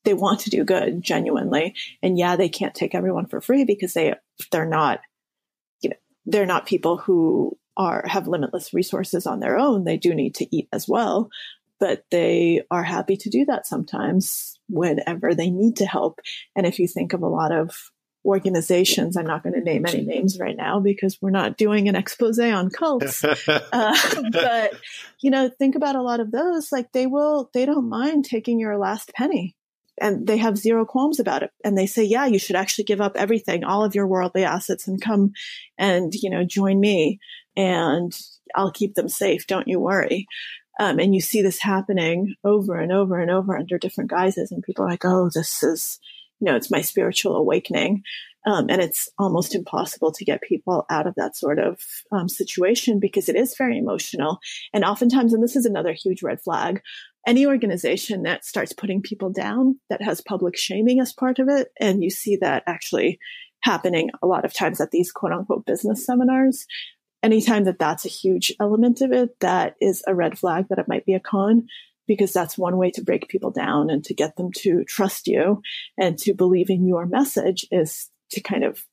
they 0.07 0.15
want 0.15 0.39
to 0.41 0.51
do 0.51 0.65
good 0.65 1.03
genuinely. 1.03 1.75
And 2.01 2.17
yeah, 2.17 2.37
they 2.37 2.49
can't 2.49 2.75
take 2.75 2.95
everyone 2.95 3.27
for 3.27 3.41
free 3.41 3.65
because 3.65 3.93
they, 3.93 4.15
they're 4.53 4.65
not, 4.65 5.01
you 5.83 5.91
know, 5.91 5.97
they're 6.25 6.47
not 6.47 6.65
people 6.65 6.97
who 6.97 7.59
are, 7.77 8.05
have 8.07 8.29
limitless 8.29 8.73
resources 8.73 9.27
on 9.27 9.41
their 9.41 9.59
own. 9.59 9.83
They 9.83 9.97
do 9.97 10.15
need 10.15 10.37
to 10.37 10.57
eat 10.57 10.69
as 10.73 10.89
well, 10.89 11.29
but 11.81 12.05
they 12.11 12.63
are 12.71 12.83
happy 12.83 13.17
to 13.17 13.31
do 13.31 13.45
that 13.47 13.67
sometimes 13.67 14.59
whenever 14.69 15.35
they 15.35 15.51
need 15.51 15.77
to 15.77 15.87
help. 15.87 16.21
And 16.55 16.67
if 16.67 16.79
you 16.79 16.89
think 16.89 17.13
of 17.13 17.23
a 17.23 17.29
lot 17.29 17.53
of 17.53 17.91
organizations. 18.27 19.17
I'm 19.17 19.27
not 19.27 19.43
going 19.43 19.55
to 19.55 19.61
name 19.61 19.87
any 19.87 20.03
names 20.03 20.39
right 20.39 20.57
now 20.57 20.81
because 20.81 21.17
we're 21.23 21.31
not 21.31 21.57
doing 21.57 21.89
an 21.89 21.95
expose 21.95 22.39
on 22.39 22.71
cults. 22.71 23.25
uh, 23.49 23.97
but 24.33 24.73
you 25.21 25.31
know, 25.31 25.49
think 25.49 25.77
about 25.77 25.95
a 25.95 26.03
lot 26.03 26.21
of 26.21 26.33
those. 26.33 26.73
Like 26.73 26.93
they 26.93 27.07
will, 27.07 27.51
they 27.55 27.65
don't 27.65 27.89
mind 27.89 28.25
taking 28.25 28.59
your 28.59 28.77
last 28.77 29.13
penny 29.15 29.55
and 29.99 30.27
they 30.27 30.37
have 30.39 30.59
zero 30.59 30.85
qualms 30.85 31.21
about 31.21 31.45
it. 31.45 31.51
And 31.65 31.79
they 31.79 31.87
say, 31.87 32.03
yeah, 32.03 32.27
you 32.27 32.39
should 32.39 32.57
actually 32.57 32.85
give 32.85 33.01
up 33.01 33.17
everything, 33.17 33.65
all 33.65 33.85
of 33.85 33.95
your 33.95 34.07
worldly 34.07 34.45
assets 34.45 34.89
and 34.89 35.01
come 35.01 35.33
and, 35.79 36.13
you 36.15 36.29
know, 36.29 36.45
join 36.45 36.81
me 36.81 37.21
and 37.57 38.13
I'll 38.55 38.73
keep 38.73 38.95
them 38.95 39.09
safe. 39.09 39.47
Don't 39.47 39.69
you 39.69 39.79
worry. 39.79 40.27
Um, 40.79 40.99
and 40.99 41.15
you 41.15 41.21
see 41.21 41.43
this 41.43 41.61
happening 41.61 42.35
over 42.45 42.77
and 42.77 42.93
over 42.93 43.19
and 43.19 43.31
over 43.31 43.57
under 43.57 43.79
different 43.79 44.11
guises. 44.11 44.51
And 44.53 44.63
people 44.63 44.85
are 44.85 44.91
like, 44.91 45.05
oh, 45.05 45.31
this 45.33 45.63
is, 45.63 45.99
you 46.41 46.47
know, 46.47 46.57
it's 46.57 46.71
my 46.71 46.83
spiritual 46.83 47.37
awakening. 47.37 48.03
Um, 48.47 48.67
and 48.69 48.81
it's 48.81 49.09
almost 49.19 49.57
impossible 49.57 50.13
to 50.13 50.25
get 50.25 50.41
people 50.41 50.87
out 50.89 51.09
of 51.09 51.15
that 51.17 51.37
sort 51.37 51.59
of 51.59 51.81
um, 52.13 52.29
situation 52.29 53.01
because 53.01 53.29
it 53.29 53.35
is 53.35 53.57
very 53.59 53.77
emotional. 53.77 54.39
And 54.73 54.85
oftentimes, 54.85 55.35
and 55.35 55.43
this 55.43 55.57
is 55.57 55.67
another 55.67 55.93
huge 55.93 56.23
red 56.23 56.41
flag, 56.41 56.81
any 57.27 57.45
organization 57.45 58.23
that 58.23 58.45
starts 58.45 58.73
putting 58.73 59.03
people 59.03 59.31
down 59.31 59.81
that 59.91 60.01
has 60.01 60.21
public 60.21 60.57
shaming 60.57 61.01
as 61.01 61.13
part 61.13 61.41
of 61.41 61.49
it. 61.49 61.69
And 61.81 62.05
you 62.05 62.11
see 62.11 62.37
that 62.37 62.63
actually 62.69 63.19
happening 63.63 64.11
a 64.23 64.27
lot 64.29 64.45
of 64.45 64.55
times 64.55 64.81
at 64.81 64.93
these 64.93 65.11
quote 65.11 65.33
unquote 65.33 65.67
business 65.67 66.07
seminars. 66.07 66.67
Anytime 67.27 67.65
that 67.65 67.81
that's 67.81 68.05
a 68.05 68.09
huge 68.09 68.53
element 68.61 69.01
of 69.01 69.11
it, 69.11 69.41
that 69.41 69.75
is 69.81 70.01
a 70.07 70.15
red 70.15 70.39
flag 70.39 70.67
that 70.69 70.79
it 70.79 70.87
might 70.87 71.05
be 71.05 71.15
a 71.15 71.19
con 71.19 71.67
because 72.07 72.33
that's 72.33 72.57
one 72.57 72.77
way 72.77 72.93
to 72.93 73.03
break 73.03 73.27
people 73.27 73.51
down 73.51 73.91
and 73.91 74.05
to 74.05 74.15
get 74.15 74.37
them 74.37 74.53
to 74.59 74.85
trust 74.85 75.27
you 75.27 75.61
and 75.99 76.17
to 76.19 76.35
believe 76.35 76.71
in 76.71 76.87
your 76.87 77.05
message 77.05 77.67
is 77.73 78.11
to 78.31 78.41
kind 78.41 78.63
of 78.63 78.85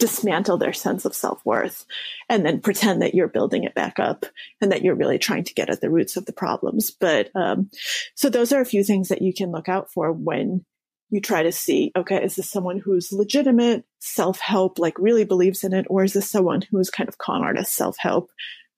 dismantle 0.00 0.58
their 0.58 0.72
sense 0.72 1.04
of 1.04 1.14
self 1.14 1.40
worth 1.44 1.86
and 2.28 2.44
then 2.44 2.60
pretend 2.60 3.00
that 3.00 3.14
you're 3.14 3.28
building 3.28 3.62
it 3.62 3.76
back 3.76 4.00
up 4.00 4.26
and 4.60 4.72
that 4.72 4.82
you're 4.82 4.96
really 4.96 5.20
trying 5.20 5.44
to 5.44 5.54
get 5.54 5.70
at 5.70 5.80
the 5.80 5.88
roots 5.88 6.16
of 6.16 6.26
the 6.26 6.32
problems. 6.32 6.90
But 6.90 7.30
um, 7.36 7.70
so 8.16 8.28
those 8.28 8.50
are 8.50 8.60
a 8.60 8.66
few 8.66 8.82
things 8.82 9.08
that 9.10 9.22
you 9.22 9.32
can 9.32 9.52
look 9.52 9.68
out 9.68 9.92
for 9.92 10.10
when 10.10 10.64
you 11.12 11.20
try 11.20 11.42
to 11.42 11.52
see, 11.52 11.92
okay, 11.94 12.24
is 12.24 12.36
this 12.36 12.48
someone 12.48 12.78
who's 12.78 13.12
legitimate 13.12 13.84
self 14.00 14.40
help, 14.40 14.78
like 14.78 14.98
really 14.98 15.24
believes 15.24 15.62
in 15.62 15.74
it, 15.74 15.86
or 15.90 16.02
is 16.02 16.14
this 16.14 16.28
someone 16.28 16.62
who's 16.70 16.88
kind 16.88 17.08
of 17.08 17.18
con 17.18 17.42
artist 17.42 17.74
self 17.74 17.96
help 17.98 18.30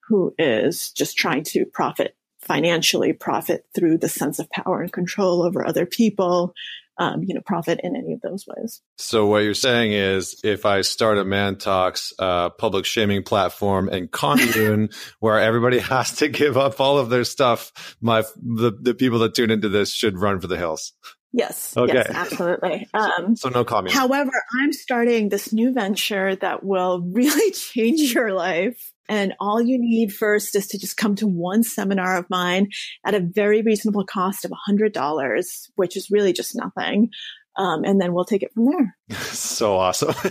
who 0.09 0.35
is 0.37 0.91
just 0.91 1.16
trying 1.16 1.45
to 1.45 1.64
profit 1.64 2.16
financially, 2.41 3.12
profit 3.12 3.64
through 3.74 3.99
the 3.99 4.09
sense 4.09 4.41
of 4.41 4.51
power 4.51 4.82
and 4.82 4.93
control 4.93 5.43
over 5.43 5.64
other 5.64 5.87
people, 5.87 6.53
um, 6.99 7.22
you 7.22 7.35
know, 7.35 7.41
profit 7.41 7.80
in 7.85 7.95
any 7.95 8.12
of 8.12 8.20
those 8.20 8.47
ways. 8.49 8.82
So 8.99 9.26
what 9.26 9.45
you're 9.45 9.55
saying 9.55 9.93
is, 9.93 10.41
if 10.43 10.66
I 10.66 10.80
start 10.82 11.18
a 11.18 11.24
Man 11.24 11.57
Talks 11.57 12.12
uh, 12.18 12.51
public 12.51 12.85
shaming 12.85 13.22
platform 13.22 13.89
and 13.89 14.11
commune 14.11 14.91
where 15.20 15.39
everybody 15.39 15.78
has 15.78 16.16
to 16.16 16.28
give 16.28 16.57
up 16.57 16.80
all 16.80 16.99
of 16.99 17.11
their 17.11 17.24
stuff, 17.24 17.97
my 18.01 18.24
the 18.43 18.72
the 18.72 18.95
people 18.95 19.20
that 19.20 19.35
tune 19.37 19.53
into 19.53 19.68
this 19.68 19.93
should 19.93 20.18
run 20.18 20.41
for 20.41 20.49
the 20.49 20.59
hills. 20.59 20.93
Yes. 21.37 21.76
Okay. 21.76 21.95
Yes, 21.95 22.11
absolutely. 22.11 22.89
Um, 22.95 23.35
so 23.35 23.49
no 23.49 23.64
comment. 23.64 23.93
However, 23.93 24.30
I'm 24.61 24.72
starting 24.72 25.30
this 25.30 25.53
new 25.53 25.72
venture 25.72 26.37
that 26.37 26.62
will 26.62 27.01
really 27.12 27.51
change 27.51 28.14
your 28.14 28.32
life. 28.32 28.93
And 29.09 29.35
all 29.41 29.61
you 29.61 29.76
need 29.76 30.14
first 30.14 30.55
is 30.55 30.68
to 30.68 30.78
just 30.78 30.97
come 30.97 31.16
to 31.16 31.26
one 31.26 31.64
seminar 31.64 32.16
of 32.16 32.30
mine 32.30 32.68
at 33.05 33.16
a 33.16 33.20
very 33.20 33.62
reasonable 33.62 34.05
cost 34.05 34.45
of 34.45 34.53
$100, 34.70 35.68
which 35.74 35.97
is 35.97 36.09
really 36.09 36.32
just 36.32 36.55
nothing. 36.55 37.11
Um, 37.57 37.82
and 37.82 38.01
then 38.01 38.14
we'll 38.14 38.24
take 38.24 38.45
it 38.45 38.53
from 38.53 38.66
there. 38.66 38.97
so 39.18 39.76
awesome. 39.76 40.14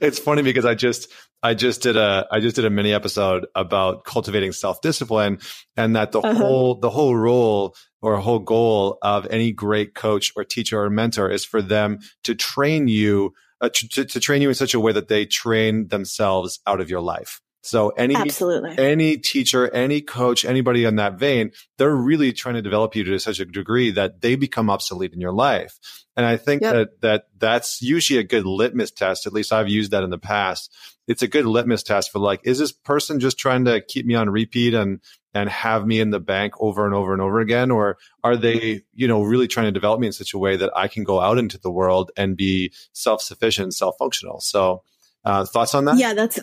it's 0.00 0.18
funny 0.18 0.40
because 0.40 0.64
I 0.64 0.74
just 0.74 1.12
I 1.44 1.52
just 1.52 1.82
did 1.82 1.98
a 1.98 2.26
I 2.30 2.40
just 2.40 2.56
did 2.56 2.64
a 2.64 2.70
mini 2.70 2.94
episode 2.94 3.46
about 3.54 4.04
cultivating 4.04 4.52
self 4.52 4.80
discipline 4.80 5.40
and 5.76 5.94
that 5.94 6.10
the 6.10 6.20
uh-huh. 6.20 6.34
whole 6.34 6.74
the 6.76 6.88
whole 6.88 7.14
role 7.14 7.76
or 8.00 8.16
whole 8.16 8.38
goal 8.38 8.96
of 9.02 9.26
any 9.26 9.52
great 9.52 9.94
coach 9.94 10.32
or 10.36 10.44
teacher 10.44 10.82
or 10.82 10.88
mentor 10.88 11.30
is 11.30 11.44
for 11.44 11.60
them 11.60 11.98
to 12.22 12.34
train 12.34 12.88
you 12.88 13.34
uh, 13.60 13.68
to, 13.74 14.06
to 14.06 14.20
train 14.20 14.40
you 14.40 14.48
in 14.48 14.54
such 14.54 14.72
a 14.72 14.80
way 14.80 14.92
that 14.92 15.08
they 15.08 15.26
train 15.26 15.88
themselves 15.88 16.60
out 16.66 16.80
of 16.80 16.88
your 16.88 17.02
life. 17.02 17.42
So 17.64 17.88
any 17.90 18.14
Absolutely. 18.14 18.76
any 18.76 19.16
teacher, 19.16 19.72
any 19.72 20.02
coach, 20.02 20.44
anybody 20.44 20.84
in 20.84 20.96
that 20.96 21.18
vein, 21.18 21.50
they're 21.78 21.94
really 21.94 22.34
trying 22.34 22.56
to 22.56 22.62
develop 22.62 22.94
you 22.94 23.04
to 23.04 23.18
such 23.18 23.40
a 23.40 23.46
degree 23.46 23.90
that 23.92 24.20
they 24.20 24.36
become 24.36 24.68
obsolete 24.68 25.14
in 25.14 25.20
your 25.20 25.32
life. 25.32 25.78
And 26.14 26.26
I 26.26 26.36
think 26.36 26.60
yep. 26.60 26.74
that 26.74 27.00
that 27.00 27.24
that's 27.38 27.80
usually 27.80 28.18
a 28.18 28.22
good 28.22 28.44
litmus 28.44 28.90
test. 28.90 29.26
At 29.26 29.32
least 29.32 29.50
I've 29.50 29.70
used 29.70 29.92
that 29.92 30.02
in 30.02 30.10
the 30.10 30.18
past. 30.18 30.70
It's 31.08 31.22
a 31.22 31.26
good 31.26 31.46
litmus 31.46 31.82
test 31.82 32.12
for 32.12 32.18
like, 32.18 32.40
is 32.44 32.58
this 32.58 32.70
person 32.70 33.18
just 33.18 33.38
trying 33.38 33.64
to 33.64 33.80
keep 33.80 34.04
me 34.04 34.14
on 34.14 34.28
repeat 34.28 34.74
and 34.74 35.00
and 35.32 35.48
have 35.48 35.86
me 35.86 36.00
in 36.00 36.10
the 36.10 36.20
bank 36.20 36.52
over 36.60 36.84
and 36.84 36.94
over 36.94 37.14
and 37.14 37.22
over 37.22 37.40
again, 37.40 37.70
or 37.70 37.96
are 38.22 38.36
they, 38.36 38.82
you 38.92 39.08
know, 39.08 39.22
really 39.22 39.48
trying 39.48 39.66
to 39.66 39.72
develop 39.72 40.00
me 40.00 40.06
in 40.06 40.12
such 40.12 40.34
a 40.34 40.38
way 40.38 40.56
that 40.56 40.70
I 40.76 40.88
can 40.88 41.02
go 41.02 41.18
out 41.18 41.38
into 41.38 41.58
the 41.58 41.70
world 41.70 42.12
and 42.14 42.36
be 42.36 42.72
self 42.92 43.22
sufficient, 43.22 43.74
self 43.74 43.96
functional? 43.98 44.40
So, 44.40 44.82
uh, 45.24 45.46
thoughts 45.46 45.74
on 45.74 45.86
that? 45.86 45.96
Yeah, 45.96 46.12
that's 46.12 46.38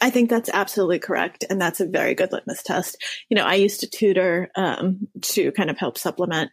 I 0.00 0.10
think 0.10 0.30
that's 0.30 0.50
absolutely 0.52 0.98
correct. 0.98 1.44
And 1.48 1.60
that's 1.60 1.80
a 1.80 1.86
very 1.86 2.14
good 2.14 2.32
litmus 2.32 2.62
test. 2.62 2.96
You 3.28 3.36
know, 3.36 3.44
I 3.44 3.54
used 3.54 3.80
to 3.80 3.88
tutor 3.88 4.50
um, 4.56 5.08
to 5.22 5.52
kind 5.52 5.70
of 5.70 5.78
help 5.78 5.98
supplement 5.98 6.50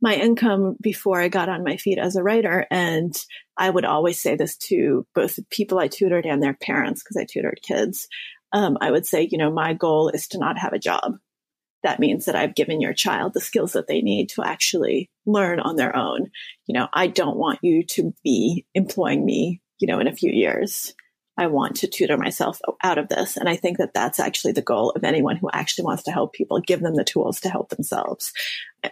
my 0.00 0.14
income 0.14 0.76
before 0.80 1.20
I 1.20 1.28
got 1.28 1.48
on 1.48 1.64
my 1.64 1.76
feet 1.76 1.98
as 1.98 2.16
a 2.16 2.22
writer. 2.22 2.66
And 2.70 3.14
I 3.56 3.70
would 3.70 3.84
always 3.84 4.20
say 4.20 4.36
this 4.36 4.56
to 4.68 5.06
both 5.14 5.36
the 5.36 5.46
people 5.50 5.78
I 5.78 5.88
tutored 5.88 6.26
and 6.26 6.42
their 6.42 6.54
parents, 6.54 7.02
because 7.02 7.16
I 7.16 7.24
tutored 7.24 7.60
kids. 7.62 8.08
Um, 8.52 8.76
I 8.80 8.90
would 8.90 9.06
say, 9.06 9.28
you 9.30 9.38
know, 9.38 9.50
my 9.50 9.72
goal 9.72 10.10
is 10.10 10.28
to 10.28 10.38
not 10.38 10.58
have 10.58 10.72
a 10.72 10.78
job. 10.78 11.14
That 11.82 12.00
means 12.00 12.24
that 12.24 12.36
I've 12.36 12.54
given 12.54 12.80
your 12.80 12.94
child 12.94 13.34
the 13.34 13.40
skills 13.40 13.72
that 13.72 13.86
they 13.88 14.00
need 14.00 14.30
to 14.30 14.42
actually 14.42 15.10
learn 15.26 15.60
on 15.60 15.76
their 15.76 15.94
own. 15.94 16.30
You 16.66 16.74
know, 16.74 16.88
I 16.92 17.06
don't 17.06 17.36
want 17.36 17.58
you 17.62 17.84
to 17.84 18.14
be 18.22 18.64
employing 18.74 19.24
me, 19.24 19.60
you 19.78 19.86
know, 19.86 20.00
in 20.00 20.06
a 20.06 20.14
few 20.14 20.30
years. 20.30 20.94
I 21.36 21.48
want 21.48 21.76
to 21.76 21.88
tutor 21.88 22.16
myself 22.16 22.60
out 22.82 22.98
of 22.98 23.08
this. 23.08 23.36
And 23.36 23.48
I 23.48 23.56
think 23.56 23.78
that 23.78 23.94
that's 23.94 24.20
actually 24.20 24.52
the 24.52 24.62
goal 24.62 24.90
of 24.90 25.04
anyone 25.04 25.36
who 25.36 25.50
actually 25.52 25.84
wants 25.84 26.04
to 26.04 26.12
help 26.12 26.32
people, 26.32 26.60
give 26.60 26.80
them 26.80 26.94
the 26.94 27.04
tools 27.04 27.40
to 27.40 27.50
help 27.50 27.70
themselves 27.70 28.32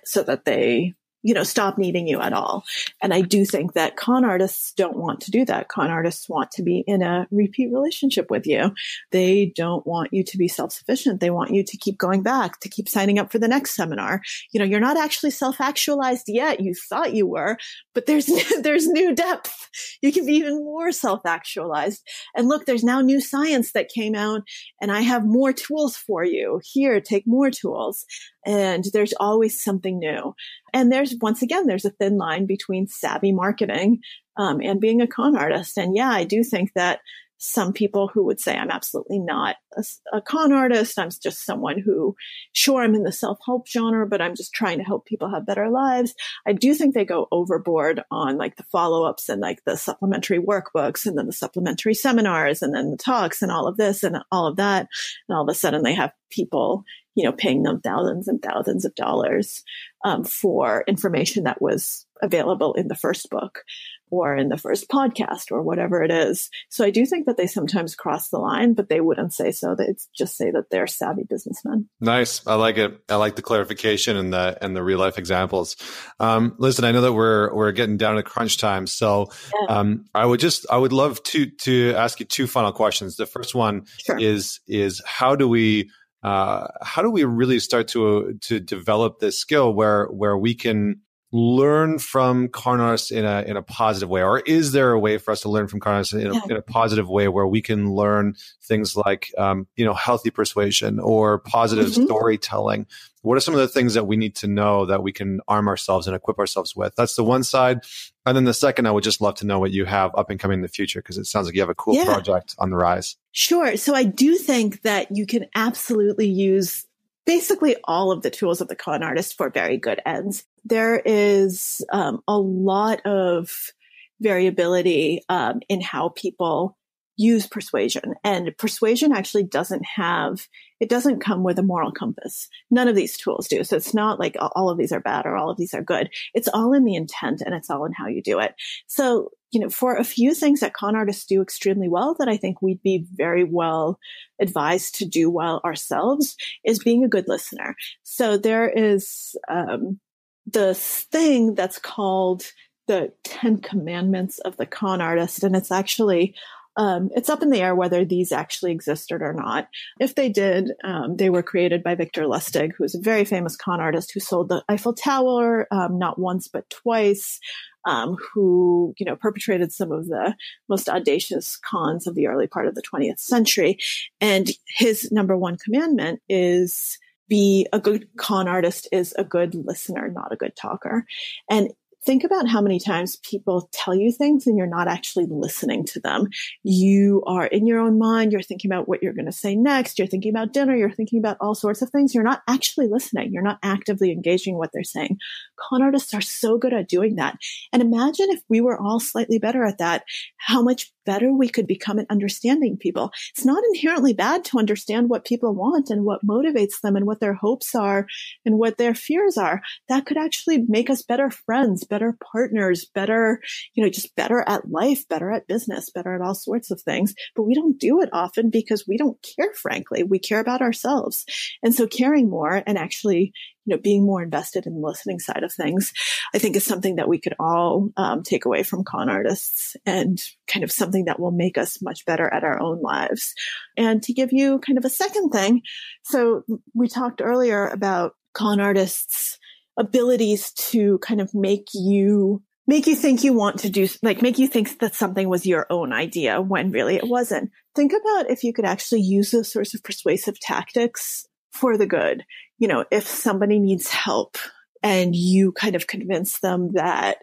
so 0.04 0.22
that 0.24 0.44
they 0.44 0.94
you 1.22 1.34
know, 1.34 1.44
stop 1.44 1.78
needing 1.78 2.06
you 2.06 2.20
at 2.20 2.32
all. 2.32 2.64
And 3.00 3.14
I 3.14 3.20
do 3.20 3.44
think 3.44 3.74
that 3.74 3.96
con 3.96 4.24
artists 4.24 4.72
don't 4.72 4.96
want 4.96 5.20
to 5.22 5.30
do 5.30 5.44
that. 5.44 5.68
Con 5.68 5.90
artists 5.90 6.28
want 6.28 6.50
to 6.52 6.62
be 6.62 6.84
in 6.86 7.02
a 7.02 7.26
repeat 7.30 7.72
relationship 7.72 8.30
with 8.30 8.46
you. 8.46 8.74
They 9.10 9.52
don't 9.54 9.86
want 9.86 10.12
you 10.12 10.24
to 10.24 10.38
be 10.38 10.48
self-sufficient. 10.48 11.20
They 11.20 11.30
want 11.30 11.52
you 11.52 11.62
to 11.62 11.76
keep 11.76 11.98
going 11.98 12.22
back, 12.22 12.60
to 12.60 12.68
keep 12.68 12.88
signing 12.88 13.18
up 13.18 13.30
for 13.30 13.38
the 13.38 13.48
next 13.48 13.72
seminar. 13.72 14.22
You 14.52 14.60
know, 14.60 14.66
you're 14.66 14.80
not 14.80 14.96
actually 14.96 15.30
self-actualized 15.30 16.24
yet. 16.28 16.60
You 16.60 16.74
thought 16.74 17.14
you 17.14 17.26
were, 17.26 17.56
but 17.94 18.06
there's, 18.06 18.26
there's 18.62 18.86
new 18.86 19.14
depth. 19.14 19.68
You 20.02 20.12
can 20.12 20.26
be 20.26 20.34
even 20.34 20.64
more 20.64 20.92
self-actualized. 20.92 22.02
And 22.36 22.48
look, 22.48 22.66
there's 22.66 22.84
now 22.84 23.00
new 23.00 23.20
science 23.20 23.72
that 23.72 23.88
came 23.88 24.14
out 24.14 24.42
and 24.80 24.90
I 24.90 25.00
have 25.00 25.24
more 25.24 25.52
tools 25.52 25.96
for 25.96 26.24
you. 26.24 26.60
Here, 26.64 27.00
take 27.00 27.26
more 27.26 27.50
tools 27.50 28.04
and 28.46 28.84
there's 28.92 29.14
always 29.18 29.62
something 29.62 29.98
new. 29.98 30.34
And 30.72 30.90
there's 30.90 31.14
once 31.20 31.42
again, 31.42 31.66
there's 31.66 31.84
a 31.84 31.90
thin 31.90 32.16
line 32.16 32.46
between 32.46 32.86
savvy 32.86 33.32
marketing 33.32 34.00
um, 34.36 34.60
and 34.60 34.80
being 34.80 35.00
a 35.00 35.06
con 35.06 35.36
artist. 35.36 35.76
And 35.78 35.94
yeah, 35.96 36.10
I 36.10 36.24
do 36.24 36.42
think 36.42 36.72
that 36.74 37.00
some 37.44 37.72
people 37.72 38.06
who 38.06 38.24
would 38.24 38.38
say 38.38 38.56
I'm 38.56 38.70
absolutely 38.70 39.18
not 39.18 39.56
a, 39.76 39.82
a, 40.12 40.22
con 40.22 40.52
artist. 40.52 40.96
I'm 40.96 41.10
just 41.10 41.44
someone 41.44 41.80
who, 41.80 42.14
sure, 42.52 42.82
I'm 42.82 42.94
in 42.94 43.02
the 43.02 43.10
self 43.10 43.38
help 43.44 43.66
genre, 43.66 44.06
but 44.06 44.22
I'm 44.22 44.36
just 44.36 44.54
trying 44.54 44.78
to 44.78 44.84
help 44.84 45.06
people 45.06 45.28
have 45.28 45.44
better 45.44 45.68
lives. 45.68 46.14
I 46.46 46.52
do 46.52 46.72
think 46.72 46.94
they 46.94 47.04
go 47.04 47.26
overboard 47.32 48.00
on 48.12 48.38
like 48.38 48.54
the 48.56 48.66
follow 48.70 49.04
ups 49.04 49.28
and 49.28 49.40
like 49.40 49.60
the 49.64 49.76
supplementary 49.76 50.38
workbooks 50.38 51.04
and 51.04 51.18
then 51.18 51.26
the 51.26 51.32
supplementary 51.32 51.94
seminars 51.94 52.62
and 52.62 52.72
then 52.72 52.92
the 52.92 52.96
talks 52.96 53.42
and 53.42 53.50
all 53.50 53.66
of 53.66 53.76
this 53.76 54.04
and 54.04 54.18
all 54.30 54.46
of 54.46 54.56
that. 54.56 54.86
And 55.28 55.36
all 55.36 55.42
of 55.42 55.48
a 55.48 55.54
sudden 55.54 55.82
they 55.82 55.94
have 55.94 56.12
people, 56.30 56.84
you 57.14 57.24
know, 57.24 57.32
paying 57.32 57.62
them 57.62 57.80
thousands 57.80 58.28
and 58.28 58.40
thousands 58.42 58.84
of 58.84 58.94
dollars 58.94 59.62
um, 60.04 60.24
for 60.24 60.84
information 60.86 61.44
that 61.44 61.60
was 61.60 62.06
available 62.22 62.74
in 62.74 62.88
the 62.88 62.94
first 62.94 63.28
book 63.30 63.64
or 64.10 64.36
in 64.36 64.48
the 64.48 64.58
first 64.58 64.88
podcast 64.88 65.50
or 65.50 65.62
whatever 65.62 66.02
it 66.02 66.10
is. 66.10 66.50
So 66.68 66.84
I 66.84 66.90
do 66.90 67.06
think 67.06 67.26
that 67.26 67.36
they 67.36 67.46
sometimes 67.46 67.96
cross 67.96 68.28
the 68.28 68.38
line, 68.38 68.74
but 68.74 68.88
they 68.88 69.00
wouldn't 69.00 69.32
say 69.32 69.50
so. 69.50 69.74
They'd 69.74 69.96
just 70.16 70.36
say 70.36 70.50
that 70.50 70.70
they're 70.70 70.86
savvy 70.86 71.24
businessmen. 71.28 71.88
Nice. 71.98 72.46
I 72.46 72.54
like 72.54 72.76
it. 72.76 72.96
I 73.08 73.16
like 73.16 73.36
the 73.36 73.42
clarification 73.42 74.16
and 74.16 74.32
the 74.32 74.58
and 74.60 74.76
the 74.76 74.82
real 74.82 74.98
life 74.98 75.18
examples. 75.18 75.76
Um, 76.20 76.54
listen, 76.58 76.84
I 76.84 76.92
know 76.92 77.00
that 77.00 77.14
we're 77.14 77.52
we're 77.54 77.72
getting 77.72 77.96
down 77.96 78.16
to 78.16 78.22
crunch 78.22 78.58
time, 78.58 78.86
so 78.86 79.28
yeah. 79.60 79.78
um, 79.78 80.04
I 80.14 80.26
would 80.26 80.40
just 80.40 80.66
I 80.70 80.76
would 80.76 80.92
love 80.92 81.22
to 81.24 81.46
to 81.46 81.94
ask 81.94 82.20
you 82.20 82.26
two 82.26 82.46
final 82.46 82.72
questions. 82.72 83.16
The 83.16 83.26
first 83.26 83.54
one 83.54 83.86
sure. 84.04 84.18
is 84.18 84.60
is 84.68 85.00
how 85.06 85.36
do 85.36 85.48
we 85.48 85.90
uh, 86.22 86.68
how 86.82 87.02
do 87.02 87.10
we 87.10 87.24
really 87.24 87.58
start 87.58 87.88
to 87.88 88.38
to 88.42 88.60
develop 88.60 89.18
this 89.18 89.38
skill 89.38 89.72
where 89.72 90.06
where 90.06 90.36
we 90.36 90.54
can 90.54 91.00
learn 91.32 91.98
from 91.98 92.48
con 92.48 92.78
artists 92.78 93.10
in 93.10 93.24
a 93.24 93.42
in 93.42 93.56
a 93.56 93.62
positive 93.62 94.08
way, 94.08 94.22
or 94.22 94.40
is 94.40 94.72
there 94.72 94.92
a 94.92 95.00
way 95.00 95.16
for 95.16 95.30
us 95.30 95.40
to 95.40 95.48
learn 95.48 95.66
from 95.66 95.80
con 95.80 95.94
artists 95.94 96.12
in 96.12 96.26
a, 96.26 96.34
yeah. 96.34 96.40
in 96.50 96.56
a 96.56 96.62
positive 96.62 97.08
way 97.08 97.26
where 97.26 97.46
we 97.46 97.62
can 97.62 97.94
learn 97.94 98.36
things 98.62 98.94
like 98.96 99.32
um, 99.38 99.66
you 99.74 99.84
know 99.84 99.94
healthy 99.94 100.30
persuasion 100.30 101.00
or 101.00 101.38
positive 101.38 101.86
mm-hmm. 101.86 102.04
storytelling? 102.04 102.86
What 103.22 103.36
are 103.36 103.40
some 103.40 103.54
of 103.54 103.60
the 103.60 103.68
things 103.68 103.94
that 103.94 104.06
we 104.06 104.16
need 104.16 104.34
to 104.36 104.48
know 104.48 104.86
that 104.86 105.02
we 105.02 105.12
can 105.12 105.40
arm 105.46 105.68
ourselves 105.68 106.08
and 106.08 106.16
equip 106.16 106.38
ourselves 106.38 106.74
with? 106.74 106.94
That's 106.96 107.16
the 107.16 107.24
one 107.24 107.44
side, 107.44 107.80
and 108.26 108.36
then 108.36 108.44
the 108.44 108.54
second, 108.54 108.86
I 108.86 108.90
would 108.90 109.04
just 109.04 109.20
love 109.20 109.36
to 109.36 109.46
know 109.46 109.58
what 109.58 109.70
you 109.70 109.86
have 109.86 110.14
up 110.14 110.28
and 110.28 110.38
coming 110.38 110.58
in 110.58 110.62
the 110.62 110.68
future 110.68 111.00
because 111.00 111.18
it 111.18 111.24
sounds 111.24 111.46
like 111.46 111.54
you 111.54 111.62
have 111.62 111.70
a 111.70 111.74
cool 111.74 111.94
yeah. 111.94 112.04
project 112.04 112.54
on 112.58 112.70
the 112.70 112.76
rise. 112.76 113.16
Sure. 113.32 113.76
So 113.76 113.94
I 113.94 114.04
do 114.04 114.36
think 114.36 114.82
that 114.82 115.16
you 115.16 115.24
can 115.24 115.46
absolutely 115.54 116.28
use 116.28 116.84
basically 117.24 117.76
all 117.84 118.10
of 118.12 118.22
the 118.22 118.30
tools 118.30 118.60
of 118.60 118.68
the 118.68 118.76
con 118.76 119.02
artist 119.02 119.36
for 119.36 119.48
very 119.48 119.78
good 119.78 120.00
ends. 120.04 120.44
There 120.64 120.98
is 120.98 121.84
um, 121.92 122.22
a 122.28 122.38
lot 122.38 123.04
of 123.04 123.72
variability 124.20 125.22
um, 125.28 125.60
in 125.68 125.80
how 125.80 126.10
people 126.10 126.76
use 127.16 127.46
persuasion. 127.46 128.14
And 128.24 128.56
persuasion 128.58 129.12
actually 129.12 129.44
doesn't 129.44 129.84
have 129.84 130.48
it 130.80 130.88
doesn't 130.88 131.20
come 131.20 131.44
with 131.44 131.60
a 131.60 131.62
moral 131.62 131.92
compass. 131.92 132.48
None 132.68 132.88
of 132.88 132.96
these 132.96 133.16
tools 133.16 133.46
do. 133.46 133.62
So 133.62 133.76
it's 133.76 133.94
not 133.94 134.18
like 134.18 134.36
all 134.40 134.68
of 134.68 134.78
these 134.78 134.90
are 134.90 134.98
bad 134.98 135.26
or 135.26 135.36
all 135.36 135.48
of 135.48 135.56
these 135.56 135.74
are 135.74 135.82
good. 135.82 136.10
It's 136.34 136.48
all 136.48 136.72
in 136.72 136.84
the 136.84 136.96
intent 136.96 137.40
and 137.40 137.54
it's 137.54 137.70
all 137.70 137.84
in 137.84 137.92
how 137.92 138.08
you 138.08 138.20
do 138.20 138.40
it. 138.40 138.54
So 138.88 139.30
you 139.52 139.60
know 139.60 139.68
for 139.68 139.94
a 139.96 140.02
few 140.02 140.34
things 140.34 140.60
that 140.60 140.72
con 140.72 140.96
artists 140.96 141.26
do 141.26 141.42
extremely 141.42 141.86
well 141.86 142.16
that 142.18 142.26
i 142.26 142.38
think 142.38 142.62
we'd 142.62 142.82
be 142.82 143.04
very 143.12 143.44
well 143.44 143.98
advised 144.40 144.94
to 144.94 145.04
do 145.04 145.28
well 145.28 145.60
ourselves 145.62 146.36
is 146.64 146.82
being 146.82 147.04
a 147.04 147.08
good 147.08 147.28
listener. 147.28 147.76
So 148.02 148.38
there 148.38 148.68
is 148.68 149.36
um, 149.48 150.00
the 150.46 150.74
thing 150.74 151.54
that's 151.54 151.78
called 151.78 152.44
the 152.88 153.12
10 153.24 153.58
commandments 153.58 154.38
of 154.40 154.56
the 154.56 154.66
con 154.66 155.00
artist 155.00 155.44
and 155.44 155.54
it's 155.54 155.70
actually 155.70 156.34
um, 156.76 157.10
it's 157.14 157.28
up 157.28 157.42
in 157.42 157.50
the 157.50 157.60
air 157.60 157.74
whether 157.74 158.04
these 158.04 158.32
actually 158.32 158.72
existed 158.72 159.20
or 159.20 159.34
not. 159.34 159.68
If 160.00 160.14
they 160.14 160.28
did, 160.28 160.70
um, 160.84 161.16
they 161.16 161.28
were 161.28 161.42
created 161.42 161.82
by 161.82 161.94
Victor 161.94 162.22
Lustig, 162.22 162.72
who's 162.76 162.94
a 162.94 163.00
very 163.00 163.24
famous 163.24 163.56
con 163.56 163.80
artist 163.80 164.12
who 164.12 164.20
sold 164.20 164.48
the 164.48 164.64
Eiffel 164.68 164.94
Tower 164.94 165.66
um, 165.70 165.98
not 165.98 166.18
once 166.18 166.48
but 166.48 166.68
twice. 166.70 167.38
Um, 167.84 168.16
who 168.32 168.94
you 168.96 169.04
know 169.04 169.16
perpetrated 169.16 169.72
some 169.72 169.90
of 169.90 170.06
the 170.06 170.36
most 170.68 170.88
audacious 170.88 171.58
cons 171.68 172.06
of 172.06 172.14
the 172.14 172.28
early 172.28 172.46
part 172.46 172.68
of 172.68 172.76
the 172.76 172.82
20th 172.82 173.18
century, 173.18 173.76
and 174.20 174.48
his 174.68 175.10
number 175.10 175.36
one 175.36 175.56
commandment 175.56 176.22
is 176.28 176.96
be 177.28 177.66
a 177.72 177.80
good 177.80 178.08
con 178.16 178.48
artist 178.48 178.88
is 178.92 179.14
a 179.16 179.24
good 179.24 179.54
listener, 179.54 180.08
not 180.08 180.32
a 180.32 180.36
good 180.36 180.54
talker. 180.56 181.06
And 181.50 181.72
think 182.04 182.24
about 182.24 182.48
how 182.48 182.60
many 182.60 182.80
times 182.80 183.16
people 183.16 183.68
tell 183.72 183.94
you 183.94 184.10
things 184.10 184.46
and 184.46 184.58
you're 184.58 184.66
not 184.66 184.88
actually 184.88 185.26
listening 185.28 185.84
to 185.84 186.00
them. 186.00 186.28
You 186.64 187.22
are 187.26 187.46
in 187.46 187.66
your 187.66 187.78
own 187.78 187.98
mind. 187.98 188.32
You're 188.32 188.42
thinking 188.42 188.70
about 188.70 188.88
what 188.88 189.02
you're 189.02 189.12
going 189.12 189.26
to 189.26 189.32
say 189.32 189.54
next. 189.54 189.98
You're 189.98 190.08
thinking 190.08 190.30
about 190.30 190.52
dinner. 190.52 190.76
You're 190.76 190.90
thinking 190.90 191.18
about 191.18 191.36
all 191.40 191.54
sorts 191.54 191.80
of 191.80 191.90
things. 191.90 192.14
You're 192.14 192.24
not 192.24 192.42
actually 192.48 192.88
listening. 192.88 193.32
You're 193.32 193.42
not 193.42 193.60
actively 193.62 194.10
engaging 194.10 194.58
what 194.58 194.70
they're 194.72 194.82
saying. 194.82 195.18
Con 195.56 195.82
artists 195.82 196.12
are 196.12 196.20
so 196.20 196.58
good 196.58 196.72
at 196.72 196.88
doing 196.88 197.16
that. 197.16 197.36
And 197.72 197.80
imagine 197.80 198.30
if 198.30 198.42
we 198.48 198.60
were 198.60 198.80
all 198.80 198.98
slightly 198.98 199.38
better 199.38 199.64
at 199.64 199.78
that, 199.78 200.04
how 200.38 200.62
much 200.62 200.92
better 201.04 201.32
we 201.32 201.48
could 201.48 201.66
become 201.66 201.98
at 201.98 202.06
understanding 202.10 202.76
people. 202.76 203.12
It's 203.34 203.44
not 203.44 203.62
inherently 203.74 204.12
bad 204.12 204.44
to 204.46 204.58
understand 204.58 205.08
what 205.08 205.24
people 205.24 205.54
want 205.54 205.90
and 205.90 206.04
what 206.04 206.24
motivates 206.26 206.80
them 206.82 206.96
and 206.96 207.06
what 207.06 207.20
their 207.20 207.34
hopes 207.34 207.74
are 207.74 208.06
and 208.44 208.58
what 208.58 208.78
their 208.78 208.94
fears 208.94 209.36
are. 209.36 209.62
That 209.88 210.06
could 210.06 210.16
actually 210.16 210.64
make 210.68 210.90
us 210.90 211.02
better 211.02 211.30
friends, 211.30 211.84
better 211.84 212.16
partners, 212.32 212.84
better, 212.84 213.40
you 213.74 213.82
know, 213.82 213.90
just 213.90 214.14
better 214.16 214.44
at 214.46 214.70
life, 214.70 215.06
better 215.08 215.30
at 215.30 215.46
business, 215.46 215.90
better 215.90 216.14
at 216.14 216.20
all 216.20 216.34
sorts 216.34 216.70
of 216.70 216.80
things. 216.80 217.14
But 217.34 217.44
we 217.44 217.54
don't 217.54 217.78
do 217.78 218.00
it 218.00 218.08
often 218.12 218.50
because 218.50 218.86
we 218.86 218.96
don't 218.96 219.18
care, 219.36 219.52
frankly. 219.54 220.02
We 220.02 220.18
care 220.18 220.40
about 220.40 220.62
ourselves. 220.62 221.24
And 221.62 221.74
so 221.74 221.86
caring 221.86 222.28
more 222.28 222.62
and 222.66 222.78
actually, 222.78 223.32
you 223.64 223.74
know, 223.74 223.80
being 223.80 224.04
more 224.04 224.22
invested 224.22 224.66
in 224.66 224.74
the 224.74 224.86
listening 224.86 225.18
side 225.18 225.42
of 225.42 225.52
things, 225.52 225.92
I 226.34 226.38
think 226.38 226.56
is 226.56 226.64
something 226.64 226.96
that 226.96 227.08
we 227.08 227.18
could 227.18 227.34
all 227.38 227.90
um, 227.96 228.22
take 228.22 228.44
away 228.44 228.62
from 228.62 228.84
con 228.84 229.08
artists 229.08 229.76
and 229.86 230.22
kind 230.46 230.64
of 230.64 230.72
something 230.72 231.04
that 231.06 231.20
will 231.20 231.30
make 231.30 231.58
us 231.58 231.80
much 231.82 232.04
better 232.04 232.32
at 232.32 232.44
our 232.44 232.60
own 232.60 232.80
lives. 232.80 233.34
And 233.76 234.02
to 234.04 234.12
give 234.12 234.32
you 234.32 234.58
kind 234.58 234.78
of 234.78 234.84
a 234.84 234.90
second 234.90 235.30
thing, 235.30 235.62
so 236.02 236.44
we 236.74 236.88
talked 236.88 237.22
earlier 237.22 237.68
about 237.68 238.14
con 238.34 238.60
artists' 238.60 239.38
abilities 239.78 240.52
to 240.52 240.98
kind 240.98 241.20
of 241.20 241.34
make 241.34 241.68
you 241.74 242.42
make 242.66 242.86
you 242.86 242.94
think 242.94 243.24
you 243.24 243.32
want 243.32 243.58
to 243.58 243.70
do 243.70 243.88
like 244.02 244.22
make 244.22 244.38
you 244.38 244.46
think 244.46 244.78
that 244.78 244.94
something 244.94 245.28
was 245.28 245.46
your 245.46 245.66
own 245.70 245.92
idea 245.92 246.40
when 246.40 246.70
really 246.70 246.96
it 246.96 247.08
wasn't 247.08 247.50
think 247.74 247.92
about 247.92 248.30
if 248.30 248.44
you 248.44 248.52
could 248.52 248.64
actually 248.64 249.00
use 249.00 249.30
those 249.30 249.50
sorts 249.50 249.74
of 249.74 249.82
persuasive 249.82 250.38
tactics 250.38 251.26
for 251.52 251.76
the 251.76 251.86
good 251.86 252.24
you 252.62 252.68
know, 252.68 252.84
if 252.92 253.08
somebody 253.08 253.58
needs 253.58 253.88
help 253.88 254.38
and 254.84 255.16
you 255.16 255.50
kind 255.50 255.74
of 255.74 255.88
convince 255.88 256.38
them 256.38 256.74
that, 256.74 257.16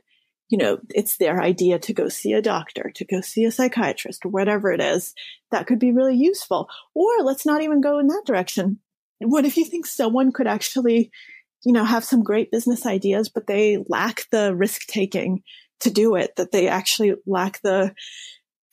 you 0.50 0.58
know, 0.58 0.80
it's 0.90 1.16
their 1.16 1.42
idea 1.42 1.80
to 1.80 1.94
go 1.94 2.10
see 2.10 2.34
a 2.34 2.42
doctor, 2.42 2.92
to 2.96 3.06
go 3.06 3.22
see 3.22 3.46
a 3.46 3.52
psychiatrist, 3.52 4.26
whatever 4.26 4.70
it 4.70 4.82
is, 4.82 5.14
that 5.52 5.66
could 5.66 5.80
be 5.80 5.94
really 5.94 6.18
useful. 6.18 6.68
Or 6.94 7.24
let's 7.24 7.46
not 7.46 7.62
even 7.62 7.80
go 7.80 8.00
in 8.00 8.08
that 8.08 8.24
direction. 8.26 8.80
What 9.20 9.46
if 9.46 9.56
you 9.56 9.64
think 9.64 9.86
someone 9.86 10.34
could 10.34 10.48
actually, 10.48 11.10
you 11.64 11.72
know, 11.72 11.86
have 11.86 12.04
some 12.04 12.22
great 12.22 12.52
business 12.52 12.86
ideas, 12.86 13.30
but 13.30 13.48
they 13.48 13.82
lack 13.88 14.24
the 14.32 14.54
risk 14.54 14.88
taking 14.88 15.42
to 15.80 15.90
do 15.90 16.16
it, 16.16 16.36
that 16.36 16.52
they 16.52 16.68
actually 16.68 17.14
lack 17.26 17.62
the 17.62 17.94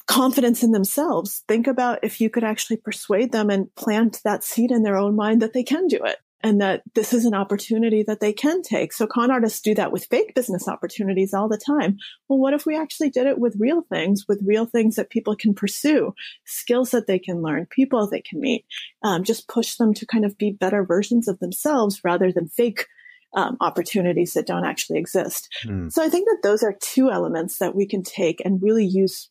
confidence 0.07 0.63
in 0.63 0.73
themselves. 0.73 1.43
Think 1.49 1.67
about 1.67 2.01
if 2.03 2.21
you 2.21 2.31
could 2.31 2.45
actually 2.45 2.77
persuade 2.77 3.33
them 3.33 3.51
and 3.51 3.75
plant 3.75 4.21
that 4.25 4.45
seed 4.45 4.71
in 4.71 4.83
their 4.83 4.97
own 4.97 5.17
mind 5.17 5.43
that 5.43 5.53
they 5.53 5.65
can 5.65 5.87
do 5.89 6.03
it 6.05 6.19
and 6.43 6.61
that 6.61 6.83
this 6.95 7.13
is 7.13 7.25
an 7.25 7.35
opportunity 7.35 8.05
that 8.05 8.21
they 8.21 8.33
can 8.33 8.63
take. 8.63 8.93
So 8.93 9.07
con 9.07 9.31
artists 9.31 9.61
do 9.61 9.75
that 9.75 9.91
with 9.91 10.07
fake 10.07 10.35
business 10.35 10.69
opportunities 10.69 11.35
all 11.35 11.49
the 11.49 11.59
time. 11.59 11.99
Well, 12.29 12.39
what 12.39 12.55
if 12.55 12.67
we 12.67 12.77
actually 12.77 13.11
did 13.11 13.27
it 13.27 13.39
with 13.39 13.57
real 13.59 13.83
things, 13.83 14.27
with 14.29 14.41
real 14.45 14.67
things 14.67 14.95
that 14.97 15.11
people 15.11 15.35
can 15.35 15.55
pursue, 15.55 16.15
skills 16.45 16.91
that 16.91 17.07
they 17.07 17.19
can 17.19 17.43
learn, 17.43 17.67
people 17.67 18.07
they 18.07 18.21
can 18.21 18.41
meet, 18.41 18.65
um, 19.03 19.25
just 19.25 19.49
push 19.49 19.75
them 19.75 19.93
to 19.95 20.07
kind 20.07 20.25
of 20.25 20.39
be 20.39 20.53
better 20.53 20.85
versions 20.85 21.27
of 21.27 21.41
themselves 21.41 22.03
rather 22.05 22.31
than 22.31 22.49
fake 22.49 22.87
um, 23.35 23.57
opportunities 23.61 24.35
that 24.35 24.47
don't 24.47 24.65
actually 24.65 24.99
exist. 24.99 25.49
Mm. 25.65 25.91
So 25.93 26.03
I 26.03 26.09
think 26.09 26.29
that 26.29 26.41
those 26.43 26.63
are 26.63 26.77
two 26.81 27.11
elements 27.11 27.59
that 27.59 27.75
we 27.75 27.87
can 27.87 28.03
take 28.03 28.41
and 28.45 28.63
really 28.63 28.87
use 28.87 29.31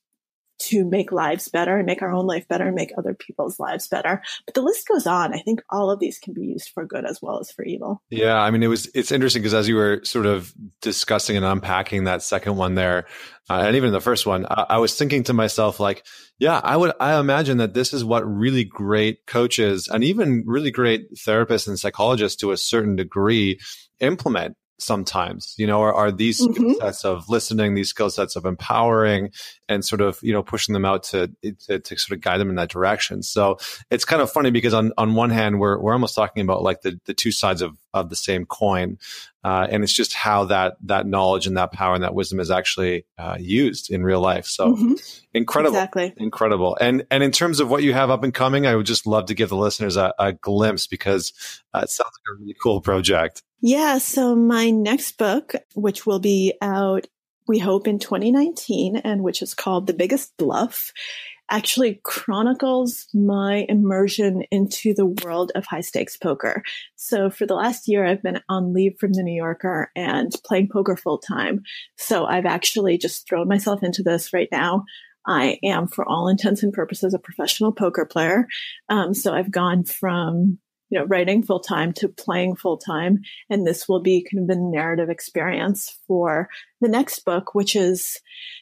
to 0.57 0.85
make 0.85 1.11
lives 1.11 1.49
better 1.49 1.77
and 1.77 1.85
make 1.85 2.01
our 2.01 2.11
own 2.11 2.25
life 2.25 2.47
better 2.47 2.65
and 2.65 2.75
make 2.75 2.91
other 2.97 3.13
people's 3.13 3.59
lives 3.59 3.87
better. 3.87 4.21
But 4.45 4.55
the 4.55 4.61
list 4.61 4.87
goes 4.87 5.05
on. 5.05 5.33
I 5.33 5.39
think 5.39 5.61
all 5.69 5.91
of 5.91 5.99
these 5.99 6.19
can 6.19 6.33
be 6.33 6.45
used 6.45 6.69
for 6.73 6.85
good 6.85 7.05
as 7.05 7.21
well 7.21 7.39
as 7.39 7.51
for 7.51 7.63
evil. 7.63 8.01
Yeah. 8.09 8.37
I 8.37 8.51
mean, 8.51 8.63
it 8.63 8.67
was, 8.67 8.89
it's 8.95 9.11
interesting 9.11 9.41
because 9.41 9.53
as 9.53 9.67
you 9.67 9.75
were 9.75 10.01
sort 10.03 10.25
of 10.25 10.53
discussing 10.81 11.37
and 11.37 11.45
unpacking 11.45 12.05
that 12.05 12.21
second 12.21 12.55
one 12.55 12.75
there, 12.75 13.05
uh, 13.49 13.63
and 13.65 13.75
even 13.75 13.91
the 13.91 14.01
first 14.01 14.25
one, 14.25 14.45
I, 14.49 14.65
I 14.69 14.77
was 14.77 14.97
thinking 14.97 15.23
to 15.25 15.33
myself, 15.33 15.79
like, 15.79 16.05
yeah, 16.39 16.59
I 16.63 16.75
would, 16.75 16.93
I 16.99 17.19
imagine 17.19 17.57
that 17.57 17.73
this 17.73 17.93
is 17.93 18.03
what 18.03 18.25
really 18.25 18.63
great 18.63 19.25
coaches 19.27 19.87
and 19.87 20.03
even 20.03 20.43
really 20.45 20.71
great 20.71 21.13
therapists 21.13 21.67
and 21.67 21.79
psychologists 21.79 22.37
to 22.41 22.51
a 22.51 22.57
certain 22.57 22.95
degree 22.95 23.59
implement 23.99 24.57
sometimes 24.77 25.55
you 25.57 25.65
know 25.65 25.81
are, 25.81 25.93
are 25.93 26.11
these 26.11 26.41
mm-hmm. 26.41 26.53
skill 26.53 26.75
sets 26.79 27.05
of 27.05 27.29
listening 27.29 27.75
these 27.75 27.89
skill 27.89 28.09
sets 28.09 28.35
of 28.35 28.45
empowering 28.45 29.31
and 29.69 29.85
sort 29.85 30.01
of 30.01 30.19
you 30.21 30.33
know 30.33 30.43
pushing 30.43 30.73
them 30.73 30.85
out 30.85 31.03
to, 31.03 31.31
to, 31.67 31.79
to 31.79 31.97
sort 31.97 32.17
of 32.17 32.21
guide 32.21 32.39
them 32.39 32.49
in 32.49 32.55
that 32.55 32.69
direction 32.69 33.23
so 33.23 33.57
it's 33.89 34.05
kind 34.05 34.21
of 34.21 34.31
funny 34.31 34.51
because 34.51 34.73
on 34.73 34.91
on 34.97 35.15
one 35.15 35.29
hand 35.29 35.59
we're 35.59 35.79
we're 35.79 35.93
almost 35.93 36.15
talking 36.15 36.43
about 36.43 36.61
like 36.61 36.81
the 36.81 36.99
the 37.05 37.13
two 37.13 37.31
sides 37.31 37.61
of 37.61 37.77
of 37.93 38.09
the 38.09 38.15
same 38.15 38.45
coin 38.45 38.97
uh, 39.45 39.67
and 39.69 39.83
it's 39.83 39.93
just 39.93 40.13
how 40.13 40.45
that 40.45 40.75
that 40.81 41.05
knowledge 41.05 41.47
and 41.47 41.55
that 41.55 41.71
power 41.71 41.93
and 41.93 42.03
that 42.03 42.15
wisdom 42.15 42.39
is 42.39 42.51
actually 42.51 43.05
uh, 43.17 43.37
used 43.39 43.89
in 43.89 44.03
real 44.03 44.19
life 44.19 44.45
so 44.45 44.73
mm-hmm. 44.73 44.93
incredible 45.33 45.75
exactly. 45.75 46.13
incredible 46.17 46.77
and 46.81 47.05
and 47.09 47.23
in 47.23 47.31
terms 47.31 47.61
of 47.61 47.69
what 47.69 47.81
you 47.81 47.93
have 47.93 48.09
up 48.09 48.23
and 48.23 48.33
coming 48.33 48.67
i 48.67 48.75
would 48.75 48.85
just 48.85 49.07
love 49.07 49.27
to 49.27 49.33
give 49.33 49.49
the 49.49 49.55
listeners 49.55 49.95
a, 49.95 50.13
a 50.19 50.33
glimpse 50.33 50.85
because 50.85 51.31
uh, 51.73 51.79
it 51.83 51.89
sounds 51.89 52.11
like 52.11 52.35
a 52.35 52.39
really 52.41 52.55
cool 52.61 52.81
project 52.81 53.41
yeah. 53.61 53.97
So 53.97 54.35
my 54.35 54.69
next 54.69 55.17
book, 55.17 55.55
which 55.73 56.05
will 56.05 56.19
be 56.19 56.53
out, 56.61 57.07
we 57.47 57.59
hope 57.59 57.87
in 57.87 57.99
2019 57.99 58.97
and 58.97 59.23
which 59.23 59.41
is 59.41 59.53
called 59.53 59.87
The 59.87 59.93
Biggest 59.93 60.35
Bluff, 60.37 60.91
actually 61.49 61.99
chronicles 62.03 63.07
my 63.13 63.65
immersion 63.69 64.43
into 64.51 64.93
the 64.93 65.05
world 65.05 65.51
of 65.55 65.65
high 65.65 65.81
stakes 65.81 66.17
poker. 66.17 66.63
So 66.95 67.29
for 67.29 67.45
the 67.45 67.53
last 67.53 67.87
year, 67.87 68.05
I've 68.05 68.23
been 68.23 68.41
on 68.49 68.73
leave 68.73 68.97
from 68.99 69.13
the 69.13 69.23
New 69.23 69.35
Yorker 69.35 69.91
and 69.95 70.31
playing 70.43 70.69
poker 70.71 70.97
full 70.97 71.19
time. 71.19 71.61
So 71.97 72.25
I've 72.25 72.45
actually 72.47 72.97
just 72.97 73.27
thrown 73.27 73.47
myself 73.47 73.83
into 73.83 74.01
this 74.01 74.33
right 74.33 74.49
now. 74.51 74.85
I 75.27 75.59
am, 75.63 75.87
for 75.87 76.07
all 76.07 76.27
intents 76.27 76.61
and 76.61 76.71
purposes, 76.71 77.13
a 77.13 77.19
professional 77.19 77.71
poker 77.71 78.05
player. 78.05 78.47
Um, 78.89 79.13
so 79.13 79.33
I've 79.33 79.51
gone 79.51 79.83
from 79.83 80.59
you 80.89 80.99
know, 80.99 81.05
writing 81.05 81.43
full 81.43 81.59
time 81.59 81.93
to 81.93 82.07
playing 82.07 82.55
full 82.55 82.77
time. 82.77 83.21
And 83.49 83.65
this 83.65 83.87
will 83.87 84.01
be 84.01 84.25
kind 84.29 84.43
of 84.43 84.47
the 84.47 84.61
narrative 84.61 85.09
experience 85.09 85.97
for 86.07 86.49
the 86.81 86.87
next 86.87 87.25
book, 87.25 87.55
which 87.55 87.75
is 87.75 88.19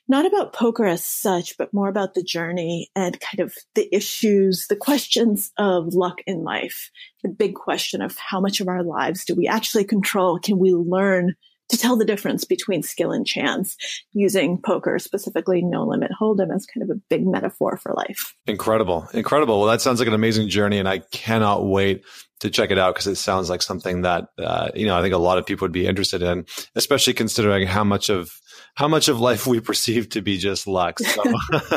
not 0.07 0.25
about 0.25 0.53
poker 0.53 0.85
as 0.85 1.03
such, 1.03 1.57
but 1.57 1.73
more 1.73 1.89
about 1.89 2.13
the 2.13 2.23
journey 2.23 2.89
and 2.95 3.19
kind 3.19 3.39
of 3.39 3.53
the 3.75 3.93
issues, 3.93 4.67
the 4.67 4.75
questions 4.75 5.51
of 5.57 5.93
luck 5.93 6.19
in 6.25 6.43
life. 6.43 6.89
The 7.23 7.29
big 7.29 7.55
question 7.55 8.01
of 8.01 8.17
how 8.17 8.39
much 8.39 8.61
of 8.61 8.67
our 8.67 8.83
lives 8.83 9.25
do 9.25 9.35
we 9.35 9.47
actually 9.47 9.85
control? 9.85 10.39
Can 10.39 10.57
we 10.59 10.73
learn 10.73 11.35
to 11.69 11.77
tell 11.77 11.95
the 11.95 12.05
difference 12.05 12.43
between 12.43 12.83
skill 12.83 13.11
and 13.11 13.25
chance 13.25 13.75
using 14.11 14.59
poker, 14.61 14.99
specifically 14.99 15.61
no 15.61 15.85
limit 15.85 16.11
hold'em 16.19 16.53
as 16.53 16.65
kind 16.65 16.83
of 16.83 16.95
a 16.95 16.99
big 17.09 17.25
metaphor 17.25 17.77
for 17.77 17.93
life. 17.95 18.35
Incredible. 18.45 19.07
Incredible. 19.13 19.59
Well, 19.59 19.69
that 19.69 19.81
sounds 19.81 19.99
like 19.99 20.07
an 20.07 20.13
amazing 20.13 20.49
journey 20.49 20.79
and 20.79 20.87
I 20.87 20.99
cannot 20.99 21.65
wait 21.65 22.03
to 22.41 22.49
check 22.49 22.71
it 22.71 22.77
out 22.77 22.93
because 22.93 23.07
it 23.07 23.15
sounds 23.15 23.49
like 23.49 23.61
something 23.61 24.01
that, 24.01 24.25
uh, 24.37 24.69
you 24.75 24.85
know, 24.85 24.97
I 24.97 25.01
think 25.01 25.13
a 25.13 25.17
lot 25.17 25.37
of 25.37 25.45
people 25.45 25.65
would 25.65 25.71
be 25.71 25.87
interested 25.87 26.21
in, 26.21 26.45
especially 26.75 27.13
considering 27.13 27.65
how 27.65 27.85
much 27.85 28.09
of 28.09 28.31
how 28.75 28.87
much 28.87 29.07
of 29.07 29.19
life 29.19 29.45
we 29.45 29.59
perceive 29.61 30.09
to 30.09 30.21
be 30.21 30.37
just 30.37 30.67
luck. 30.67 30.99
So, 30.99 31.23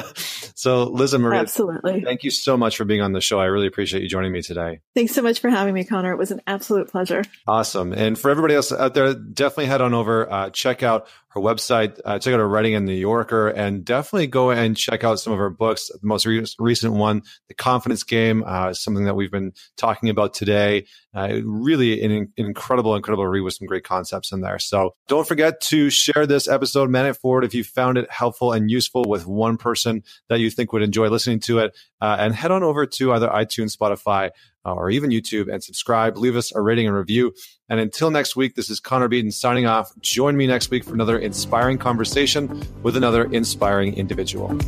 so 0.54 0.84
Liz 0.84 1.14
and 1.14 1.22
Maria, 1.22 1.40
absolutely. 1.40 2.02
Thank 2.02 2.24
you 2.24 2.30
so 2.30 2.56
much 2.56 2.76
for 2.76 2.84
being 2.84 3.02
on 3.02 3.12
the 3.12 3.20
show. 3.20 3.40
I 3.40 3.46
really 3.46 3.66
appreciate 3.66 4.02
you 4.02 4.08
joining 4.08 4.32
me 4.32 4.42
today. 4.42 4.80
Thanks 4.94 5.12
so 5.12 5.22
much 5.22 5.40
for 5.40 5.50
having 5.50 5.74
me, 5.74 5.84
Connor. 5.84 6.12
It 6.12 6.18
was 6.18 6.30
an 6.30 6.40
absolute 6.46 6.88
pleasure. 6.88 7.22
Awesome. 7.46 7.92
And 7.92 8.18
for 8.18 8.30
everybody 8.30 8.54
else 8.54 8.72
out 8.72 8.94
there, 8.94 9.14
definitely 9.14 9.66
head 9.66 9.80
on 9.80 9.94
over, 9.94 10.30
uh, 10.30 10.50
check 10.50 10.82
out 10.82 11.08
her 11.36 11.42
website, 11.42 12.00
uh, 12.04 12.18
check 12.18 12.32
out 12.32 12.40
her 12.40 12.48
writing 12.48 12.72
in 12.72 12.86
the 12.86 12.92
New 12.92 12.98
Yorker, 12.98 13.48
and 13.48 13.84
definitely 13.84 14.26
go 14.26 14.50
and 14.50 14.76
check 14.76 15.04
out 15.04 15.20
some 15.20 15.32
of 15.32 15.38
her 15.38 15.50
books. 15.50 15.88
The 15.88 16.06
most 16.06 16.24
re- 16.24 16.44
recent 16.58 16.94
one, 16.94 17.22
The 17.48 17.54
Confidence 17.54 18.02
Game, 18.02 18.42
uh, 18.46 18.72
something 18.72 19.04
that 19.04 19.14
we've 19.14 19.30
been 19.30 19.52
talking 19.76 20.08
about 20.08 20.32
today. 20.34 20.86
Uh, 21.14 21.40
really 21.44 22.02
an, 22.02 22.32
incredible, 22.36 22.96
incredible 22.96 23.26
read 23.26 23.42
with 23.42 23.54
some 23.54 23.66
great 23.66 23.84
concepts 23.84 24.32
in 24.32 24.40
there. 24.40 24.58
So 24.58 24.94
don't 25.08 25.26
forget 25.28 25.60
to 25.62 25.90
share 25.90 26.26
this 26.26 26.48
episode, 26.48 26.90
man 26.90 27.06
it 27.06 27.16
forward 27.16 27.44
if 27.44 27.54
you 27.54 27.64
found 27.64 27.98
it 27.98 28.10
helpful 28.10 28.52
and 28.52 28.70
useful 28.70 29.04
with 29.06 29.26
one 29.26 29.56
person 29.56 30.02
that 30.28 30.40
you 30.40 30.50
think 30.50 30.72
would 30.72 30.82
enjoy 30.82 31.08
listening 31.08 31.40
to 31.40 31.60
it. 31.60 31.76
Uh, 32.00 32.16
and 32.18 32.34
head 32.34 32.50
on 32.50 32.62
over 32.62 32.86
to 32.86 33.12
either 33.12 33.28
iTunes, 33.28 33.76
Spotify, 33.76 34.30
uh, 34.66 34.74
or 34.74 34.90
even 34.90 35.10
YouTube 35.10 35.52
and 35.52 35.62
subscribe. 35.62 36.18
Leave 36.18 36.36
us 36.36 36.52
a 36.54 36.60
rating 36.60 36.86
and 36.86 36.96
review. 36.96 37.32
And 37.68 37.78
until 37.80 38.10
next 38.10 38.36
week, 38.36 38.56
this 38.56 38.68
is 38.68 38.80
Connor 38.80 39.08
Beaton 39.08 39.30
signing 39.30 39.66
off. 39.66 39.92
Join 40.00 40.36
me 40.36 40.46
next 40.46 40.70
week 40.70 40.84
for 40.84 40.94
another 40.94 41.18
inspiring 41.18 41.78
conversation 41.78 42.62
with 42.82 42.96
another 42.96 43.24
inspiring 43.32 43.96
individual. 43.96 44.58